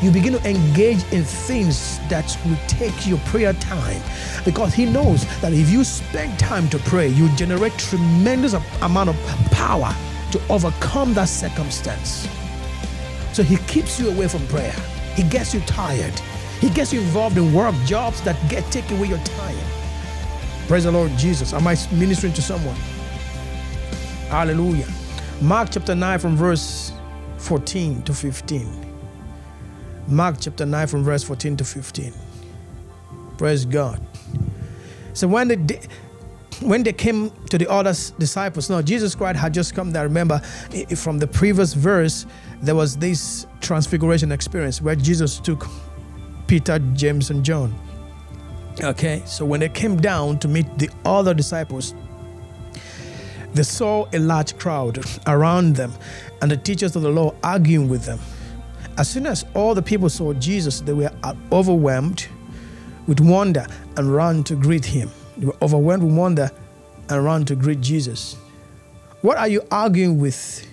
You 0.03 0.11
begin 0.11 0.33
to 0.33 0.45
engage 0.49 1.05
in 1.13 1.23
things 1.23 2.01
that 2.09 2.37
will 2.45 2.59
take 2.67 3.07
your 3.07 3.19
prayer 3.21 3.53
time 3.53 4.03
because 4.45 4.75
he 4.75 4.85
knows 4.85 5.25
that 5.41 5.53
if 5.53 5.71
you 5.71 5.85
spend 5.85 6.37
time 6.41 6.69
to 6.71 6.79
pray, 6.81 7.07
you 7.07 7.29
generate 7.37 7.73
tremendous 7.79 8.55
amount 8.83 9.11
of 9.11 9.17
power 9.53 9.95
to 10.33 10.41
overcome 10.49 11.15
that 11.15 11.29
circumstance. 11.29 12.29
So 13.33 13.45
he 13.45 13.59
keeps 13.69 14.01
you 14.01 14.11
away 14.11 14.27
from 14.27 14.45
prayer. 14.49 14.75
He 15.15 15.23
gets 15.23 15.55
you 15.55 15.61
tired. 15.61 16.19
He 16.61 16.69
gets 16.69 16.93
you 16.93 17.01
involved 17.01 17.37
in 17.39 17.55
work, 17.55 17.75
jobs 17.85 18.21
that 18.23 18.37
get 18.51 18.65
take 18.73 18.91
away 18.91 19.07
your 19.07 19.19
time. 19.19 19.57
Praise 20.67 20.83
the 20.83 20.91
Lord 20.91 21.13
Jesus. 21.17 21.53
Am 21.53 21.65
I 21.67 21.77
ministering 21.93 22.33
to 22.33 22.43
someone? 22.43 22.77
Hallelujah. 24.31 24.89
Mark 25.41 25.69
chapter 25.71 25.95
9 25.95 26.19
from 26.19 26.37
verse 26.37 26.93
14 27.39 28.03
to 28.03 28.13
15. 28.15 28.82
Mark 30.09 30.37
chapter 30.41 30.67
9 30.67 30.87
from 30.87 31.05
verse 31.05 31.23
14 31.23 31.57
to 31.59 31.65
15. 31.65 32.13
Praise 33.39 33.65
God. 33.65 34.05
So 35.15 35.29
when 35.29 35.49
they 35.49 35.81
when 36.61 36.83
they 36.85 36.93
came 36.93 37.31
to 37.51 37.59
the 37.59 37.69
other 37.69 37.93
disciples, 38.19 38.71
now 38.71 38.83
Jesus 38.83 39.15
Christ 39.15 39.39
had 39.39 39.53
just 39.53 39.75
come 39.75 39.91
there. 39.91 40.05
Remember, 40.05 40.39
from 40.97 41.19
the 41.19 41.27
previous 41.27 41.75
verse, 41.75 42.25
there 42.61 42.75
was 42.75 42.97
this 42.97 43.47
transfiguration 43.61 44.31
experience 44.31 44.81
where 44.81 44.95
Jesus 44.95 45.41
took 45.41 45.67
Peter, 46.47 46.79
James, 46.95 47.31
and 47.31 47.45
John. 47.45 47.75
Okay, 48.81 49.23
so 49.27 49.45
when 49.45 49.61
they 49.61 49.69
came 49.69 49.97
down 49.97 50.39
to 50.39 50.49
meet 50.49 50.67
the 50.79 50.89
other 51.05 51.35
disciples, 51.35 51.95
they 53.55 53.63
saw 53.63 54.07
a 54.13 54.19
large 54.19 54.57
crowd 54.57 55.05
around 55.27 55.77
them 55.77 55.93
and 56.41 56.51
the 56.51 56.57
teachers 56.57 56.97
of 56.97 57.03
the 57.03 57.11
law 57.11 57.35
arguing 57.43 57.89
with 57.89 58.05
them. 58.05 58.19
As 58.99 59.09
soon 59.09 59.27
as 59.27 59.45
all 59.55 59.75
the 59.75 59.83
people 59.83 60.09
saw 60.09 60.33
Jesus, 60.35 60.81
they 60.81 60.93
were 60.93 61.11
overwhelmed 61.51 62.27
with 63.07 63.21
wonder 63.21 63.67
and 63.97 64.15
ran 64.15 64.45
to 64.45 64.55
greet 64.55 64.85
him. 64.85 65.11
They 65.37 65.47
were 65.47 65.57
overwhelmed 65.63 66.03
with 66.03 66.15
wonder 66.15 66.51
and 67.09 67.25
ran 67.25 67.45
to 67.47 67.57
greet 67.57 67.81
Jesus. 67.81 68.37
What 69.23 69.39
are 69.39 69.49
you 69.49 69.63
arguing 69.71 70.21
with 70.21 70.67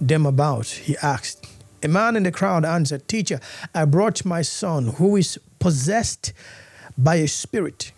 them 0.00 0.26
about? 0.26 0.66
He 0.66 0.96
asked. 1.02 1.46
A 1.82 1.88
man 1.88 2.16
in 2.16 2.22
the 2.22 2.32
crowd 2.32 2.64
answered, 2.64 3.08
Teacher, 3.08 3.40
I 3.74 3.84
brought 3.84 4.24
my 4.24 4.42
son 4.42 4.88
who 4.88 5.16
is 5.16 5.38
possessed 5.58 6.32
by 6.96 7.16
a 7.16 7.28
spirit 7.28 7.92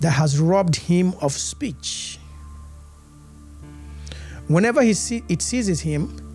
that 0.00 0.10
has 0.10 0.38
robbed 0.38 0.76
him 0.76 1.14
of 1.20 1.32
speech. 1.32 2.18
Whenever 4.46 4.82
he 4.82 4.94
see, 4.94 5.24
it 5.28 5.42
seizes 5.42 5.80
him, 5.80 6.27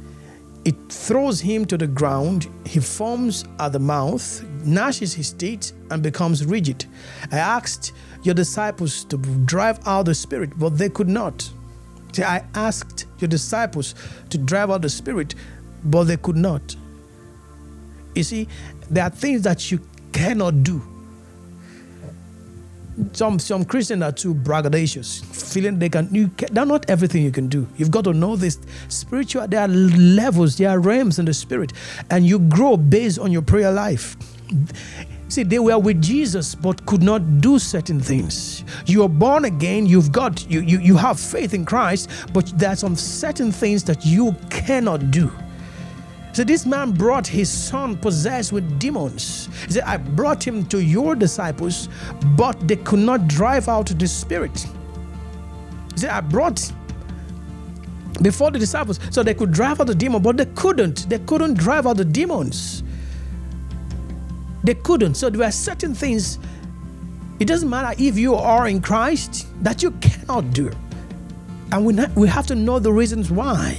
it 0.66 0.76
throws 0.90 1.42
him 1.42 1.66
to 1.66 1.78
the 1.78 1.88
ground. 1.88 2.48
He 2.66 2.80
foams 2.80 3.44
at 3.60 3.74
the 3.74 3.80
mouth, 3.80 4.44
gnashes 4.64 5.14
his 5.14 5.32
teeth, 5.34 5.74
and 5.92 6.02
becomes 6.02 6.46
rigid. 6.46 6.86
I 7.32 7.38
asked 7.38 7.92
your 8.24 8.34
disciples 8.34 9.04
to 9.06 9.18
drive 9.18 9.86
out 9.86 10.06
the 10.06 10.16
spirit, 10.16 10.58
but 10.58 10.78
they 10.78 10.90
could 10.90 11.10
not. 11.10 11.50
See, 12.14 12.24
I 12.24 12.46
asked 12.56 13.06
your 13.20 13.28
disciples 13.28 13.96
to 14.30 14.38
drive 14.38 14.72
out 14.72 14.84
the 14.84 14.90
spirit, 14.90 15.36
but 15.84 16.06
they 16.06 16.18
could 16.18 16.38
not. 16.38 16.76
You 18.16 18.24
see, 18.24 18.48
there 18.90 19.04
are 19.04 19.10
things 19.10 19.42
that 19.42 19.72
you 19.72 19.80
cannot 20.12 20.64
do. 20.64 20.82
Some 23.14 23.40
some 23.40 23.66
Christians 23.66 24.04
are 24.04 24.12
too 24.12 24.36
braggadocious, 24.36 25.24
feeling 25.52 25.80
they 25.80 25.90
can. 25.90 26.14
You 26.14 26.28
can, 26.30 26.54
they're 26.54 26.66
not 26.66 26.88
everything 26.90 27.24
you 27.24 27.32
can 27.32 27.48
do. 27.48 27.68
You've 27.76 27.90
got 27.90 28.04
to 28.04 28.14
know 28.14 28.36
this. 28.36 28.60
Spiritual, 28.88 29.48
there 29.48 29.62
are 29.62 29.68
levels, 29.68 30.58
there 30.58 30.70
are 30.70 30.80
realms 30.80 31.18
in 31.18 31.26
the 31.26 31.34
spirit, 31.34 31.74
and 32.12 32.26
you 32.26 32.38
grow 32.40 32.78
based 32.78 33.18
on 33.18 33.32
your 33.32 33.42
prayer 33.42 33.72
life. 33.72 34.16
See, 35.30 35.42
they 35.42 35.58
were 35.58 35.80
with 35.80 36.00
Jesus 36.00 36.54
but 36.54 36.86
could 36.86 37.02
not 37.02 37.42
do 37.42 37.58
certain 37.58 38.00
things. 38.00 38.64
You 38.86 39.02
are 39.02 39.10
born 39.10 39.46
again, 39.46 39.88
you've 39.88 40.12
got 40.12 40.48
you, 40.48 40.62
you 40.62 40.78
you 40.78 40.96
have 40.96 41.20
faith 41.20 41.56
in 41.56 41.66
Christ, 41.66 42.10
but 42.34 42.54
there 42.60 42.70
are 42.70 42.76
some 42.76 42.96
certain 42.96 43.52
things 43.52 43.84
that 43.86 44.06
you 44.06 44.36
cannot 44.52 45.10
do. 45.10 45.32
So 46.34 46.44
this 46.44 46.66
man 46.66 46.92
brought 46.92 47.28
his 47.28 47.48
son 47.48 47.96
possessed 47.96 48.52
with 48.52 48.80
demons. 48.80 49.50
He 49.68 49.74
said, 49.74 49.84
I 49.84 49.98
brought 49.98 50.46
him 50.46 50.66
to 50.68 50.84
your 50.84 51.14
disciples, 51.14 51.90
but 52.36 52.68
they 52.68 52.76
could 52.76 53.00
not 53.00 53.28
drive 53.28 53.70
out 53.70 53.88
the 53.88 54.08
spirit. 54.08 54.66
He 55.94 56.00
said, 56.00 56.10
I 56.10 56.22
brought 56.22 56.72
before 58.24 58.50
the 58.50 58.58
disciples 58.58 59.00
so 59.12 59.22
they 59.22 59.36
could 59.36 59.52
drive 59.52 59.80
out 59.80 59.88
the 59.88 59.96
demon, 59.96 60.24
but 60.24 60.38
they 60.38 60.48
couldn't. 60.56 61.08
They 61.08 61.20
couldn't 61.20 61.54
drive 61.54 61.86
out 61.86 61.98
the 61.98 62.06
demons. 62.06 62.84
They 64.64 64.74
couldn't. 64.74 65.16
So 65.16 65.30
there 65.30 65.48
are 65.48 65.52
certain 65.52 65.94
things, 65.94 66.40
it 67.40 67.46
doesn't 67.46 67.70
matter 67.70 67.96
if 68.02 68.18
you 68.18 68.34
are 68.34 68.68
in 68.68 68.82
Christ, 68.82 69.46
that 69.64 69.84
you 69.84 69.92
cannot 69.92 70.52
do. 70.52 70.72
And 71.72 71.86
we, 71.86 71.94
not, 71.94 72.16
we 72.16 72.28
have 72.28 72.48
to 72.48 72.56
know 72.56 72.80
the 72.80 72.92
reasons 72.92 73.30
why. 73.30 73.78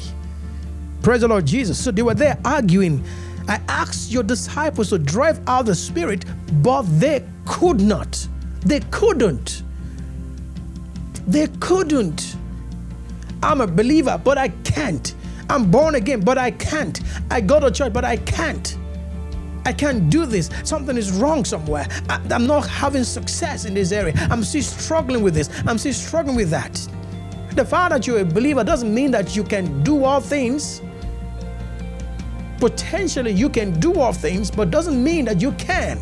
Praise 1.04 1.20
the 1.20 1.28
Lord 1.28 1.44
Jesus. 1.44 1.84
So 1.84 1.90
they 1.90 2.00
were 2.00 2.14
there 2.14 2.38
arguing. 2.46 3.04
I 3.46 3.60
asked 3.68 4.10
your 4.10 4.22
disciples 4.22 4.88
to 4.88 4.98
drive 4.98 5.38
out 5.46 5.66
the 5.66 5.74
spirit, 5.74 6.24
but 6.62 6.84
they 6.98 7.22
could 7.44 7.78
not. 7.78 8.26
They 8.60 8.80
couldn't. 8.90 9.64
They 11.26 11.48
couldn't. 11.60 12.36
I'm 13.42 13.60
a 13.60 13.66
believer, 13.66 14.18
but 14.24 14.38
I 14.38 14.48
can't. 14.48 15.14
I'm 15.50 15.70
born 15.70 15.94
again, 15.94 16.20
but 16.20 16.38
I 16.38 16.52
can't. 16.52 16.98
I 17.30 17.42
go 17.42 17.60
to 17.60 17.70
church, 17.70 17.92
but 17.92 18.06
I 18.06 18.16
can't. 18.16 18.78
I 19.66 19.74
can't 19.74 20.08
do 20.08 20.24
this. 20.24 20.48
Something 20.64 20.96
is 20.96 21.12
wrong 21.12 21.44
somewhere. 21.44 21.86
I, 22.08 22.18
am 22.30 22.46
not 22.46 22.66
having 22.66 23.04
success 23.04 23.66
in 23.66 23.74
this 23.74 23.92
area. 23.92 24.14
I'm 24.30 24.42
still 24.42 24.62
struggling 24.62 25.22
with 25.22 25.34
this. 25.34 25.50
I'm 25.66 25.76
still 25.76 25.92
struggling 25.92 26.36
with 26.36 26.48
that. 26.48 26.74
The 27.50 27.64
fact 27.66 27.90
that 27.90 28.06
you're 28.06 28.20
a 28.20 28.24
believer 28.24 28.64
doesn't 28.64 28.92
mean 28.92 29.10
that 29.10 29.36
you 29.36 29.44
can 29.44 29.82
do 29.82 30.02
all 30.02 30.22
things. 30.22 30.80
Potentially, 32.58 33.32
you 33.32 33.48
can 33.48 33.78
do 33.80 34.00
all 34.00 34.12
things, 34.12 34.50
but 34.50 34.70
doesn't 34.70 35.02
mean 35.02 35.24
that 35.26 35.40
you 35.40 35.52
can 35.52 35.98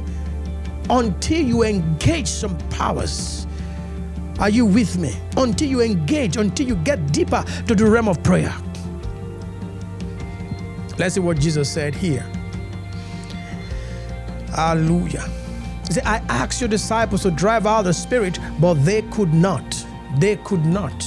until 0.91 1.41
you 1.41 1.63
engage 1.63 2.29
some 2.29 2.57
powers. 2.69 3.47
Are 4.39 4.51
you 4.51 4.67
with 4.67 4.99
me? 4.99 5.15
Until 5.37 5.69
you 5.69 5.81
engage, 5.81 6.37
until 6.37 6.67
you 6.67 6.77
get 6.77 7.13
deeper 7.13 7.45
to 7.67 7.75
the 7.75 7.89
realm 7.89 8.09
of 8.09 8.23
prayer. 8.23 8.55
Let's 10.99 11.15
see 11.15 11.21
what 11.21 11.39
Jesus 11.39 11.71
said 11.71 11.95
here. 11.95 12.27
Hallelujah. 14.55 15.27
He 15.87 15.95
said, 15.95 16.05
I 16.05 16.19
asked 16.29 16.61
your 16.61 16.69
disciples 16.69 17.23
to 17.23 17.31
drive 17.31 17.67
out 17.67 17.83
the 17.83 17.95
spirit, 17.95 18.39
but 18.61 18.75
they 18.75 19.03
could 19.03 19.33
not. 19.33 19.87
They 20.19 20.37
could 20.37 20.65
not. 20.67 21.05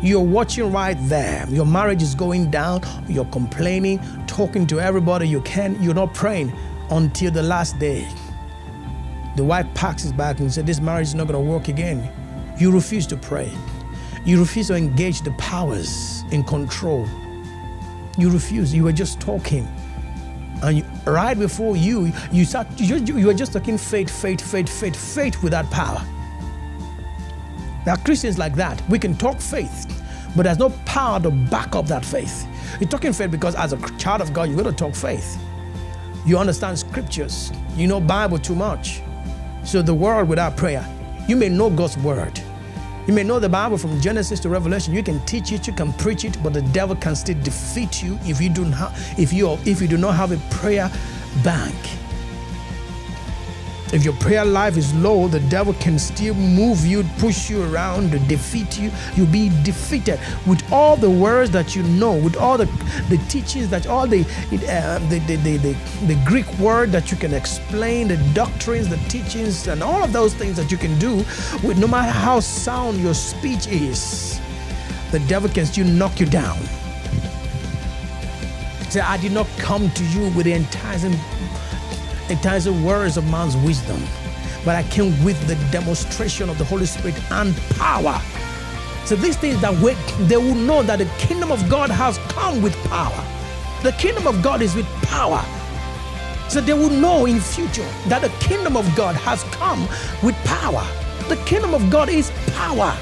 You're 0.00 0.20
watching 0.20 0.70
right 0.72 0.96
there. 1.08 1.46
Your 1.48 1.66
marriage 1.66 2.02
is 2.02 2.14
going 2.14 2.50
down. 2.50 2.82
You're 3.08 3.24
complaining, 3.26 4.00
talking 4.26 4.66
to 4.68 4.80
everybody 4.80 5.26
you 5.28 5.40
can. 5.42 5.80
You're 5.82 5.94
not 5.94 6.14
praying 6.14 6.52
until 6.90 7.30
the 7.32 7.42
last 7.42 7.78
day. 7.78 8.08
The 9.36 9.44
wife 9.44 9.66
packs 9.74 10.02
his 10.02 10.12
bag 10.12 10.40
and 10.40 10.52
said, 10.52 10.66
This 10.66 10.80
marriage 10.80 11.08
is 11.08 11.14
not 11.14 11.26
going 11.26 11.44
to 11.44 11.50
work 11.50 11.68
again. 11.68 12.10
You 12.58 12.70
refuse 12.70 13.06
to 13.08 13.16
pray. 13.16 13.52
You 14.24 14.40
refuse 14.40 14.68
to 14.68 14.74
engage 14.74 15.22
the 15.22 15.32
powers 15.32 16.24
in 16.30 16.44
control. 16.44 17.08
You 18.16 18.30
refuse. 18.30 18.74
You 18.74 18.84
were 18.84 18.92
just 18.92 19.20
talking 19.20 19.66
and 20.62 20.84
right 21.06 21.38
before 21.38 21.76
you, 21.76 22.12
you 22.32 22.44
start 22.44 22.66
you, 22.78 22.96
you 22.96 23.30
are 23.30 23.34
just 23.34 23.52
talking 23.52 23.78
faith, 23.78 24.10
faith, 24.10 24.40
faith, 24.40 24.68
faith, 24.68 24.96
faith 24.96 25.42
without 25.42 25.70
power. 25.70 26.04
There 27.88 27.94
are 27.94 28.04
Christians 28.04 28.36
like 28.36 28.54
that. 28.56 28.86
We 28.90 28.98
can 28.98 29.16
talk 29.16 29.40
faith, 29.40 29.86
but 30.36 30.42
there's 30.42 30.58
no 30.58 30.68
power 30.84 31.18
to 31.20 31.30
back 31.30 31.74
up 31.74 31.86
that 31.86 32.04
faith. 32.04 32.46
You're 32.78 32.90
talking 32.90 33.14
faith 33.14 33.30
because 33.30 33.54
as 33.54 33.72
a 33.72 33.78
child 33.96 34.20
of 34.20 34.34
God, 34.34 34.50
you're 34.50 34.62
going 34.62 34.70
to 34.70 34.78
talk 34.78 34.94
faith. 34.94 35.40
You 36.26 36.36
understand 36.36 36.78
scriptures. 36.78 37.50
You 37.76 37.86
know 37.86 37.98
Bible 37.98 38.38
too 38.38 38.54
much. 38.54 39.00
So 39.64 39.80
the 39.80 39.94
world 39.94 40.28
without 40.28 40.54
prayer, 40.54 40.86
you 41.26 41.34
may 41.34 41.48
know 41.48 41.70
God's 41.70 41.96
word. 41.96 42.38
You 43.06 43.14
may 43.14 43.22
know 43.22 43.38
the 43.38 43.48
Bible 43.48 43.78
from 43.78 43.98
Genesis 44.02 44.38
to 44.40 44.50
Revelation. 44.50 44.92
You 44.92 45.02
can 45.02 45.24
teach 45.24 45.50
it, 45.52 45.66
you 45.66 45.72
can 45.72 45.94
preach 45.94 46.26
it, 46.26 46.36
but 46.42 46.52
the 46.52 46.60
devil 46.60 46.94
can 46.94 47.16
still 47.16 47.40
defeat 47.42 48.02
you 48.02 48.18
if 48.24 48.38
you 48.38 48.50
do 48.50 48.66
not 48.66 48.92
if 49.16 49.32
you 49.32 49.56
if 49.64 49.80
you 49.80 49.88
do 49.88 49.96
not 49.96 50.14
have 50.14 50.30
a 50.30 50.36
prayer 50.54 50.92
bank. 51.42 51.74
If 53.90 54.04
your 54.04 54.12
prayer 54.14 54.44
life 54.44 54.76
is 54.76 54.94
low, 54.94 55.28
the 55.28 55.40
devil 55.40 55.72
can 55.74 55.98
still 55.98 56.34
move 56.34 56.84
you, 56.84 57.04
push 57.18 57.48
you 57.48 57.62
around, 57.62 58.10
defeat 58.28 58.78
you. 58.78 58.90
You'll 59.16 59.32
be 59.32 59.48
defeated 59.62 60.20
with 60.46 60.62
all 60.70 60.96
the 60.96 61.08
words 61.08 61.50
that 61.52 61.74
you 61.74 61.82
know, 61.82 62.14
with 62.14 62.36
all 62.36 62.58
the, 62.58 62.66
the 63.08 63.16
teachings 63.28 63.70
that 63.70 63.86
all 63.86 64.06
the, 64.06 64.20
uh, 64.68 64.98
the, 65.08 65.20
the, 65.20 65.36
the, 65.36 65.56
the, 65.56 65.72
the 66.06 66.22
Greek 66.26 66.46
word 66.58 66.92
that 66.92 67.10
you 67.10 67.16
can 67.16 67.32
explain, 67.32 68.08
the 68.08 68.18
doctrines, 68.34 68.88
the 68.88 68.98
teachings, 69.08 69.66
and 69.68 69.82
all 69.82 70.04
of 70.04 70.12
those 70.12 70.34
things 70.34 70.56
that 70.58 70.70
you 70.70 70.76
can 70.76 70.98
do 70.98 71.16
with 71.64 71.78
no 71.78 71.86
matter 71.86 72.12
how 72.12 72.40
sound 72.40 73.00
your 73.00 73.14
speech 73.14 73.68
is, 73.68 74.38
the 75.12 75.20
devil 75.20 75.48
can 75.48 75.64
still 75.64 75.86
knock 75.86 76.20
you 76.20 76.26
down. 76.26 76.58
Say, 78.90 79.00
I 79.00 79.16
did 79.16 79.32
not 79.32 79.46
come 79.56 79.90
to 79.90 80.04
you 80.06 80.30
with 80.36 80.46
enticing 80.46 81.14
it 82.30 82.38
has 82.44 82.64
the 82.64 82.72
words 82.72 83.16
of 83.16 83.30
man's 83.30 83.56
wisdom, 83.56 84.02
but 84.64 84.76
I 84.76 84.82
came 84.84 85.22
with 85.24 85.40
the 85.46 85.54
demonstration 85.70 86.50
of 86.50 86.58
the 86.58 86.64
Holy 86.64 86.86
Spirit 86.86 87.18
and 87.32 87.56
power. 87.76 88.20
So 89.04 89.16
these 89.16 89.36
things 89.36 89.60
that 89.62 89.72
wait, 89.82 89.96
they 90.28 90.36
will 90.36 90.54
know 90.54 90.82
that 90.82 90.98
the 90.98 91.06
kingdom 91.18 91.50
of 91.50 91.68
God 91.70 91.90
has 91.90 92.18
come 92.28 92.60
with 92.60 92.76
power. 92.84 93.24
The 93.82 93.92
kingdom 93.92 94.26
of 94.26 94.42
God 94.42 94.60
is 94.60 94.74
with 94.74 94.86
power. 95.04 95.42
So 96.50 96.60
they 96.60 96.74
will 96.74 96.90
know 96.90 97.26
in 97.26 97.40
future 97.40 97.88
that 98.08 98.20
the 98.20 98.28
kingdom 98.44 98.76
of 98.76 98.84
God 98.94 99.14
has 99.16 99.42
come 99.44 99.82
with 100.22 100.34
power. 100.44 100.86
The 101.28 101.36
kingdom 101.44 101.74
of 101.74 101.90
God 101.90 102.08
is 102.08 102.30
power. 102.54 102.96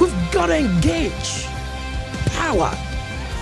We've 0.00 0.14
got 0.32 0.46
to 0.46 0.56
engage. 0.56 1.46
Power 2.36 2.72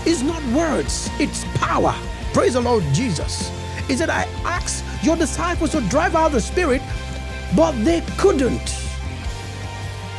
is 0.06 0.22
not 0.22 0.42
words, 0.52 1.08
it's 1.20 1.44
power. 1.56 1.94
Praise 2.32 2.54
the 2.54 2.60
Lord 2.60 2.84
Jesus. 2.92 3.50
He 3.86 3.96
said, 3.96 4.10
I 4.10 4.24
asked 4.44 4.84
your 5.02 5.16
disciples 5.16 5.70
to 5.72 5.80
drive 5.82 6.14
out 6.14 6.32
the 6.32 6.40
spirit, 6.40 6.82
but 7.56 7.72
they 7.84 8.00
couldn't. 8.16 8.78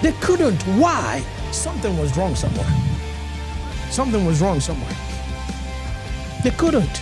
They 0.02 0.12
couldn't. 0.14 0.62
Why? 0.78 1.24
Something 1.52 1.98
was 1.98 2.16
wrong 2.18 2.36
somewhere. 2.36 2.68
Something 3.90 4.26
was 4.26 4.42
wrong 4.42 4.60
somewhere. 4.60 4.96
They 6.44 6.52
couldn't. 6.52 7.02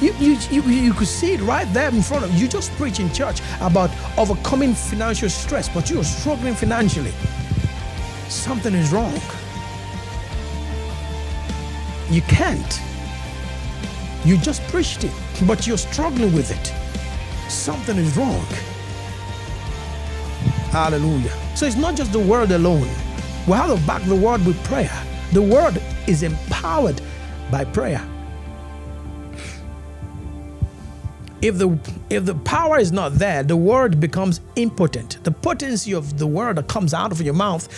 You, 0.00 0.12
you, 0.18 0.36
you, 0.50 0.62
you 0.62 0.92
could 0.92 1.06
see 1.06 1.34
it 1.34 1.40
right 1.40 1.72
there 1.72 1.88
in 1.88 2.02
front 2.02 2.24
of 2.24 2.32
you. 2.34 2.40
You 2.40 2.48
just 2.48 2.70
preach 2.72 3.00
in 3.00 3.10
church 3.12 3.40
about 3.60 3.90
overcoming 4.18 4.74
financial 4.74 5.30
stress, 5.30 5.68
but 5.68 5.88
you're 5.88 6.04
struggling 6.04 6.54
financially. 6.54 7.12
Something 8.28 8.74
is 8.74 8.92
wrong. 8.92 9.14
You 12.10 12.20
can't. 12.22 12.85
You 14.26 14.36
just 14.36 14.60
preached 14.64 15.04
it, 15.04 15.12
but 15.46 15.68
you're 15.68 15.78
struggling 15.78 16.34
with 16.34 16.50
it. 16.50 16.72
Something 17.48 17.96
is 17.96 18.16
wrong. 18.16 18.44
Hallelujah. 20.72 21.30
So 21.54 21.64
it's 21.64 21.76
not 21.76 21.94
just 21.94 22.12
the 22.12 22.18
word 22.18 22.50
alone. 22.50 22.88
We 23.46 23.52
have 23.52 23.78
to 23.78 23.86
back 23.86 24.02
the 24.02 24.16
word 24.16 24.44
with 24.44 24.62
prayer. 24.64 24.90
The 25.32 25.42
word 25.42 25.80
is 26.08 26.24
empowered 26.24 27.00
by 27.52 27.66
prayer. 27.66 28.04
If 31.40 31.58
the 31.58 31.78
if 32.10 32.24
the 32.24 32.34
power 32.34 32.78
is 32.80 32.90
not 32.90 33.14
there, 33.14 33.44
the 33.44 33.56
word 33.56 34.00
becomes 34.00 34.40
impotent. 34.56 35.22
The 35.22 35.30
potency 35.30 35.92
of 35.94 36.18
the 36.18 36.26
word 36.26 36.56
that 36.56 36.66
comes 36.66 36.92
out 36.92 37.12
of 37.12 37.20
your 37.20 37.34
mouth 37.34 37.68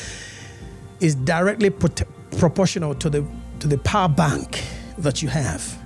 is 1.01 1.15
directly 1.15 1.69
proportional 1.69 2.95
to 2.95 3.11
the 3.11 3.27
to 3.61 3.69
the 3.69 3.77
power 3.79 4.09
bank 4.09 4.65
that 4.97 5.21
you 5.21 5.29
have. 5.29 5.79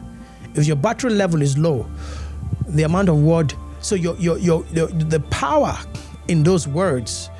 If 0.54 0.66
your 0.66 0.76
battery 0.76 1.10
level 1.10 1.42
is 1.42 1.56
low, 1.56 1.86
the 2.68 2.82
amount 2.82 3.08
of 3.08 3.22
word 3.22 3.54
so 3.80 3.96
your 3.96 4.16
your 4.16 4.38
your, 4.38 4.64
your 4.72 4.86
the 4.86 5.20
power 5.30 5.76
in 6.28 6.42
those 6.42 6.68
words 6.68 7.30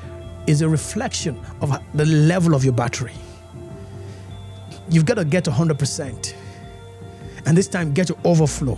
is 0.45 0.61
a 0.61 0.67
reflection 0.67 1.39
of 1.61 1.77
the 1.93 2.05
level 2.05 2.53
of 2.53 2.63
your 2.63 2.73
battery. 2.73 3.13
You've 4.89 5.05
got 5.05 5.15
to 5.15 5.25
get 5.25 5.45
to 5.45 5.51
100%. 5.51 6.33
And 7.45 7.57
this 7.57 7.67
time, 7.67 7.93
get 7.93 8.07
to 8.07 8.17
overflow. 8.25 8.77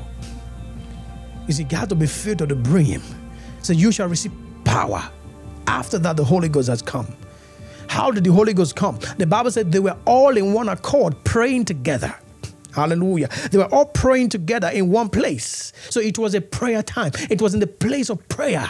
You 1.47 1.53
see, 1.53 1.65
you 1.69 1.77
have 1.77 1.89
to 1.89 1.95
be 1.95 2.05
filled 2.05 2.39
to 2.39 2.45
the 2.45 2.55
brim. 2.55 3.01
So 3.61 3.73
you 3.73 3.91
shall 3.91 4.07
receive 4.07 4.31
power. 4.63 5.03
After 5.67 5.97
that, 5.99 6.17
the 6.17 6.23
Holy 6.23 6.49
Ghost 6.49 6.69
has 6.69 6.81
come. 6.81 7.07
How 7.87 8.11
did 8.11 8.23
the 8.23 8.31
Holy 8.31 8.53
Ghost 8.53 8.75
come? 8.75 8.99
The 9.17 9.25
Bible 9.25 9.51
said 9.51 9.71
they 9.71 9.79
were 9.79 9.97
all 10.05 10.37
in 10.37 10.53
one 10.53 10.69
accord 10.69 11.15
praying 11.23 11.65
together. 11.65 12.13
Hallelujah. 12.75 13.29
They 13.51 13.57
were 13.57 13.73
all 13.73 13.85
praying 13.85 14.29
together 14.29 14.67
in 14.67 14.91
one 14.91 15.09
place. 15.09 15.71
So 15.89 16.01
it 16.01 16.19
was 16.19 16.35
a 16.35 16.41
prayer 16.41 16.83
time. 16.83 17.13
It 17.29 17.41
was 17.41 17.53
in 17.53 17.61
the 17.61 17.67
place 17.67 18.09
of 18.09 18.27
prayer, 18.27 18.69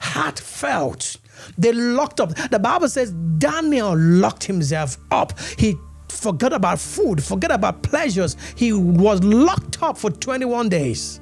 heartfelt. 0.00 1.16
They 1.56 1.72
locked 1.72 2.20
up. 2.20 2.34
The 2.50 2.58
Bible 2.58 2.88
says 2.88 3.12
Daniel 3.38 3.96
locked 3.96 4.44
himself 4.44 4.98
up. 5.12 5.38
He 5.58 5.76
forgot 6.08 6.52
about 6.52 6.80
food, 6.80 7.22
forget 7.22 7.52
about 7.52 7.82
pleasures. 7.82 8.36
He 8.56 8.72
was 8.72 9.22
locked 9.22 9.80
up 9.80 9.96
for 9.96 10.10
21 10.10 10.68
days 10.68 11.20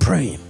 praying. 0.00 0.40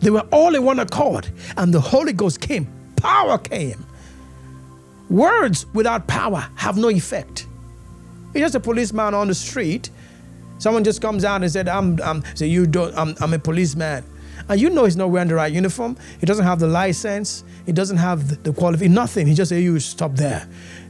They 0.00 0.10
were 0.10 0.26
all 0.30 0.54
in 0.54 0.64
one 0.64 0.78
accord, 0.78 1.28
and 1.56 1.72
the 1.72 1.80
Holy 1.80 2.12
Ghost 2.12 2.40
came. 2.40 2.68
Power 2.96 3.38
came. 3.38 3.84
Words 5.08 5.66
without 5.72 6.06
power 6.06 6.46
have 6.56 6.76
no 6.76 6.90
effect. 6.90 7.47
It's 8.34 8.40
just 8.40 8.54
a 8.54 8.60
policeman 8.60 9.14
on 9.14 9.28
the 9.28 9.34
street. 9.34 9.90
Someone 10.58 10.84
just 10.84 11.00
comes 11.00 11.24
out 11.24 11.42
and 11.42 11.50
said, 11.50 11.68
"I'm, 11.68 11.98
I'm." 12.02 12.22
Say 12.34 12.46
you 12.48 12.66
don't. 12.66 12.94
I'm, 12.96 13.14
I'm 13.20 13.32
a 13.32 13.38
policeman, 13.38 14.04
and 14.48 14.60
you 14.60 14.70
know 14.70 14.84
he's 14.84 14.96
not 14.96 15.10
wearing 15.10 15.28
the 15.28 15.34
right 15.36 15.52
uniform. 15.52 15.96
He 16.20 16.26
doesn't 16.26 16.44
have 16.44 16.58
the 16.58 16.66
license. 16.66 17.44
He 17.64 17.72
doesn't 17.72 17.96
have 17.96 18.28
the, 18.28 18.50
the 18.50 18.52
qualification. 18.52 18.94
Nothing. 18.94 19.26
He 19.26 19.34
just 19.34 19.50
say, 19.50 19.60
"You 19.60 19.78
stop 19.78 20.14
there. 20.16 20.48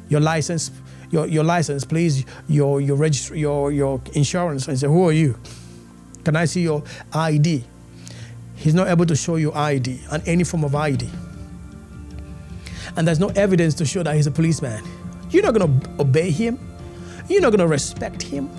Your 0.08 0.20
license, 0.20 0.70
your, 1.10 1.26
your 1.26 1.44
license, 1.44 1.84
please. 1.84 2.24
Your 2.48 2.80
your 2.80 2.96
register, 2.96 3.36
your 3.36 3.70
your 3.70 4.00
insurance." 4.14 4.68
And 4.68 4.78
say, 4.78 4.86
"Who 4.86 5.06
are 5.06 5.12
you? 5.12 5.38
Can 6.24 6.34
I 6.34 6.46
see 6.46 6.62
your 6.62 6.82
ID?" 7.12 7.64
He's 8.56 8.74
not 8.74 8.88
able 8.88 9.06
to 9.06 9.14
show 9.14 9.36
you 9.36 9.52
ID 9.52 10.00
and 10.10 10.26
any 10.26 10.42
form 10.44 10.64
of 10.64 10.74
ID, 10.74 11.08
and 12.96 13.06
there's 13.06 13.20
no 13.20 13.28
evidence 13.28 13.74
to 13.74 13.84
show 13.84 14.02
that 14.02 14.16
he's 14.16 14.26
a 14.26 14.32
policeman. 14.32 14.82
You're 15.30 15.44
not 15.44 15.54
going 15.54 15.80
to 15.80 15.90
obey 16.00 16.30
him. 16.30 16.58
You're 17.28 17.40
not 17.40 17.50
going 17.50 17.60
to 17.60 17.66
respect 17.66 18.22
him. 18.22 18.50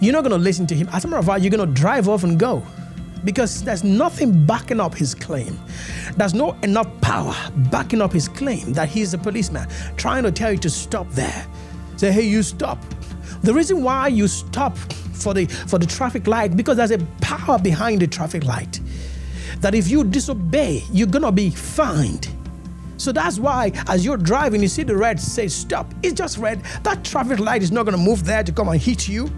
You're 0.00 0.12
not 0.12 0.22
going 0.22 0.32
to 0.32 0.38
listen 0.38 0.66
to 0.68 0.74
him. 0.74 0.88
As 0.92 1.04
a 1.04 1.08
matter 1.08 1.20
of 1.20 1.26
fact, 1.26 1.42
you're 1.42 1.50
going 1.50 1.66
to 1.66 1.74
drive 1.74 2.08
off 2.08 2.24
and 2.24 2.38
go 2.38 2.62
because 3.24 3.62
there's 3.62 3.84
nothing 3.84 4.46
backing 4.46 4.80
up 4.80 4.94
his 4.94 5.14
claim. 5.14 5.58
There's 6.16 6.34
no 6.34 6.52
enough 6.62 6.88
power 7.00 7.34
backing 7.70 8.00
up 8.00 8.12
his 8.12 8.28
claim 8.28 8.72
that 8.72 8.88
he's 8.88 9.14
a 9.14 9.18
policeman 9.18 9.68
trying 9.96 10.22
to 10.24 10.32
tell 10.32 10.52
you 10.52 10.58
to 10.58 10.70
stop 10.70 11.08
there. 11.10 11.46
Say, 11.96 12.12
hey, 12.12 12.22
you 12.22 12.42
stop. 12.42 12.78
The 13.42 13.52
reason 13.52 13.82
why 13.82 14.08
you 14.08 14.28
stop 14.28 14.76
for 15.20 15.34
the 15.34 15.46
for 15.46 15.78
the 15.78 15.86
traffic 15.86 16.26
light 16.26 16.56
because 16.56 16.76
there's 16.76 16.90
a 16.90 16.98
power 17.20 17.58
behind 17.58 18.00
the 18.00 18.06
traffic 18.06 18.44
light. 18.44 18.80
That 19.58 19.74
if 19.74 19.88
you 19.88 20.04
disobey, 20.04 20.82
you're 20.90 21.06
gonna 21.06 21.32
be 21.32 21.50
fined. 21.50 22.28
So 23.00 23.12
that's 23.12 23.38
why, 23.38 23.72
as 23.88 24.04
you're 24.04 24.18
driving, 24.18 24.60
you 24.60 24.68
see 24.68 24.82
the 24.82 24.94
red 24.94 25.18
say 25.18 25.48
stop. 25.48 25.94
It's 26.02 26.12
just 26.12 26.36
red. 26.36 26.62
That 26.82 27.02
traffic 27.02 27.38
light 27.38 27.62
is 27.62 27.72
not 27.72 27.86
going 27.86 27.96
to 27.96 28.02
move 28.02 28.26
there 28.26 28.44
to 28.44 28.52
come 28.52 28.68
and 28.68 28.78
hit 28.78 29.08
you. 29.08 29.30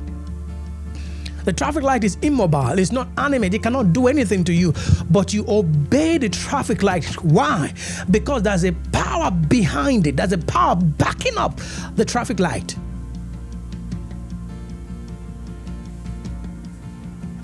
The 1.44 1.52
traffic 1.52 1.84
light 1.84 2.02
is 2.04 2.16
immobile, 2.22 2.78
it's 2.78 2.92
not 2.92 3.08
animate, 3.18 3.52
it 3.54 3.64
cannot 3.64 3.92
do 3.92 4.06
anything 4.06 4.44
to 4.44 4.52
you, 4.52 4.72
but 5.10 5.32
you 5.32 5.44
obey 5.48 6.16
the 6.16 6.28
traffic 6.28 6.84
light. 6.84 7.04
Why? 7.24 7.74
Because 8.10 8.42
there's 8.42 8.64
a 8.64 8.72
power 8.92 9.30
behind 9.32 10.06
it, 10.06 10.16
there's 10.16 10.32
a 10.32 10.38
power 10.38 10.76
backing 10.76 11.36
up 11.36 11.60
the 11.96 12.04
traffic 12.04 12.38
light. 12.38 12.76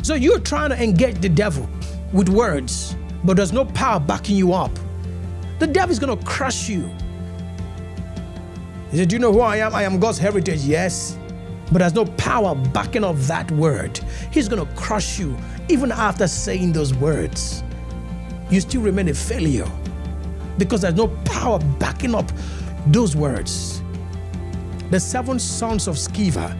So 0.02 0.14
you're 0.14 0.38
trying 0.38 0.70
to 0.70 0.80
engage 0.80 1.20
the 1.20 1.28
devil 1.28 1.68
with 2.12 2.28
words, 2.28 2.94
but 3.24 3.36
there's 3.36 3.52
no 3.52 3.64
power 3.64 3.98
backing 3.98 4.36
you 4.36 4.52
up. 4.52 4.70
The 5.58 5.66
devil 5.66 5.90
is 5.90 5.98
going 5.98 6.16
to 6.16 6.24
crush 6.24 6.68
you. 6.68 6.90
He 8.90 8.96
said, 8.98 9.08
Do 9.08 9.16
you 9.16 9.20
know 9.20 9.32
who 9.32 9.40
I 9.40 9.56
am? 9.56 9.74
I 9.74 9.82
am 9.82 9.98
God's 9.98 10.18
heritage. 10.18 10.62
Yes. 10.62 11.18
But 11.70 11.78
there's 11.78 11.94
no 11.94 12.06
power 12.06 12.54
backing 12.54 13.04
up 13.04 13.16
that 13.16 13.50
word. 13.50 13.98
He's 14.32 14.48
going 14.48 14.66
to 14.66 14.74
crush 14.74 15.18
you 15.18 15.36
even 15.68 15.92
after 15.92 16.26
saying 16.26 16.72
those 16.72 16.94
words. 16.94 17.62
You 18.50 18.60
still 18.60 18.80
remain 18.80 19.08
a 19.08 19.14
failure 19.14 19.70
because 20.56 20.80
there's 20.80 20.94
no 20.94 21.08
power 21.24 21.58
backing 21.78 22.14
up 22.14 22.30
those 22.86 23.14
words. 23.14 23.82
The 24.90 24.98
seven 24.98 25.38
sons 25.38 25.86
of 25.86 25.96
Sceva, 25.96 26.56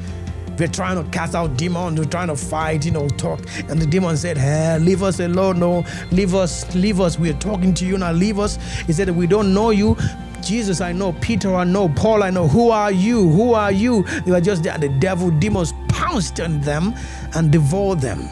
they're 0.58 0.68
trying 0.68 1.02
to 1.02 1.10
cast 1.10 1.34
out 1.34 1.56
demons, 1.56 1.98
We're 1.98 2.06
trying 2.06 2.28
to 2.28 2.36
fight, 2.36 2.84
you 2.84 2.90
know, 2.90 3.08
talk. 3.08 3.40
And 3.68 3.80
the 3.80 3.86
demon 3.86 4.16
said, 4.16 4.36
Hey, 4.36 4.78
leave 4.78 5.02
us 5.02 5.20
alone. 5.20 5.60
No, 5.60 5.84
leave 6.10 6.34
us, 6.34 6.74
leave 6.74 7.00
us. 7.00 7.18
We're 7.18 7.32
talking 7.34 7.74
to 7.74 7.86
you 7.86 7.98
now. 7.98 8.12
Leave 8.12 8.38
us. 8.38 8.56
He 8.86 8.92
said, 8.92 9.08
We 9.10 9.26
don't 9.26 9.54
know 9.54 9.70
you. 9.70 9.96
Jesus, 10.42 10.80
I 10.80 10.92
know. 10.92 11.12
Peter, 11.14 11.54
I 11.54 11.64
know. 11.64 11.88
Paul, 11.88 12.22
I 12.22 12.30
know. 12.30 12.48
Who 12.48 12.70
are 12.70 12.92
you? 12.92 13.28
Who 13.28 13.54
are 13.54 13.72
you? 13.72 14.04
They 14.24 14.30
were 14.30 14.40
just 14.40 14.62
there. 14.62 14.78
The 14.78 14.88
devil, 14.88 15.30
demons 15.30 15.72
pounced 15.88 16.40
on 16.40 16.60
them 16.60 16.94
and 17.34 17.50
devoured 17.50 18.00
them. 18.00 18.28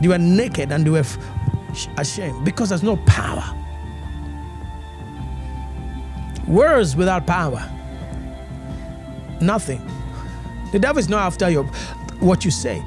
They 0.00 0.08
were 0.08 0.18
naked 0.18 0.72
and 0.72 0.86
they 0.86 0.90
were 0.90 1.04
ashamed 1.96 2.44
because 2.44 2.68
there's 2.68 2.82
no 2.82 2.96
power. 2.98 3.44
Words 6.46 6.94
without 6.94 7.26
power, 7.26 7.68
nothing. 9.40 9.80
The 10.72 10.78
devil 10.78 10.98
is 10.98 11.08
not 11.08 11.20
after 11.20 11.48
your 11.50 11.64
what 12.20 12.44
you 12.44 12.50
say, 12.50 12.82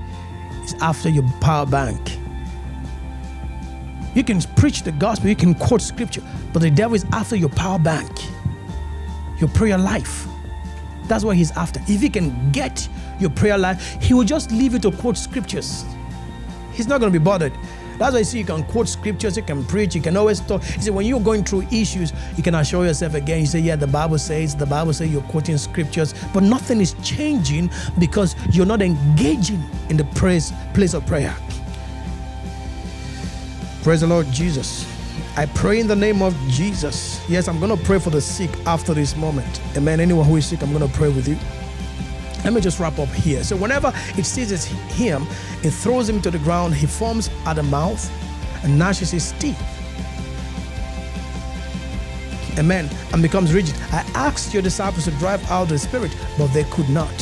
it's 0.63 0.73
after 0.81 1.09
your 1.09 1.23
power 1.41 1.65
bank. 1.65 2.17
You 4.15 4.23
can 4.23 4.41
preach 4.55 4.83
the 4.83 4.91
gospel, 4.91 5.29
you 5.29 5.35
can 5.35 5.53
quote 5.53 5.81
scripture, 5.81 6.23
but 6.51 6.61
the 6.61 6.71
devil 6.71 6.95
is 6.95 7.05
after 7.13 7.35
your 7.35 7.49
power 7.49 7.79
bank, 7.79 8.11
your 9.39 9.49
prayer 9.49 9.77
life. 9.77 10.27
That's 11.05 11.23
what 11.23 11.35
he's 11.37 11.51
after. 11.51 11.79
If 11.87 12.01
he 12.01 12.09
can 12.09 12.51
get 12.51 12.87
your 13.19 13.29
prayer 13.29 13.57
life, 13.57 13.97
he 14.01 14.13
will 14.13 14.23
just 14.23 14.51
leave 14.51 14.73
you 14.73 14.79
to 14.79 14.91
quote 14.91 15.17
scriptures. 15.17 15.85
He's 16.73 16.87
not 16.87 16.99
going 16.99 17.11
to 17.11 17.19
be 17.19 17.23
bothered 17.23 17.53
That's 17.99 18.13
why 18.13 18.19
you 18.19 18.23
see 18.23 18.39
you 18.39 18.45
can 18.45 18.63
quote 18.63 18.87
scriptures, 18.87 19.35
you 19.35 19.43
can 19.43 19.65
preach, 19.65 19.93
you 19.93 20.01
can 20.01 20.15
always 20.15 20.39
talk. 20.39 20.63
You 20.75 20.81
see, 20.81 20.89
when 20.89 21.05
you're 21.05 21.19
going 21.19 21.43
through 21.43 21.63
issues, 21.69 22.13
you 22.37 22.43
can 22.43 22.55
assure 22.55 22.85
yourself 22.85 23.13
again. 23.13 23.41
You 23.41 23.45
say, 23.45 23.59
Yeah, 23.59 23.75
the 23.75 23.87
Bible 23.87 24.17
says, 24.17 24.55
the 24.55 24.65
Bible 24.65 24.93
says 24.93 25.11
you're 25.11 25.21
quoting 25.23 25.57
scriptures, 25.57 26.13
but 26.33 26.41
nothing 26.41 26.79
is 26.79 26.95
changing 27.03 27.69
because 27.99 28.37
you're 28.51 28.65
not 28.65 28.81
engaging 28.81 29.61
in 29.89 29.97
the 29.97 30.05
praise, 30.15 30.53
place 30.73 30.93
of 30.93 31.05
prayer. 31.05 31.35
Praise 33.83 33.99
the 33.99 34.07
Lord 34.07 34.27
Jesus. 34.31 34.87
I 35.35 35.45
pray 35.47 35.81
in 35.81 35.87
the 35.87 35.95
name 35.95 36.21
of 36.21 36.33
Jesus. 36.47 37.27
Yes, 37.29 37.49
I'm 37.49 37.59
going 37.59 37.77
to 37.77 37.83
pray 37.85 37.99
for 37.99 38.11
the 38.11 38.21
sick 38.21 38.49
after 38.65 38.93
this 38.93 39.15
moment. 39.17 39.61
Amen. 39.75 39.99
Anyone 39.99 40.25
who 40.25 40.37
is 40.37 40.45
sick, 40.45 40.61
I'm 40.61 40.71
going 40.73 40.89
to 40.89 40.97
pray 40.97 41.09
with 41.09 41.27
you. 41.27 41.37
Let 42.43 42.53
me 42.53 42.61
just 42.61 42.79
wrap 42.79 42.97
up 42.99 43.09
here. 43.09 43.43
So, 43.43 43.55
whenever 43.55 43.93
it 44.17 44.25
seizes 44.25 44.65
him, 44.65 45.27
it 45.63 45.71
throws 45.71 46.07
him 46.07 46.21
to 46.21 46.31
the 46.31 46.39
ground. 46.39 46.73
He 46.73 46.87
forms 46.87 47.29
at 47.45 47.55
the 47.55 47.63
mouth 47.63 48.09
and 48.63 48.77
gnashes 48.77 49.11
his 49.11 49.31
teeth. 49.33 49.59
Amen. 52.57 52.89
And 53.13 53.21
becomes 53.21 53.53
rigid. 53.53 53.75
I 53.91 54.09
asked 54.15 54.53
your 54.53 54.61
disciples 54.61 55.05
to 55.05 55.11
drive 55.11 55.49
out 55.49 55.69
the 55.69 55.77
spirit, 55.77 56.15
but 56.37 56.47
they 56.47 56.65
could 56.65 56.89
not. 56.89 57.13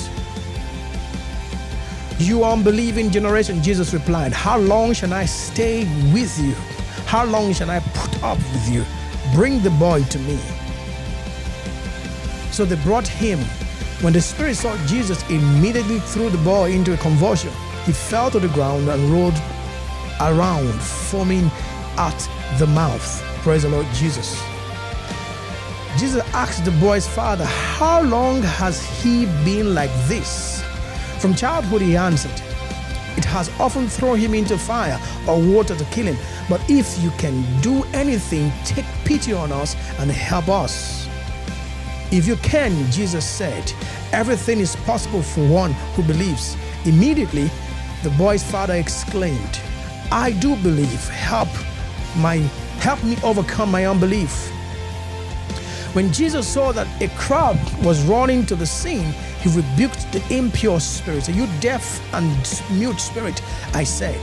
You 2.19 2.43
unbelieving 2.43 3.11
generation, 3.11 3.61
Jesus 3.61 3.93
replied, 3.93 4.33
How 4.33 4.57
long 4.57 4.93
shall 4.93 5.13
I 5.13 5.25
stay 5.25 5.83
with 6.11 6.39
you? 6.39 6.53
How 7.05 7.25
long 7.25 7.53
shall 7.53 7.69
I 7.69 7.79
put 7.79 8.23
up 8.23 8.37
with 8.37 8.69
you? 8.69 8.83
Bring 9.35 9.61
the 9.61 9.69
boy 9.69 10.03
to 10.03 10.19
me. 10.19 10.39
So 12.51 12.65
they 12.65 12.75
brought 12.77 13.07
him 13.07 13.39
when 14.01 14.13
the 14.13 14.21
spirit 14.21 14.55
saw 14.55 14.77
Jesus, 14.85 15.27
immediately 15.29 15.99
threw 15.99 16.29
the 16.29 16.37
boy 16.39 16.71
into 16.71 16.93
a 16.93 16.97
convulsion. 16.97 17.51
He 17.83 17.91
fell 17.91 18.29
to 18.29 18.39
the 18.39 18.47
ground 18.49 18.87
and 18.89 19.01
rolled 19.09 19.33
around, 20.21 20.79
foaming 20.79 21.49
at 21.97 22.29
the 22.59 22.67
mouth. 22.67 23.23
Praise 23.41 23.63
the 23.63 23.69
Lord 23.69 23.87
Jesus. 23.93 24.39
Jesus 25.97 26.21
asked 26.33 26.63
the 26.63 26.71
boy's 26.79 27.07
father, 27.07 27.45
How 27.45 28.03
long 28.03 28.43
has 28.43 28.85
he 29.01 29.25
been 29.43 29.73
like 29.73 29.89
this? 30.07 30.63
From 31.19 31.33
childhood, 31.33 31.81
he 31.81 31.97
answered, 31.97 32.39
It 33.17 33.25
has 33.25 33.49
often 33.59 33.87
thrown 33.87 34.19
him 34.19 34.35
into 34.35 34.59
fire 34.59 34.99
or 35.27 35.41
water 35.41 35.75
to 35.75 35.85
kill 35.85 36.05
him. 36.05 36.17
But 36.47 36.61
if 36.69 37.01
you 37.01 37.09
can 37.17 37.43
do 37.61 37.83
anything, 37.93 38.51
take 38.63 38.85
pity 39.05 39.33
on 39.33 39.51
us 39.51 39.75
and 39.97 40.11
help 40.11 40.49
us. 40.49 41.06
If 42.09 42.25
you 42.25 42.37
can, 42.37 42.89
Jesus 42.89 43.25
said, 43.25 43.73
everything 44.13 44.59
is 44.59 44.77
possible 44.77 45.21
for 45.21 45.45
one 45.47 45.73
who 45.93 46.03
believes. 46.03 46.55
Immediately, 46.85 47.49
the 48.01 48.09
boy's 48.11 48.43
father 48.43 48.75
exclaimed, 48.75 49.59
I 50.09 50.31
do 50.31 50.55
believe. 50.57 51.07
Help 51.09 51.49
my 52.17 52.37
help 52.79 53.03
me 53.03 53.17
overcome 53.23 53.69
my 53.69 53.87
unbelief. 53.87 54.49
When 55.93 56.13
Jesus 56.13 56.47
saw 56.47 56.71
that 56.71 56.87
a 57.01 57.09
crowd 57.17 57.57
was 57.83 58.01
running 58.05 58.45
to 58.45 58.55
the 58.55 58.65
scene, 58.65 59.13
he 59.41 59.49
rebuked 59.49 60.09
the 60.13 60.23
impure 60.33 60.79
spirits. 60.79 61.27
You 61.27 61.47
deaf 61.59 62.01
and 62.13 62.29
mute 62.71 63.01
spirit? 63.01 63.41
I 63.73 63.83
said, 63.83 64.19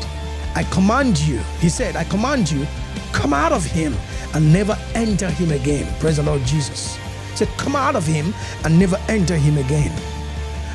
I 0.54 0.62
command 0.64 1.18
you, 1.20 1.38
he 1.60 1.68
said, 1.68 1.96
I 1.96 2.04
command 2.04 2.50
you, 2.50 2.66
come 3.12 3.34
out 3.34 3.52
of 3.52 3.64
him 3.64 3.94
and 4.32 4.50
never 4.52 4.78
enter 4.94 5.28
him 5.28 5.50
again. 5.50 5.92
Praise 6.00 6.16
the 6.16 6.22
Lord 6.22 6.42
Jesus 6.44 6.98
said, 7.38 7.48
Come 7.58 7.76
out 7.76 7.96
of 7.96 8.06
him 8.06 8.34
and 8.64 8.78
never 8.78 8.96
enter 9.08 9.36
him 9.36 9.58
again. 9.58 9.92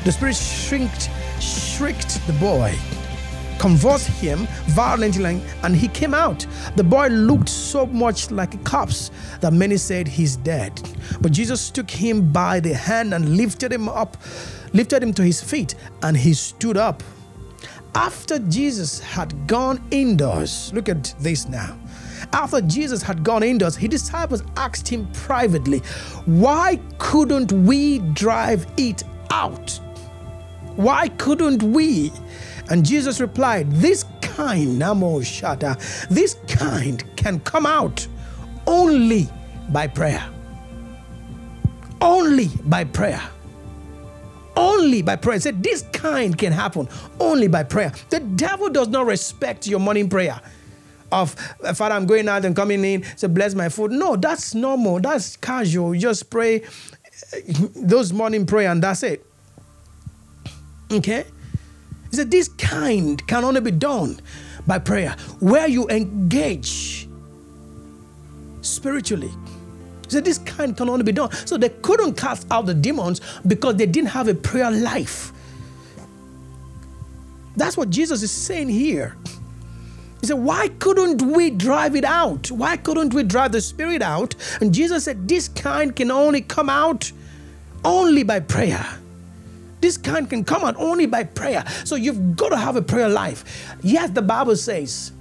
The 0.04 0.12
spirit 0.12 0.36
shrieked, 0.36 1.10
shrieked 1.40 2.26
the 2.26 2.32
boy, 2.34 2.74
convulsed 3.58 4.08
him 4.08 4.46
violently, 4.68 5.42
and 5.62 5.76
he 5.76 5.88
came 5.88 6.14
out. 6.14 6.46
The 6.76 6.84
boy 6.84 7.08
looked 7.08 7.48
so 7.48 7.84
much 7.86 8.30
like 8.30 8.54
a 8.54 8.58
corpse 8.58 9.10
that 9.40 9.52
many 9.52 9.76
said 9.76 10.08
he's 10.08 10.36
dead. 10.36 10.80
But 11.20 11.32
Jesus 11.32 11.70
took 11.70 11.90
him 11.90 12.32
by 12.32 12.60
the 12.60 12.74
hand 12.74 13.12
and 13.12 13.36
lifted 13.36 13.72
him 13.72 13.88
up, 13.88 14.16
lifted 14.72 15.02
him 15.02 15.12
to 15.14 15.22
his 15.22 15.42
feet, 15.42 15.74
and 16.02 16.16
he 16.16 16.32
stood 16.32 16.76
up. 16.76 17.02
After 17.94 18.38
Jesus 18.38 19.00
had 19.00 19.46
gone 19.46 19.82
indoors, 19.90 20.72
look 20.72 20.88
at 20.88 21.12
this 21.18 21.48
now. 21.48 21.76
After 22.32 22.60
Jesus 22.60 23.02
had 23.02 23.24
gone 23.24 23.42
indoors, 23.42 23.76
his 23.76 23.90
disciples 23.90 24.42
asked 24.56 24.86
him 24.86 25.10
privately, 25.12 25.78
Why 26.26 26.80
couldn't 26.98 27.52
we 27.52 27.98
drive 27.98 28.66
it 28.76 29.02
out? 29.30 29.80
Why 30.76 31.08
couldn't 31.08 31.62
we? 31.62 32.12
And 32.68 32.86
Jesus 32.86 33.20
replied, 33.20 33.70
This 33.72 34.04
kind, 34.20 34.80
Namo 34.80 35.20
Shata, 35.20 35.76
this 36.08 36.36
kind 36.46 37.04
can 37.16 37.40
come 37.40 37.66
out 37.66 38.06
only 38.66 39.28
by 39.70 39.88
prayer. 39.88 40.24
Only 42.00 42.48
by 42.64 42.84
prayer. 42.84 43.20
Only 44.56 45.02
by 45.02 45.16
prayer. 45.16 45.40
Said, 45.40 45.62
This 45.62 45.82
kind 45.92 46.38
can 46.38 46.52
happen 46.52 46.88
only 47.18 47.48
by 47.48 47.64
prayer. 47.64 47.92
The 48.08 48.20
devil 48.20 48.68
does 48.68 48.88
not 48.88 49.06
respect 49.06 49.66
your 49.66 49.80
morning 49.80 50.08
prayer 50.08 50.40
of 51.12 51.36
uh, 51.64 51.74
Father, 51.74 51.94
I'm 51.94 52.06
going 52.06 52.28
out 52.28 52.44
and 52.44 52.54
coming 52.54 52.84
in, 52.84 53.04
so 53.16 53.28
bless 53.28 53.54
my 53.54 53.68
food. 53.68 53.92
No, 53.92 54.16
that's 54.16 54.54
normal. 54.54 55.00
That's 55.00 55.36
casual. 55.36 55.94
Just 55.94 56.30
pray 56.30 56.62
uh, 56.62 57.36
those 57.76 58.12
morning 58.12 58.46
prayer 58.46 58.70
and 58.70 58.82
that's 58.82 59.02
it. 59.02 59.24
Okay? 60.92 61.24
He 62.10 62.16
said, 62.16 62.30
This 62.30 62.48
kind 62.48 63.24
can 63.26 63.44
only 63.44 63.60
be 63.60 63.70
done 63.70 64.20
by 64.66 64.78
prayer, 64.78 65.16
where 65.38 65.68
you 65.68 65.88
engage 65.88 67.08
spiritually. 68.62 69.30
He 70.04 70.10
said, 70.10 70.24
This 70.24 70.38
kind 70.38 70.76
can 70.76 70.88
only 70.88 71.04
be 71.04 71.12
done. 71.12 71.30
So 71.46 71.56
they 71.56 71.68
couldn't 71.68 72.14
cast 72.14 72.46
out 72.50 72.66
the 72.66 72.74
demons 72.74 73.20
because 73.46 73.76
they 73.76 73.86
didn't 73.86 74.10
have 74.10 74.28
a 74.28 74.34
prayer 74.34 74.70
life. 74.70 75.32
That's 77.56 77.76
what 77.76 77.90
Jesus 77.90 78.22
is 78.22 78.30
saying 78.30 78.68
here. 78.68 79.16
He 80.20 80.26
said, 80.26 80.38
Why 80.38 80.68
couldn't 80.78 81.22
we 81.22 81.50
drive 81.50 81.96
it 81.96 82.04
out? 82.04 82.50
Why 82.50 82.76
couldn't 82.76 83.14
we 83.14 83.22
drive 83.22 83.52
the 83.52 83.60
spirit 83.60 84.02
out? 84.02 84.34
And 84.60 84.72
Jesus 84.72 85.04
said, 85.04 85.26
This 85.28 85.48
kind 85.48 85.94
can 85.94 86.10
only 86.10 86.42
come 86.42 86.68
out 86.68 87.10
only 87.84 88.22
by 88.22 88.40
prayer. 88.40 88.86
This 89.80 89.96
kind 89.96 90.28
can 90.28 90.44
come 90.44 90.62
out 90.62 90.76
only 90.76 91.06
by 91.06 91.24
prayer. 91.24 91.64
So 91.84 91.96
you've 91.96 92.36
got 92.36 92.50
to 92.50 92.56
have 92.56 92.76
a 92.76 92.82
prayer 92.82 93.08
life. 93.08 93.74
Yes, 93.82 94.10
the 94.10 94.22
Bible 94.22 94.56
says 94.56 95.12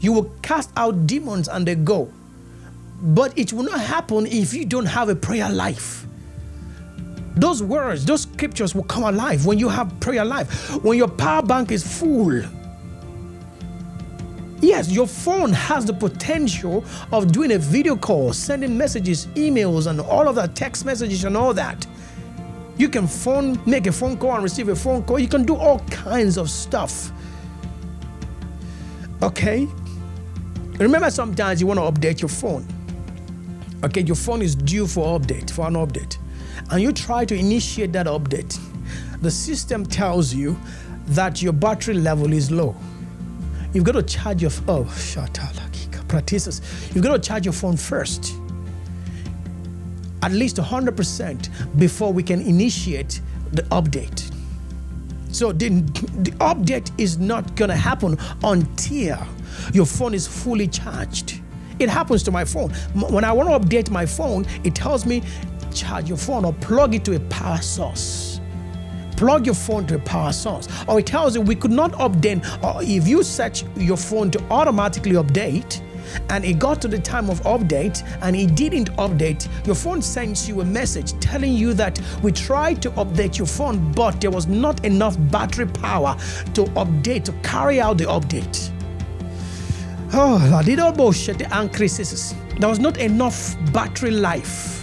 you 0.00 0.12
will 0.12 0.30
cast 0.42 0.70
out 0.76 1.06
demons 1.06 1.48
and 1.48 1.66
they 1.66 1.74
go. 1.74 2.12
But 3.02 3.36
it 3.36 3.52
will 3.52 3.64
not 3.64 3.80
happen 3.80 4.26
if 4.26 4.54
you 4.54 4.64
don't 4.64 4.86
have 4.86 5.08
a 5.08 5.16
prayer 5.16 5.50
life. 5.50 6.06
Those 7.36 7.62
words, 7.62 8.04
those 8.04 8.22
scriptures 8.22 8.74
will 8.74 8.84
come 8.84 9.02
alive 9.02 9.44
when 9.44 9.58
you 9.58 9.68
have 9.68 9.98
prayer 10.00 10.24
life. 10.24 10.82
When 10.82 10.96
your 10.96 11.08
power 11.08 11.42
bank 11.42 11.70
is 11.70 11.86
full, 11.86 12.42
Yes, 14.60 14.90
your 14.90 15.06
phone 15.06 15.52
has 15.52 15.84
the 15.84 15.92
potential 15.92 16.84
of 17.12 17.30
doing 17.30 17.52
a 17.52 17.58
video 17.58 17.94
call, 17.94 18.32
sending 18.32 18.76
messages, 18.76 19.26
emails, 19.34 19.86
and 19.86 20.00
all 20.00 20.28
of 20.28 20.34
that, 20.36 20.54
text 20.54 20.86
messages, 20.86 21.24
and 21.24 21.36
all 21.36 21.52
that. 21.52 21.86
You 22.78 22.88
can 22.88 23.06
phone, 23.06 23.60
make 23.66 23.86
a 23.86 23.92
phone 23.92 24.16
call 24.16 24.32
and 24.34 24.42
receive 24.42 24.68
a 24.68 24.76
phone 24.76 25.02
call. 25.02 25.18
You 25.18 25.28
can 25.28 25.44
do 25.44 25.56
all 25.56 25.80
kinds 25.90 26.38
of 26.38 26.48
stuff. 26.48 27.10
Okay? 29.22 29.68
Remember, 30.78 31.10
sometimes 31.10 31.60
you 31.60 31.66
want 31.66 31.78
to 31.78 31.84
update 31.84 32.20
your 32.20 32.28
phone. 32.28 32.66
Okay, 33.84 34.02
your 34.02 34.16
phone 34.16 34.40
is 34.40 34.54
due 34.54 34.86
for 34.86 35.18
update, 35.18 35.50
for 35.50 35.66
an 35.66 35.74
update. 35.74 36.16
And 36.70 36.82
you 36.82 36.92
try 36.92 37.24
to 37.26 37.34
initiate 37.34 37.92
that 37.92 38.06
update. 38.06 38.58
The 39.20 39.30
system 39.30 39.84
tells 39.84 40.32
you 40.32 40.58
that 41.08 41.42
your 41.42 41.52
battery 41.52 41.94
level 41.94 42.32
is 42.32 42.50
low 42.50 42.74
You've 43.76 43.84
got 43.84 43.92
to 43.92 44.02
charge 44.02 44.40
your 44.40 44.50
oh 44.68 44.84
practices. 46.08 46.62
You've 46.94 47.04
got 47.04 47.12
to 47.12 47.18
charge 47.18 47.44
your 47.44 47.52
phone 47.52 47.76
first. 47.76 48.34
At 50.22 50.32
least 50.32 50.56
100% 50.56 51.78
before 51.78 52.10
we 52.10 52.22
can 52.22 52.40
initiate 52.40 53.20
the 53.52 53.64
update. 53.64 54.32
So 55.30 55.52
the, 55.52 55.68
the 55.68 56.30
update 56.40 56.90
is 56.96 57.18
not 57.18 57.54
gonna 57.54 57.76
happen 57.76 58.16
until 58.42 59.18
your 59.74 59.84
phone 59.84 60.14
is 60.14 60.26
fully 60.26 60.68
charged. 60.68 61.42
It 61.78 61.90
happens 61.90 62.22
to 62.22 62.30
my 62.30 62.46
phone. 62.46 62.70
When 62.94 63.24
I 63.24 63.32
want 63.32 63.50
to 63.50 63.68
update 63.68 63.90
my 63.90 64.06
phone, 64.06 64.46
it 64.64 64.74
tells 64.74 65.04
me 65.04 65.22
charge 65.74 66.08
your 66.08 66.16
phone 66.16 66.46
or 66.46 66.54
plug 66.54 66.94
it 66.94 67.04
to 67.04 67.16
a 67.16 67.20
power 67.20 67.60
source 67.60 68.35
plug 69.16 69.46
your 69.46 69.54
phone 69.54 69.86
to 69.86 69.96
a 69.96 69.98
power 69.98 70.32
source. 70.32 70.68
Or 70.86 70.98
it 71.00 71.06
tells 71.06 71.34
you 71.34 71.40
we 71.40 71.54
could 71.54 71.70
not 71.70 71.92
update, 71.92 72.44
or 72.62 72.82
if 72.82 73.08
you 73.08 73.22
set 73.22 73.62
your 73.76 73.96
phone 73.96 74.30
to 74.32 74.42
automatically 74.50 75.12
update, 75.12 75.82
and 76.30 76.44
it 76.44 76.58
got 76.58 76.80
to 76.82 76.88
the 76.88 76.98
time 76.98 77.28
of 77.30 77.40
update 77.42 78.06
and 78.22 78.36
it 78.36 78.54
didn't 78.54 78.90
update, 78.96 79.48
your 79.66 79.74
phone 79.74 80.02
sends 80.02 80.48
you 80.48 80.60
a 80.60 80.64
message 80.64 81.18
telling 81.20 81.52
you 81.52 81.74
that 81.74 82.00
we 82.22 82.32
tried 82.32 82.80
to 82.82 82.90
update 82.92 83.38
your 83.38 83.46
phone, 83.46 83.92
but 83.92 84.20
there 84.20 84.30
was 84.30 84.46
not 84.46 84.84
enough 84.84 85.16
battery 85.30 85.66
power 85.66 86.16
to 86.54 86.64
update, 86.74 87.24
to 87.24 87.32
carry 87.42 87.80
out 87.80 87.98
the 87.98 88.04
update. 88.04 88.72
Oh, 90.12 90.38
I 90.54 90.62
did 90.62 90.78
all 90.78 90.92
bullshit 90.92 91.42
and 91.52 91.72
cris. 91.72 92.34
there 92.58 92.68
was 92.68 92.78
not 92.78 92.98
enough 92.98 93.56
battery 93.72 94.12
life. 94.12 94.75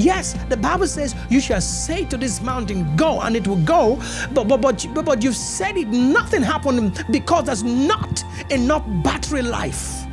Yes, 0.00 0.32
the 0.48 0.56
Bible 0.56 0.86
says 0.86 1.14
you 1.28 1.40
shall 1.40 1.60
say 1.60 2.04
to 2.06 2.16
this 2.16 2.40
mountain, 2.40 2.96
go, 2.96 3.20
and 3.20 3.36
it 3.36 3.46
will 3.46 3.62
go. 3.64 3.96
But 4.32 4.48
but 4.48 4.60
but, 4.62 5.04
but 5.04 5.22
you've 5.22 5.36
said 5.36 5.76
it, 5.76 5.88
nothing 5.88 6.42
happened 6.42 7.04
because 7.10 7.44
there's 7.44 7.62
not 7.62 8.24
enough 8.50 8.84
battery 9.02 9.42
life. 9.42 10.06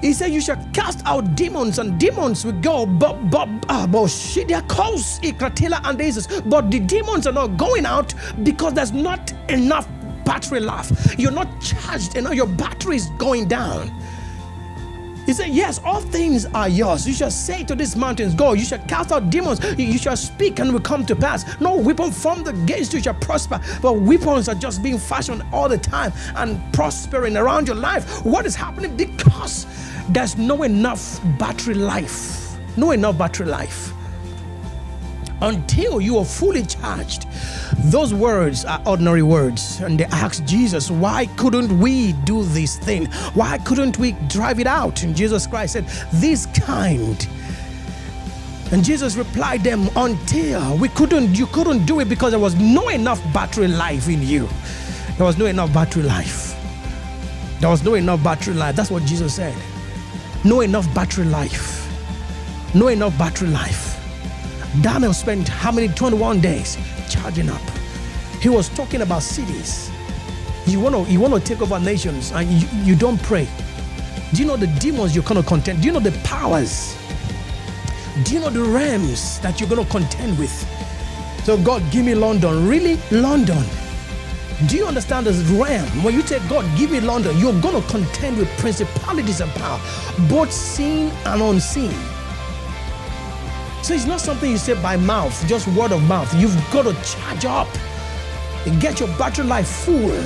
He 0.00 0.12
said, 0.12 0.30
You 0.32 0.40
shall 0.40 0.56
cast 0.72 1.04
out 1.04 1.34
demons, 1.34 1.78
and 1.78 1.98
demons 1.98 2.44
will 2.44 2.60
go. 2.60 2.86
But 2.86 3.30
but 3.30 3.48
uh, 3.68 3.86
but 3.86 4.08
shit, 4.08 4.48
they're 4.48 4.62
Ikratila 4.62 5.80
and 5.84 5.98
Jesus. 5.98 6.40
But 6.42 6.70
the 6.70 6.80
demons 6.80 7.26
are 7.26 7.32
not 7.32 7.56
going 7.56 7.84
out 7.84 8.14
because 8.42 8.74
there's 8.74 8.92
not 8.92 9.32
enough 9.50 9.88
battery 10.24 10.60
life. 10.60 11.18
You're 11.18 11.32
not 11.32 11.48
charged 11.60 12.16
enough, 12.16 12.34
your 12.34 12.46
battery 12.46 12.96
is 12.96 13.08
going 13.18 13.48
down. 13.48 13.90
He 15.30 15.34
said, 15.34 15.50
Yes, 15.50 15.80
all 15.84 16.00
things 16.00 16.44
are 16.46 16.68
yours. 16.68 17.06
You 17.06 17.14
shall 17.14 17.30
say 17.30 17.62
to 17.62 17.76
these 17.76 17.94
mountains, 17.94 18.34
Go. 18.34 18.54
You 18.54 18.64
shall 18.64 18.80
cast 18.88 19.12
out 19.12 19.30
demons. 19.30 19.60
You 19.78 19.96
shall 19.96 20.16
speak 20.16 20.58
and 20.58 20.72
will 20.72 20.80
come 20.80 21.06
to 21.06 21.14
pass. 21.14 21.44
No 21.60 21.76
weapon 21.76 22.10
formed 22.10 22.48
against 22.48 22.92
you 22.92 23.00
shall 23.00 23.14
prosper. 23.14 23.60
But 23.80 23.92
weapons 23.92 24.48
are 24.48 24.56
just 24.56 24.82
being 24.82 24.98
fashioned 24.98 25.44
all 25.52 25.68
the 25.68 25.78
time 25.78 26.12
and 26.34 26.60
prospering 26.72 27.36
around 27.36 27.68
your 27.68 27.76
life. 27.76 28.24
What 28.24 28.44
is 28.44 28.56
happening? 28.56 28.96
Because 28.96 29.68
there's 30.08 30.36
no 30.36 30.64
enough 30.64 31.20
battery 31.38 31.74
life. 31.74 32.58
No 32.76 32.90
enough 32.90 33.16
battery 33.16 33.46
life. 33.46 33.92
Until 35.42 36.00
you 36.00 36.18
are 36.18 36.24
fully 36.24 36.64
charged. 36.64 37.26
Those 37.84 38.12
words 38.12 38.64
are 38.64 38.80
ordinary 38.86 39.22
words. 39.22 39.80
And 39.80 39.98
they 39.98 40.04
asked 40.06 40.44
Jesus, 40.46 40.90
Why 40.90 41.26
couldn't 41.36 41.78
we 41.78 42.12
do 42.12 42.44
this 42.44 42.78
thing? 42.78 43.06
Why 43.34 43.58
couldn't 43.58 43.98
we 43.98 44.12
drive 44.28 44.60
it 44.60 44.66
out? 44.66 45.02
And 45.02 45.16
Jesus 45.16 45.46
Christ 45.46 45.72
said, 45.74 45.86
This 46.12 46.46
kind. 46.46 47.26
And 48.72 48.84
Jesus 48.84 49.16
replied 49.16 49.62
them, 49.62 49.88
Until 49.96 50.76
we 50.78 50.88
couldn't, 50.90 51.36
you 51.36 51.46
couldn't 51.46 51.86
do 51.86 52.00
it 52.00 52.08
because 52.08 52.30
there 52.32 52.40
was 52.40 52.54
no 52.56 52.88
enough 52.88 53.20
battery 53.32 53.68
life 53.68 54.08
in 54.08 54.22
you. 54.22 54.48
There 55.16 55.26
was 55.26 55.38
no 55.38 55.46
enough 55.46 55.72
battery 55.72 56.02
life. 56.02 56.56
There 57.60 57.68
was 57.68 57.82
no 57.82 57.94
enough 57.94 58.22
battery 58.22 58.54
life. 58.54 58.76
That's 58.76 58.90
what 58.90 59.04
Jesus 59.04 59.34
said 59.34 59.54
no 60.44 60.62
enough 60.62 60.92
battery 60.94 61.26
life. 61.26 61.76
No 62.74 62.88
enough 62.88 63.16
battery 63.18 63.48
life. 63.48 63.89
Daniel 64.82 65.12
spent 65.12 65.48
how 65.48 65.72
many 65.72 65.88
21 65.88 66.40
days 66.40 66.78
charging 67.08 67.48
up. 67.48 67.60
He 68.40 68.48
was 68.48 68.68
talking 68.70 69.02
about 69.02 69.22
cities. 69.22 69.90
You 70.66 70.80
want 70.80 70.94
to 70.94 71.12
you 71.12 71.20
want 71.20 71.34
to 71.34 71.40
take 71.40 71.60
over 71.60 71.78
nations 71.80 72.32
and 72.32 72.48
you, 72.48 72.68
you 72.84 72.94
don't 72.94 73.20
pray. 73.22 73.48
Do 74.32 74.40
you 74.40 74.46
know 74.46 74.56
the 74.56 74.68
demons 74.78 75.14
you're 75.14 75.24
going 75.24 75.42
to 75.42 75.46
contend? 75.48 75.80
Do 75.82 75.86
you 75.88 75.92
know 75.92 76.00
the 76.00 76.12
powers? 76.22 76.96
Do 78.24 78.34
you 78.34 78.40
know 78.40 78.50
the 78.50 78.62
realms 78.62 79.40
that 79.40 79.60
you're 79.60 79.68
going 79.68 79.84
to 79.84 79.90
contend 79.90 80.38
with? 80.38 80.52
So 81.44 81.60
God, 81.62 81.82
give 81.90 82.04
me 82.04 82.14
London. 82.14 82.68
Really, 82.68 82.98
London? 83.10 83.64
Do 84.66 84.76
you 84.76 84.86
understand 84.86 85.26
this 85.26 85.40
realm? 85.48 85.88
When 86.04 86.14
you 86.14 86.20
say, 86.22 86.38
God, 86.48 86.64
give 86.78 86.92
me 86.92 87.00
London, 87.00 87.36
you're 87.38 87.58
going 87.60 87.82
to 87.82 87.88
contend 87.88 88.36
with 88.36 88.48
principalities 88.58 89.40
and 89.40 89.50
power, 89.52 89.80
both 90.28 90.52
seen 90.52 91.10
and 91.24 91.42
unseen. 91.42 91.94
So 93.82 93.94
it's 93.94 94.06
not 94.06 94.20
something 94.20 94.50
you 94.50 94.58
say 94.58 94.80
by 94.80 94.96
mouth, 94.96 95.46
just 95.46 95.66
word 95.68 95.92
of 95.92 96.02
mouth. 96.06 96.32
You've 96.34 96.54
got 96.70 96.82
to 96.82 96.94
charge 97.02 97.44
up 97.44 97.68
and 98.66 98.80
get 98.80 99.00
your 99.00 99.08
battery 99.16 99.46
life 99.46 99.66
full. 99.68 100.22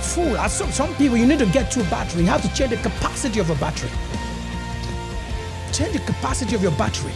Full. 0.00 0.36
As 0.38 0.52
some, 0.52 0.72
some 0.72 0.94
people, 0.94 1.16
you 1.16 1.26
need 1.26 1.38
to 1.40 1.46
get 1.46 1.70
to 1.72 1.80
a 1.80 1.84
battery. 1.84 2.22
You 2.22 2.28
have 2.28 2.42
to 2.42 2.52
change 2.54 2.70
the 2.70 2.78
capacity 2.78 3.38
of 3.38 3.50
a 3.50 3.54
battery. 3.56 3.90
Change 5.72 5.92
the 5.92 6.04
capacity 6.04 6.54
of 6.56 6.62
your 6.62 6.72
battery. 6.72 7.12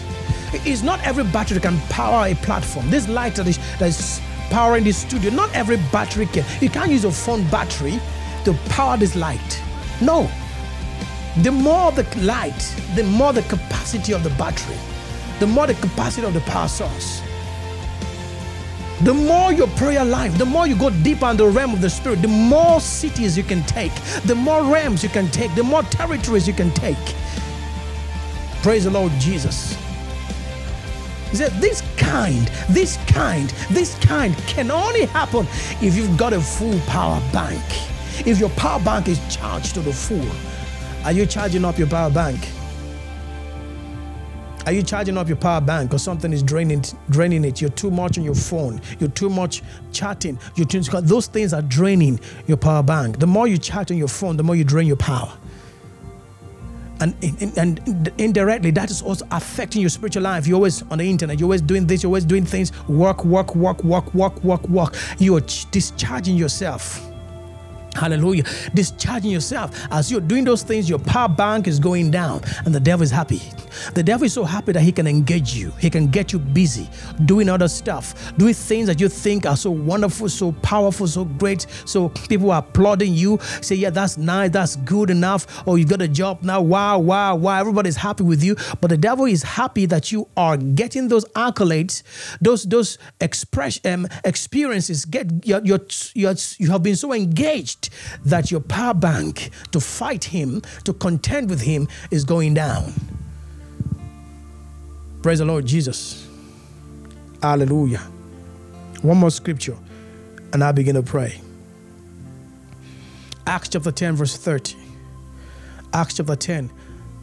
It's 0.53 0.83
not 0.83 1.03
every 1.03 1.25
battery 1.25 1.61
can 1.61 1.79
power 1.89 2.29
a 2.29 2.35
platform. 2.35 2.89
This 2.91 3.09
light 3.09 3.35
that 3.37 3.49
is, 3.49 3.59
that 3.79 3.89
is 3.89 4.21
powering 4.51 4.85
this 4.85 4.99
studio. 4.99 5.31
Not 5.31 5.53
every 5.55 5.79
battery 5.91 6.27
can. 6.27 6.45
You 6.61 6.69
can't 6.69 6.91
use 6.91 7.05
a 7.05 7.11
phone 7.11 7.43
battery 7.49 7.99
to 8.45 8.53
power 8.69 8.97
this 8.97 9.17
light. 9.17 9.63
No. 10.01 10.31
The 11.43 11.51
more 11.51 11.91
the 11.91 12.07
light, 12.21 12.59
the 12.95 13.03
more 13.03 13.33
the 13.33 13.43
capacity 13.43 14.13
of 14.13 14.23
the 14.23 14.31
battery, 14.31 14.77
the 15.41 15.47
more 15.49 15.67
the 15.67 15.75
capacity 15.75 16.25
of 16.25 16.33
the 16.33 16.41
power 16.43 16.69
source. 16.69 17.23
The 19.03 19.13
more 19.13 19.53
your 19.53 19.67
prayer 19.69 20.05
life, 20.05 20.39
the 20.39 20.47
more 20.47 20.69
you 20.69 20.77
go 20.77 20.91
deeper 20.91 21.27
in 21.27 21.37
the 21.37 21.49
realm 21.49 21.73
of 21.73 21.81
the 21.81 21.91
spirit, 21.91 22.23
the 22.23 22.29
more 22.29 22.81
cities 22.81 23.37
you 23.37 23.43
can 23.43 23.65
take, 23.65 23.93
the 24.25 24.35
more 24.37 24.63
realms 24.63 25.03
you 25.03 25.09
can 25.09 25.29
take, 25.31 25.53
the 25.57 25.65
more 25.65 25.83
territories 25.83 26.47
you 26.47 26.55
can 26.55 26.71
take. 26.71 26.97
Praise 28.63 28.85
the 28.85 28.91
Lord 28.91 29.11
Jesus. 29.19 29.77
He 31.31 31.37
said, 31.37 31.51
This 31.61 31.83
kind, 31.97 32.47
this 32.71 32.97
kind, 33.09 33.51
this 33.71 33.99
kind 33.99 34.37
can 34.47 34.71
only 34.71 35.07
happen 35.07 35.49
if 35.83 35.97
you've 35.97 36.17
got 36.17 36.33
a 36.33 36.41
full 36.41 36.79
power 36.87 37.21
bank. 37.33 37.61
If 38.25 38.39
your 38.39 38.51
power 38.51 38.79
bank 38.81 39.09
is 39.09 39.21
charged 39.35 39.75
to 39.75 39.81
the 39.81 39.93
full. 39.93 40.54
Are 41.05 41.13
you 41.13 41.27
charging 41.27 41.65
up 41.65 41.79
your 41.79 41.87
power 41.87 42.11
bank? 42.11 42.49
Are 44.67 44.73
you 44.73 44.83
charging 44.83 45.19
up 45.19 45.29
your 45.29 45.37
power 45.37 45.61
bank 45.61 45.93
or 45.93 45.99
something 45.99 46.33
is 46.33 46.43
draining 46.43 46.83
draining 47.11 47.45
it? 47.45 47.61
You're 47.61 47.69
too 47.71 47.91
much 47.91 48.17
on 48.17 48.25
your 48.25 48.35
phone. 48.35 48.81
You're 48.99 49.11
too 49.11 49.29
much 49.29 49.63
chatting. 49.93 50.39
You're 50.55 50.67
too, 50.67 50.81
those 50.81 51.27
things 51.27 51.53
are 51.53 51.61
draining 51.61 52.19
your 52.47 52.57
power 52.57 52.83
bank. 52.83 53.19
The 53.19 53.27
more 53.27 53.47
you 53.47 53.59
chat 53.59 53.91
on 53.91 53.99
your 53.99 54.09
phone, 54.09 54.39
the 54.39 54.43
more 54.43 54.57
you 54.57 54.65
drain 54.65 54.87
your 54.87 54.97
power 54.97 55.31
and, 57.01 57.15
and, 57.23 57.59
and 57.59 58.13
indirectly 58.19 58.71
that 58.71 58.91
is 58.91 59.03
also 59.03 59.27
affecting 59.31 59.81
your 59.81 59.91
spiritual 59.91 60.23
life 60.23 60.47
you're 60.47 60.55
always 60.55 60.83
on 60.91 60.99
the 60.99 61.11
internet 61.11 61.39
you're 61.39 61.47
always 61.47 61.61
doing 61.61 61.87
this 61.87 62.03
you're 62.03 62.09
always 62.09 62.25
doing 62.25 62.45
things 62.45 62.73
work 62.89 63.25
work 63.25 63.55
work 63.57 63.83
work 63.83 64.15
work 64.15 64.43
work 64.45 64.69
work 64.69 64.97
you're 65.19 65.41
discharging 65.41 66.37
yourself 66.37 67.14
Hallelujah. 67.95 68.45
Discharging 68.75 69.31
yourself. 69.31 69.87
As 69.91 70.11
you're 70.11 70.21
doing 70.21 70.45
those 70.45 70.63
things, 70.63 70.89
your 70.89 70.99
power 70.99 71.29
bank 71.29 71.67
is 71.67 71.79
going 71.79 72.11
down, 72.11 72.43
and 72.65 72.75
the 72.75 72.81
devil 72.81 73.03
is 73.03 73.11
happy. 73.11 73.41
The 73.95 74.03
devil 74.03 74.25
is 74.27 74.33
so 74.33 74.45
happy 74.45 74.73
that 74.73 74.83
he 74.83 74.93
can 74.93 75.07
engage 75.07 75.55
you, 75.55 75.71
he 75.79 75.91
can 75.91 76.09
get 76.09 76.33
you 76.33 76.39
busy 76.39 76.89
doing 77.25 77.49
other 77.49 77.69
stuff, 77.69 78.37
doing 78.37 78.55
things 78.55 78.87
that 78.87 79.01
you 79.01 79.09
think 79.09 79.47
are 79.47 79.57
so 79.57 79.71
wonderful, 79.71 80.29
so 80.29 80.53
powerful, 80.53 81.07
so 81.07 81.25
great. 81.25 81.67
So 81.85 82.09
people 82.09 82.51
are 82.51 82.61
applauding 82.61 83.15
you, 83.15 83.39
say, 83.61 83.77
Yeah, 83.77 83.91
that's 83.91 84.17
nice, 84.17 84.51
that's 84.51 84.77
good 84.77 85.11
enough. 85.11 85.63
Oh, 85.67 85.77
you've 85.77 85.89
got 85.89 86.03
a 86.03 86.09
job 86.09 86.43
now. 86.43 86.61
Wow, 86.61 86.99
wow, 86.99 87.37
wow. 87.37 87.61
Everybody's 87.61 87.97
happy 87.97 88.25
with 88.25 88.43
you. 88.43 88.57
But 88.81 88.89
the 88.89 88.97
devil 88.99 89.27
is 89.27 89.43
happy 89.43 89.87
that 89.87 90.13
you 90.13 90.29
are 90.37 90.57
getting 90.57 91.09
those 91.09 91.25
accolades, 91.31 92.03
those 92.41 92.65
those 92.65 92.99
express 93.21 93.81
um, 93.85 94.07
experiences. 94.25 95.05
Get 95.05 95.47
you're, 95.47 95.65
you're, 95.65 95.87
you're, 96.15 96.35
you 96.59 96.71
have 96.71 96.83
been 96.83 96.97
so 96.97 97.13
engaged 97.13 97.84
that 98.25 98.51
your 98.51 98.61
power 98.61 98.95
bank 98.95 99.51
to 99.73 99.81
fight 99.81 100.25
him, 100.25 100.63
to 100.85 100.93
contend 100.93 101.51
with 101.51 101.61
him, 101.61 101.89
is 102.11 102.25
going 102.25 102.55
down. 102.55 102.93
Praise 105.23 105.39
the 105.39 105.45
Lord 105.45 105.67
Jesus. 105.67 106.29
Hallelujah. 107.43 108.03
One 109.03 109.19
more 109.19 109.31
scripture, 109.31 109.77
and 110.53 110.63
I 110.63 110.73
begin 110.73 110.95
to 110.95 111.03
pray. 111.03 111.41
Acts 113.47 113.69
chapter 113.69 113.93
10, 113.93 114.17
verse 114.17 114.37
30. 114.37 114.77
Acts 115.93 116.15
chapter 116.15 116.37
10, 116.37 116.71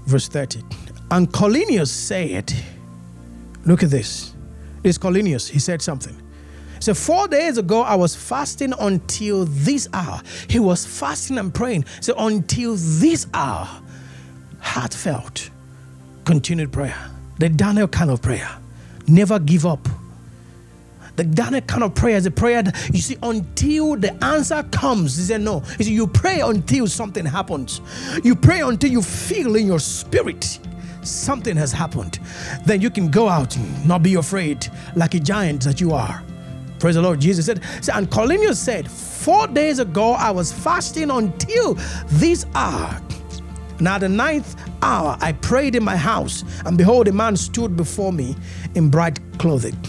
verse 0.06 0.28
30. 0.28 0.62
And 1.10 1.32
Cornelius 1.32 1.92
said, 1.92 2.54
Look 3.66 3.84
at 3.84 3.90
this. 3.90 4.34
This 4.82 4.98
Cornelius, 4.98 5.48
he 5.48 5.60
said 5.60 5.82
something. 5.82 6.16
So 6.82 6.96
four 6.96 7.28
days 7.28 7.60
ago, 7.60 7.84
I 7.84 7.94
was 7.94 8.16
fasting 8.16 8.74
until 8.80 9.46
this 9.46 9.88
hour. 9.94 10.20
He 10.50 10.58
was 10.58 10.84
fasting 10.84 11.38
and 11.38 11.54
praying. 11.54 11.86
So 12.02 12.16
until 12.18 12.76
this 12.76 13.28
hour, 13.36 13.70
heartfelt, 14.60 15.52
continued 16.26 16.74
prayer. 16.74 16.98
The 17.38 17.50
Daniel 17.50 17.88
kind 17.88 18.10
of 18.10 18.24
prayer. 18.24 18.50
Never 19.08 19.38
give 19.38 19.68
up. 19.68 19.88
The 21.18 21.24
Daniel 21.24 21.62
kind 21.62 21.84
of 21.84 21.94
prayer 21.94 22.18
is 22.18 22.26
a 22.26 22.32
prayer 22.32 22.64
that 22.64 22.90
you 22.92 23.00
see 23.00 23.18
until 23.22 23.96
the 23.96 24.12
answer 24.24 24.64
comes. 24.72 25.18
He 25.18 25.24
said, 25.24 25.42
No. 25.42 25.62
You 25.78 25.86
see, 25.86 25.94
you 25.94 26.08
pray 26.08 26.40
until 26.40 26.88
something 26.88 27.26
happens. 27.26 27.80
You 28.24 28.36
pray 28.36 28.62
until 28.62 28.90
you 28.90 29.04
feel 29.04 29.56
in 29.56 29.68
your 29.68 29.80
spirit 29.80 30.58
something 31.04 31.58
has 31.58 31.72
happened. 31.72 32.20
Then 32.66 32.82
you 32.82 32.90
can 32.90 33.12
go 33.12 33.30
out 33.30 33.56
and 33.56 33.88
not 33.88 34.02
be 34.02 34.16
afraid 34.16 34.68
like 34.96 35.14
a 35.14 35.20
giant 35.20 35.64
that 35.64 35.80
you 35.80 35.92
are. 35.92 36.24
Praise 36.82 36.96
the 36.96 37.02
Lord. 37.04 37.22
Jesus 37.22 37.46
said, 37.46 37.62
and 37.94 38.10
Cornelius 38.10 38.60
said, 38.60 38.90
Four 38.90 39.46
days 39.46 39.78
ago 39.78 40.14
I 40.14 40.32
was 40.32 40.52
fasting 40.52 41.12
until 41.12 41.76
this 42.08 42.48
hour. 42.56 43.00
Now, 43.80 44.00
the 44.00 44.10
ninth 44.10 44.56
hour, 44.82 45.16
I 45.22 45.34
prayed 45.34 45.76
in 45.76 45.84
my 45.84 45.96
house, 45.96 46.44
and 46.66 46.80
behold, 46.80 47.08
a 47.08 47.12
man 47.12 47.38
stood 47.38 47.78
before 47.78 48.12
me 48.12 48.36
in 48.74 48.90
bright 48.90 49.20
clothing. 49.38 49.80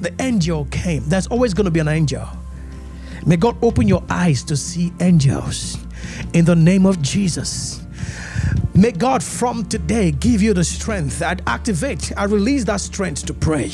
The 0.00 0.12
angel 0.20 0.64
came. 0.72 1.04
There's 1.08 1.28
always 1.28 1.54
going 1.54 1.66
to 1.66 1.70
be 1.70 1.78
an 1.78 1.86
angel. 1.86 2.26
May 3.24 3.36
God 3.36 3.56
open 3.62 3.86
your 3.86 4.02
eyes 4.10 4.42
to 4.44 4.56
see 4.56 4.92
angels. 5.00 5.78
in 6.32 6.44
the 6.44 6.56
name 6.56 6.86
of 6.86 7.00
Jesus. 7.02 7.82
May 8.80 8.92
God 8.92 9.22
from 9.22 9.66
today 9.66 10.10
give 10.10 10.40
you 10.40 10.54
the 10.54 10.64
strength 10.64 11.20
and 11.20 11.42
activate 11.46 12.12
and 12.12 12.32
release 12.32 12.64
that 12.64 12.80
strength 12.80 13.26
to 13.26 13.34
pray. 13.34 13.70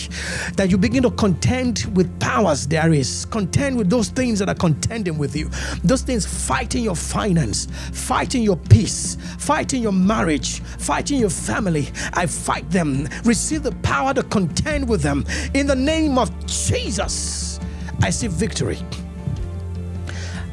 That 0.57 0.69
you 0.69 0.77
begin 0.77 1.05
to 1.05 1.13
contend 1.13 1.85
with 1.95 2.19
powers 2.19 2.67
there 2.67 2.93
is, 2.93 3.25
contend 3.27 3.79
with 3.79 3.89
those 3.89 4.09
things 4.09 4.41
that 4.41 4.49
are 4.49 4.55
contending 4.57 5.17
with 5.17 5.37
you, 5.37 5.49
those 5.85 6.03
things 6.03 6.27
fighting 6.27 6.83
your 6.83 6.97
finance, 6.97 7.69
fighting 7.93 8.43
your 8.43 8.57
peace, 8.57 9.17
fighting 9.39 9.81
your 9.81 9.93
marriage, 9.93 10.59
fighting 10.59 11.21
your 11.21 11.31
family. 11.31 11.87
I 12.15 12.27
fight 12.27 12.69
them. 12.73 13.07
Receive 13.25 13.63
the 13.63 13.77
power 13.83 14.13
to 14.13 14.25
contend 14.25 14.89
with 14.89 15.03
them. 15.03 15.25
In 15.55 15.69
the 15.69 15.77
name 15.77 16.19
of 16.19 16.33
Jesus, 16.47 17.61
I 18.03 18.11
see 18.11 18.27
victory. 18.27 18.81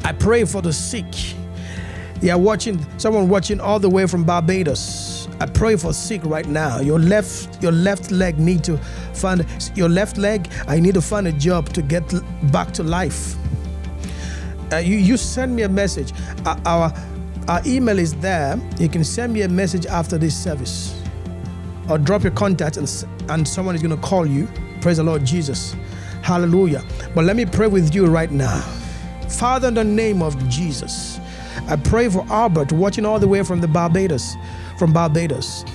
I 0.06 0.14
pray 0.14 0.46
for 0.46 0.62
the 0.62 0.74
sick. 0.74 1.06
You 2.24 2.32
are 2.32 2.40
watching 2.40 2.80
someone 2.98 3.28
watching 3.28 3.60
all 3.60 3.80
the 3.80 3.90
way 3.90 4.08
from 4.08 4.24
Barbados. 4.24 5.28
I 5.42 5.46
pray 5.46 5.76
for 5.76 5.92
sick 5.92 6.22
right 6.24 6.48
now. 6.48 6.80
Your 6.80 6.98
left 6.98 7.62
your 7.62 7.74
left 7.74 8.12
leg 8.12 8.40
need 8.40 8.64
to 8.64 8.78
find 9.14 9.46
your 9.76 9.90
left 9.90 10.18
leg. 10.18 10.50
I 10.70 10.80
need 10.80 10.94
to 10.94 11.02
find 11.02 11.28
a 11.28 11.34
job 11.34 11.74
to 11.74 11.82
get 11.82 12.04
back 12.50 12.72
to 12.76 12.84
life. 12.84 13.36
Uh, 14.72 14.78
you 14.78 14.96
you 14.96 15.18
send 15.18 15.54
me 15.54 15.64
a 15.64 15.70
message. 15.70 16.14
Uh, 16.46 16.58
our 16.66 16.94
our 17.50 17.62
email 17.66 18.00
is 18.00 18.14
there. 18.14 18.58
You 18.80 18.88
can 18.88 19.04
send 19.04 19.34
me 19.34 19.42
a 19.42 19.50
message 19.50 19.86
after 19.86 20.18
this 20.18 20.34
service, 20.34 20.96
or 21.90 21.98
drop 21.98 22.24
your 22.24 22.32
contact 22.32 22.78
and 22.78 23.06
and 23.28 23.46
someone 23.46 23.76
is 23.76 23.82
going 23.84 24.00
to 24.00 24.02
call 24.02 24.26
you. 24.26 24.48
Praise 24.80 24.96
the 24.96 25.04
Lord 25.04 25.26
Jesus. 25.26 25.76
Hallelujah. 26.22 26.84
But 27.14 27.26
let 27.26 27.36
me 27.36 27.46
pray 27.46 27.68
with 27.68 27.94
you 27.94 28.06
right 28.06 28.32
now. 28.32 28.62
Father, 29.28 29.68
in 29.68 29.74
the 29.74 29.84
name 29.84 30.22
of 30.22 30.40
Jesus. 30.48 31.20
I 31.68 31.76
pray 31.76 32.10
for 32.10 32.26
Albert 32.30 32.72
watching 32.72 33.06
all 33.06 33.20
the 33.20 33.28
way 33.28 33.44
from 33.44 33.62
the 33.62 33.68
Barbados, 33.68 34.36
from 34.78 34.94
Barbados. 34.94 35.66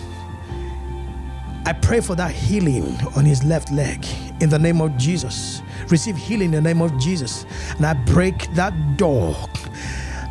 I 1.67 1.73
pray 1.75 2.01
for 2.01 2.15
that 2.15 2.31
healing 2.31 2.97
on 3.17 3.25
his 3.25 3.45
left 3.45 3.71
leg 3.71 4.07
in 4.41 4.49
the 4.49 4.59
name 4.59 4.81
of 4.81 4.97
Jesus. 4.97 5.63
Receive 5.89 6.17
healing 6.17 6.55
in 6.55 6.63
the 6.63 6.75
name 6.75 6.81
of 6.81 6.97
Jesus. 6.99 7.45
And 7.77 7.85
I 7.85 7.95
break 7.95 8.51
that 8.55 8.97
door 8.97 9.37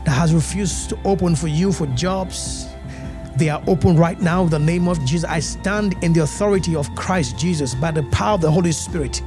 that 0.05 0.11
has 0.11 0.33
refused 0.33 0.89
to 0.89 0.99
open 1.05 1.35
for 1.35 1.47
you 1.47 1.71
for 1.71 1.85
jobs, 1.87 2.66
they 3.37 3.49
are 3.49 3.61
open 3.67 3.95
right 3.95 4.19
now 4.19 4.43
in 4.43 4.49
the 4.49 4.59
name 4.59 4.87
of 4.87 5.03
Jesus. 5.05 5.23
I 5.29 5.39
stand 5.39 5.95
in 6.03 6.13
the 6.13 6.23
authority 6.23 6.75
of 6.75 6.93
Christ 6.95 7.37
Jesus 7.37 7.75
by 7.75 7.91
the 7.91 8.03
power 8.03 8.35
of 8.35 8.41
the 8.41 8.51
Holy 8.51 8.71
Spirit. 8.71 9.21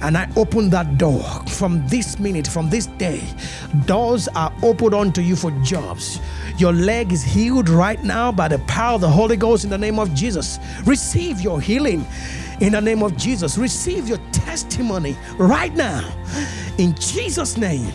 And 0.00 0.18
I 0.18 0.28
open 0.36 0.68
that 0.70 0.98
door 0.98 1.22
from 1.48 1.86
this 1.86 2.18
minute, 2.18 2.46
from 2.46 2.68
this 2.70 2.86
day. 2.86 3.22
Doors 3.86 4.28
are 4.28 4.52
opened 4.62 4.94
unto 4.94 5.20
you 5.20 5.36
for 5.36 5.50
jobs. 5.62 6.20
Your 6.58 6.72
leg 6.72 7.12
is 7.12 7.22
healed 7.22 7.68
right 7.68 8.02
now 8.02 8.32
by 8.32 8.48
the 8.48 8.58
power 8.60 8.96
of 8.96 9.00
the 9.00 9.10
Holy 9.10 9.36
Ghost 9.36 9.64
in 9.64 9.70
the 9.70 9.78
name 9.78 9.98
of 9.98 10.12
Jesus. 10.12 10.58
Receive 10.84 11.40
your 11.40 11.60
healing 11.60 12.04
in 12.60 12.72
the 12.72 12.80
name 12.80 13.02
of 13.02 13.16
Jesus. 13.16 13.58
Receive 13.58 14.08
your 14.08 14.18
testimony 14.32 15.16
right 15.38 15.74
now 15.74 16.12
in 16.78 16.94
Jesus' 16.96 17.56
name. 17.56 17.92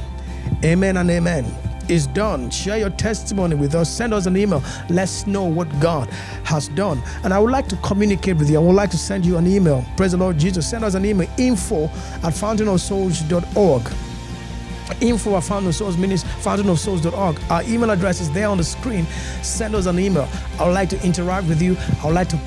Amen 0.63 0.97
and 0.97 1.09
amen 1.11 1.66
is 1.89 2.07
done. 2.07 2.49
Share 2.49 2.77
your 2.77 2.89
testimony 2.91 3.55
with 3.55 3.75
us. 3.75 3.89
Send 3.89 4.13
us 4.13 4.25
an 4.25 4.37
email. 4.37 4.63
Let's 4.89 5.27
know 5.27 5.43
what 5.43 5.67
God 5.79 6.09
has 6.43 6.67
done. 6.69 7.01
And 7.23 7.33
I 7.33 7.39
would 7.39 7.51
like 7.51 7.67
to 7.69 7.75
communicate 7.77 8.37
with 8.37 8.49
you. 8.49 8.57
I 8.57 8.61
would 8.61 8.75
like 8.75 8.91
to 8.91 8.97
send 8.97 9.25
you 9.25 9.37
an 9.37 9.47
email. 9.47 9.85
Praise 9.95 10.11
the 10.11 10.17
Lord 10.17 10.37
Jesus. 10.37 10.69
Send 10.69 10.83
us 10.83 10.93
an 10.95 11.05
email 11.05 11.29
info 11.37 11.85
at 11.85 12.33
fountainofsouls.org 12.33 13.93
info 15.01 15.35
at 15.35 15.43
fountainofsouls.org. 15.43 17.39
Our 17.49 17.63
email 17.63 17.89
address 17.91 18.21
is 18.21 18.31
there 18.31 18.47
on 18.47 18.57
the 18.57 18.63
screen. 18.63 19.05
Send 19.41 19.75
us 19.75 19.85
an 19.85 19.99
email. 19.99 20.29
I 20.59 20.65
would 20.65 20.73
like 20.73 20.89
to 20.89 21.03
interact 21.05 21.47
with 21.47 21.61
you. 21.61 21.75
I 22.01 22.05
would 22.05 22.15
like 22.15 22.29
to 22.29 22.39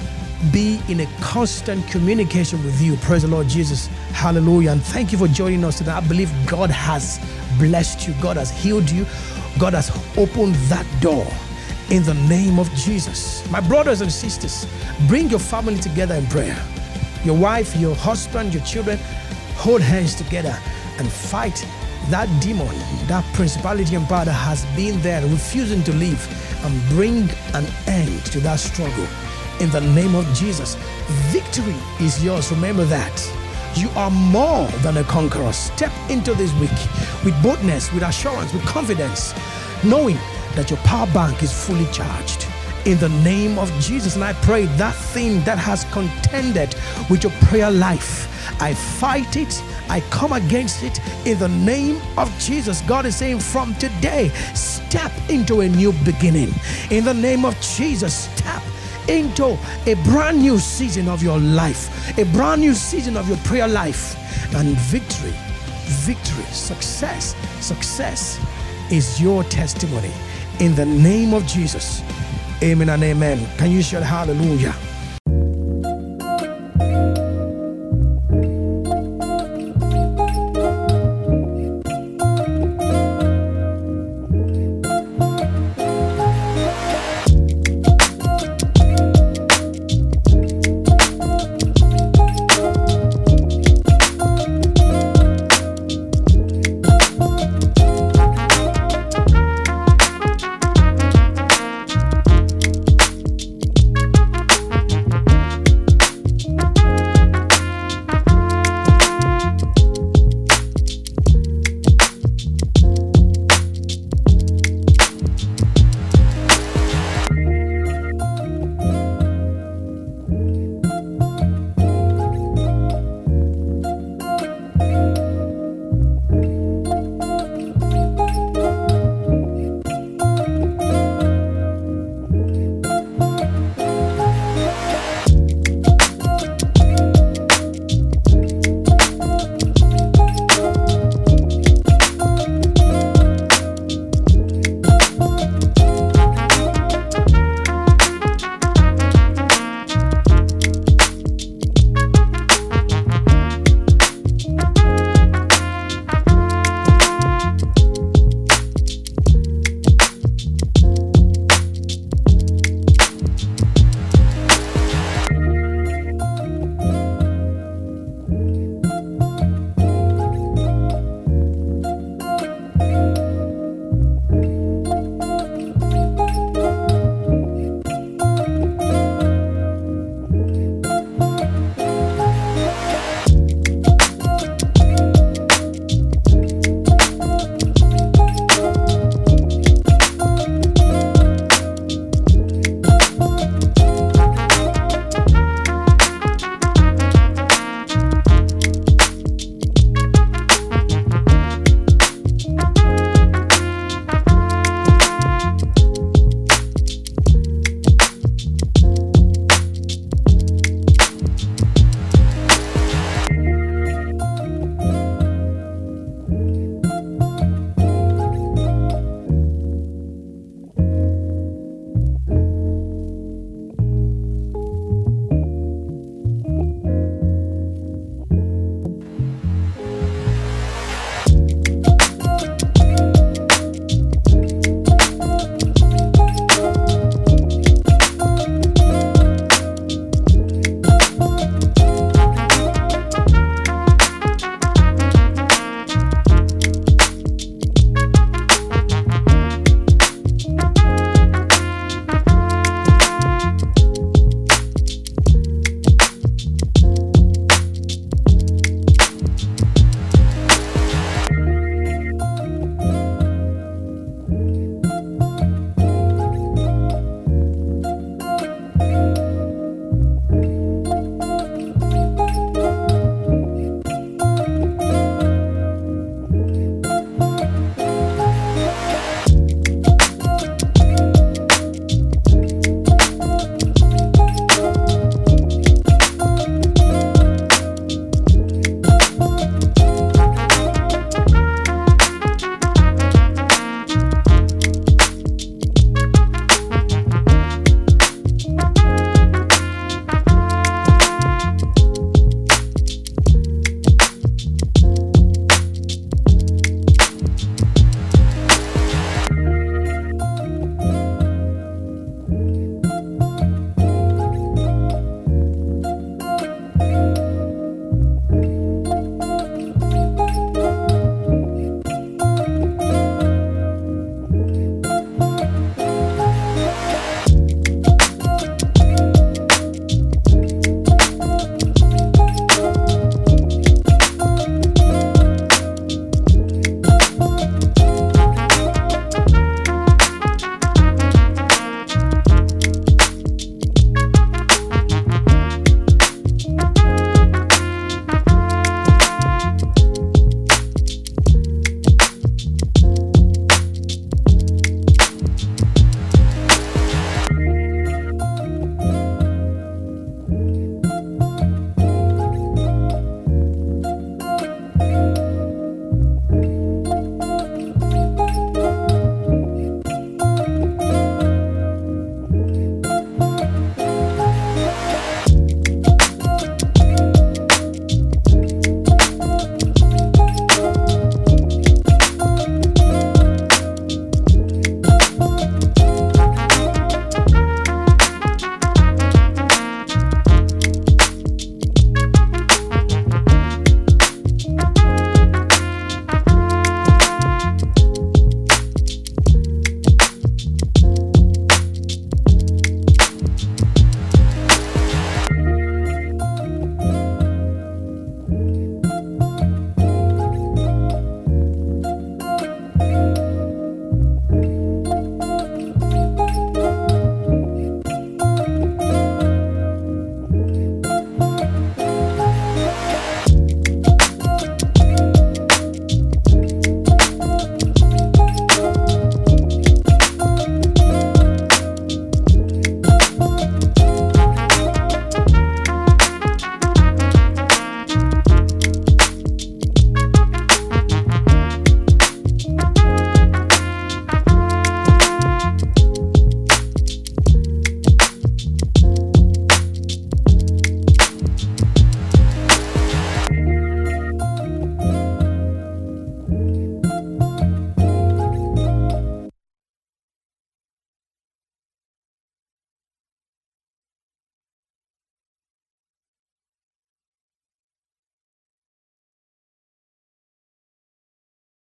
be 0.53 0.81
in 0.89 1.01
a 1.01 1.07
constant 1.21 1.87
communication 1.89 2.65
with 2.65 2.81
you. 2.81 2.97
Praise 2.97 3.23
the 3.23 3.29
Lord 3.29 3.47
Jesus. 3.49 3.87
Hallelujah. 4.13 4.73
And 4.73 4.83
thank 4.83 5.13
you 5.13 5.19
for 5.19 5.29
joining 5.29 5.65
us 5.65 5.79
today. 5.79 5.93
I 5.93 6.01
believe 6.01 6.33
God 6.47 6.71
has 6.71 7.21
blessed 7.61 8.09
you, 8.09 8.15
God 8.21 8.37
has 8.37 8.51
healed 8.51 8.91
you, 8.91 9.05
God 9.59 9.75
has 9.75 9.91
opened 10.17 10.55
that 10.73 10.87
door 11.01 11.27
in 11.91 12.03
the 12.03 12.15
name 12.29 12.59
of 12.59 12.73
Jesus. 12.75 13.49
My 13.51 13.61
brothers 13.61 14.01
and 14.01 14.11
sisters, 14.11 14.67
bring 15.07 15.29
your 15.29 15.39
family 15.39 15.79
together 15.79 16.15
in 16.15 16.27
prayer. 16.27 16.61
Your 17.25 17.37
wife, 17.37 17.77
your 17.77 17.95
husband, 17.95 18.55
your 18.55 18.65
children, 18.65 18.99
hold 19.57 19.83
hands 19.83 20.15
together 20.15 20.57
and 20.99 21.09
fight 21.09 21.67
that 22.09 22.29
demon, 22.41 22.67
that 23.07 23.25
principality 23.35 23.95
and 23.95 24.07
power 24.07 24.25
that 24.25 24.33
has 24.33 24.65
been 24.75 25.01
there 25.03 25.23
refusing 25.27 25.83
to 25.85 25.93
leave 25.93 26.27
and 26.65 26.89
bring 26.89 27.29
an 27.55 27.67
end 27.87 28.25
to 28.27 28.41
that 28.41 28.59
struggle 28.59 29.07
in 29.61 29.69
the 29.71 29.81
name 29.95 30.15
of 30.15 30.25
Jesus. 30.35 30.77
Victory 31.31 31.77
is 32.01 32.25
yours. 32.25 32.51
Remember 32.51 32.85
that. 32.87 33.40
You 33.75 33.89
are 33.91 34.11
more 34.11 34.67
than 34.83 34.97
a 34.97 35.05
conqueror. 35.05 35.53
Step 35.53 35.93
into 36.11 36.35
this 36.35 36.53
week 36.55 36.71
with 37.25 37.41
boldness, 37.43 37.93
with 37.93 38.03
assurance, 38.03 38.53
with 38.53 38.65
confidence, 38.67 39.35
knowing 39.85 40.17
that 40.55 40.71
your 40.71 40.79
power 40.81 41.07
bank 41.13 41.43
is 41.43 41.53
fully 41.53 41.87
charged. 41.93 42.47
In 42.87 42.99
the 42.99 43.11
name 43.23 43.59
of 43.59 43.71
Jesus, 43.79 44.15
and 44.15 44.25
I 44.25 44.33
pray 44.33 44.65
that 44.65 44.95
thing 44.95 45.45
that 45.45 45.59
has 45.59 45.85
contended 45.93 46.75
with 47.09 47.23
your 47.23 47.33
prayer 47.43 47.71
life, 47.71 48.27
I 48.61 48.75
fight 48.75 49.37
it, 49.37 49.63
I 49.89 50.01
come 50.11 50.33
against 50.33 50.83
it 50.83 50.99
in 51.27 51.39
the 51.39 51.49
name 51.49 52.01
of 52.17 52.37
Jesus. 52.39 52.81
God 52.83 53.07
is 53.07 53.17
saying, 53.17 53.39
from 53.39 53.75
today, 53.75 54.31
step 54.55 55.13
into 55.29 55.61
a 55.61 55.69
new 55.69 55.93
beginning. 56.05 56.53
In 56.91 57.05
the 57.05 57.15
name 57.15 57.45
of 57.45 57.59
Jesus, 57.61 58.15
step 58.15 58.63
into 59.11 59.59
a 59.87 59.95
brand 60.05 60.39
new 60.39 60.59
season 60.59 61.09
of 61.09 61.23
your 61.23 61.39
life, 61.39 62.17
a 62.17 62.25
brand 62.27 62.61
new 62.61 62.75
season 62.75 63.17
of 63.17 63.29
your 63.29 63.39
prayer 63.39 63.67
life, 63.67 64.17
and 64.55 64.77
victory, 64.77 65.35
victory, 66.07 66.45
success, 66.45 67.35
success 67.61 68.39
is 68.91 69.21
your 69.21 69.43
testimony. 69.45 70.13
In 70.61 70.75
the 70.75 70.87
name 70.87 71.35
of 71.35 71.47
Jesus. 71.47 72.03
Amen 72.63 72.91
and 72.91 73.03
amen. 73.03 73.47
Can 73.57 73.71
you 73.71 73.83
shout 73.83 74.03
hallelujah? 74.03 74.75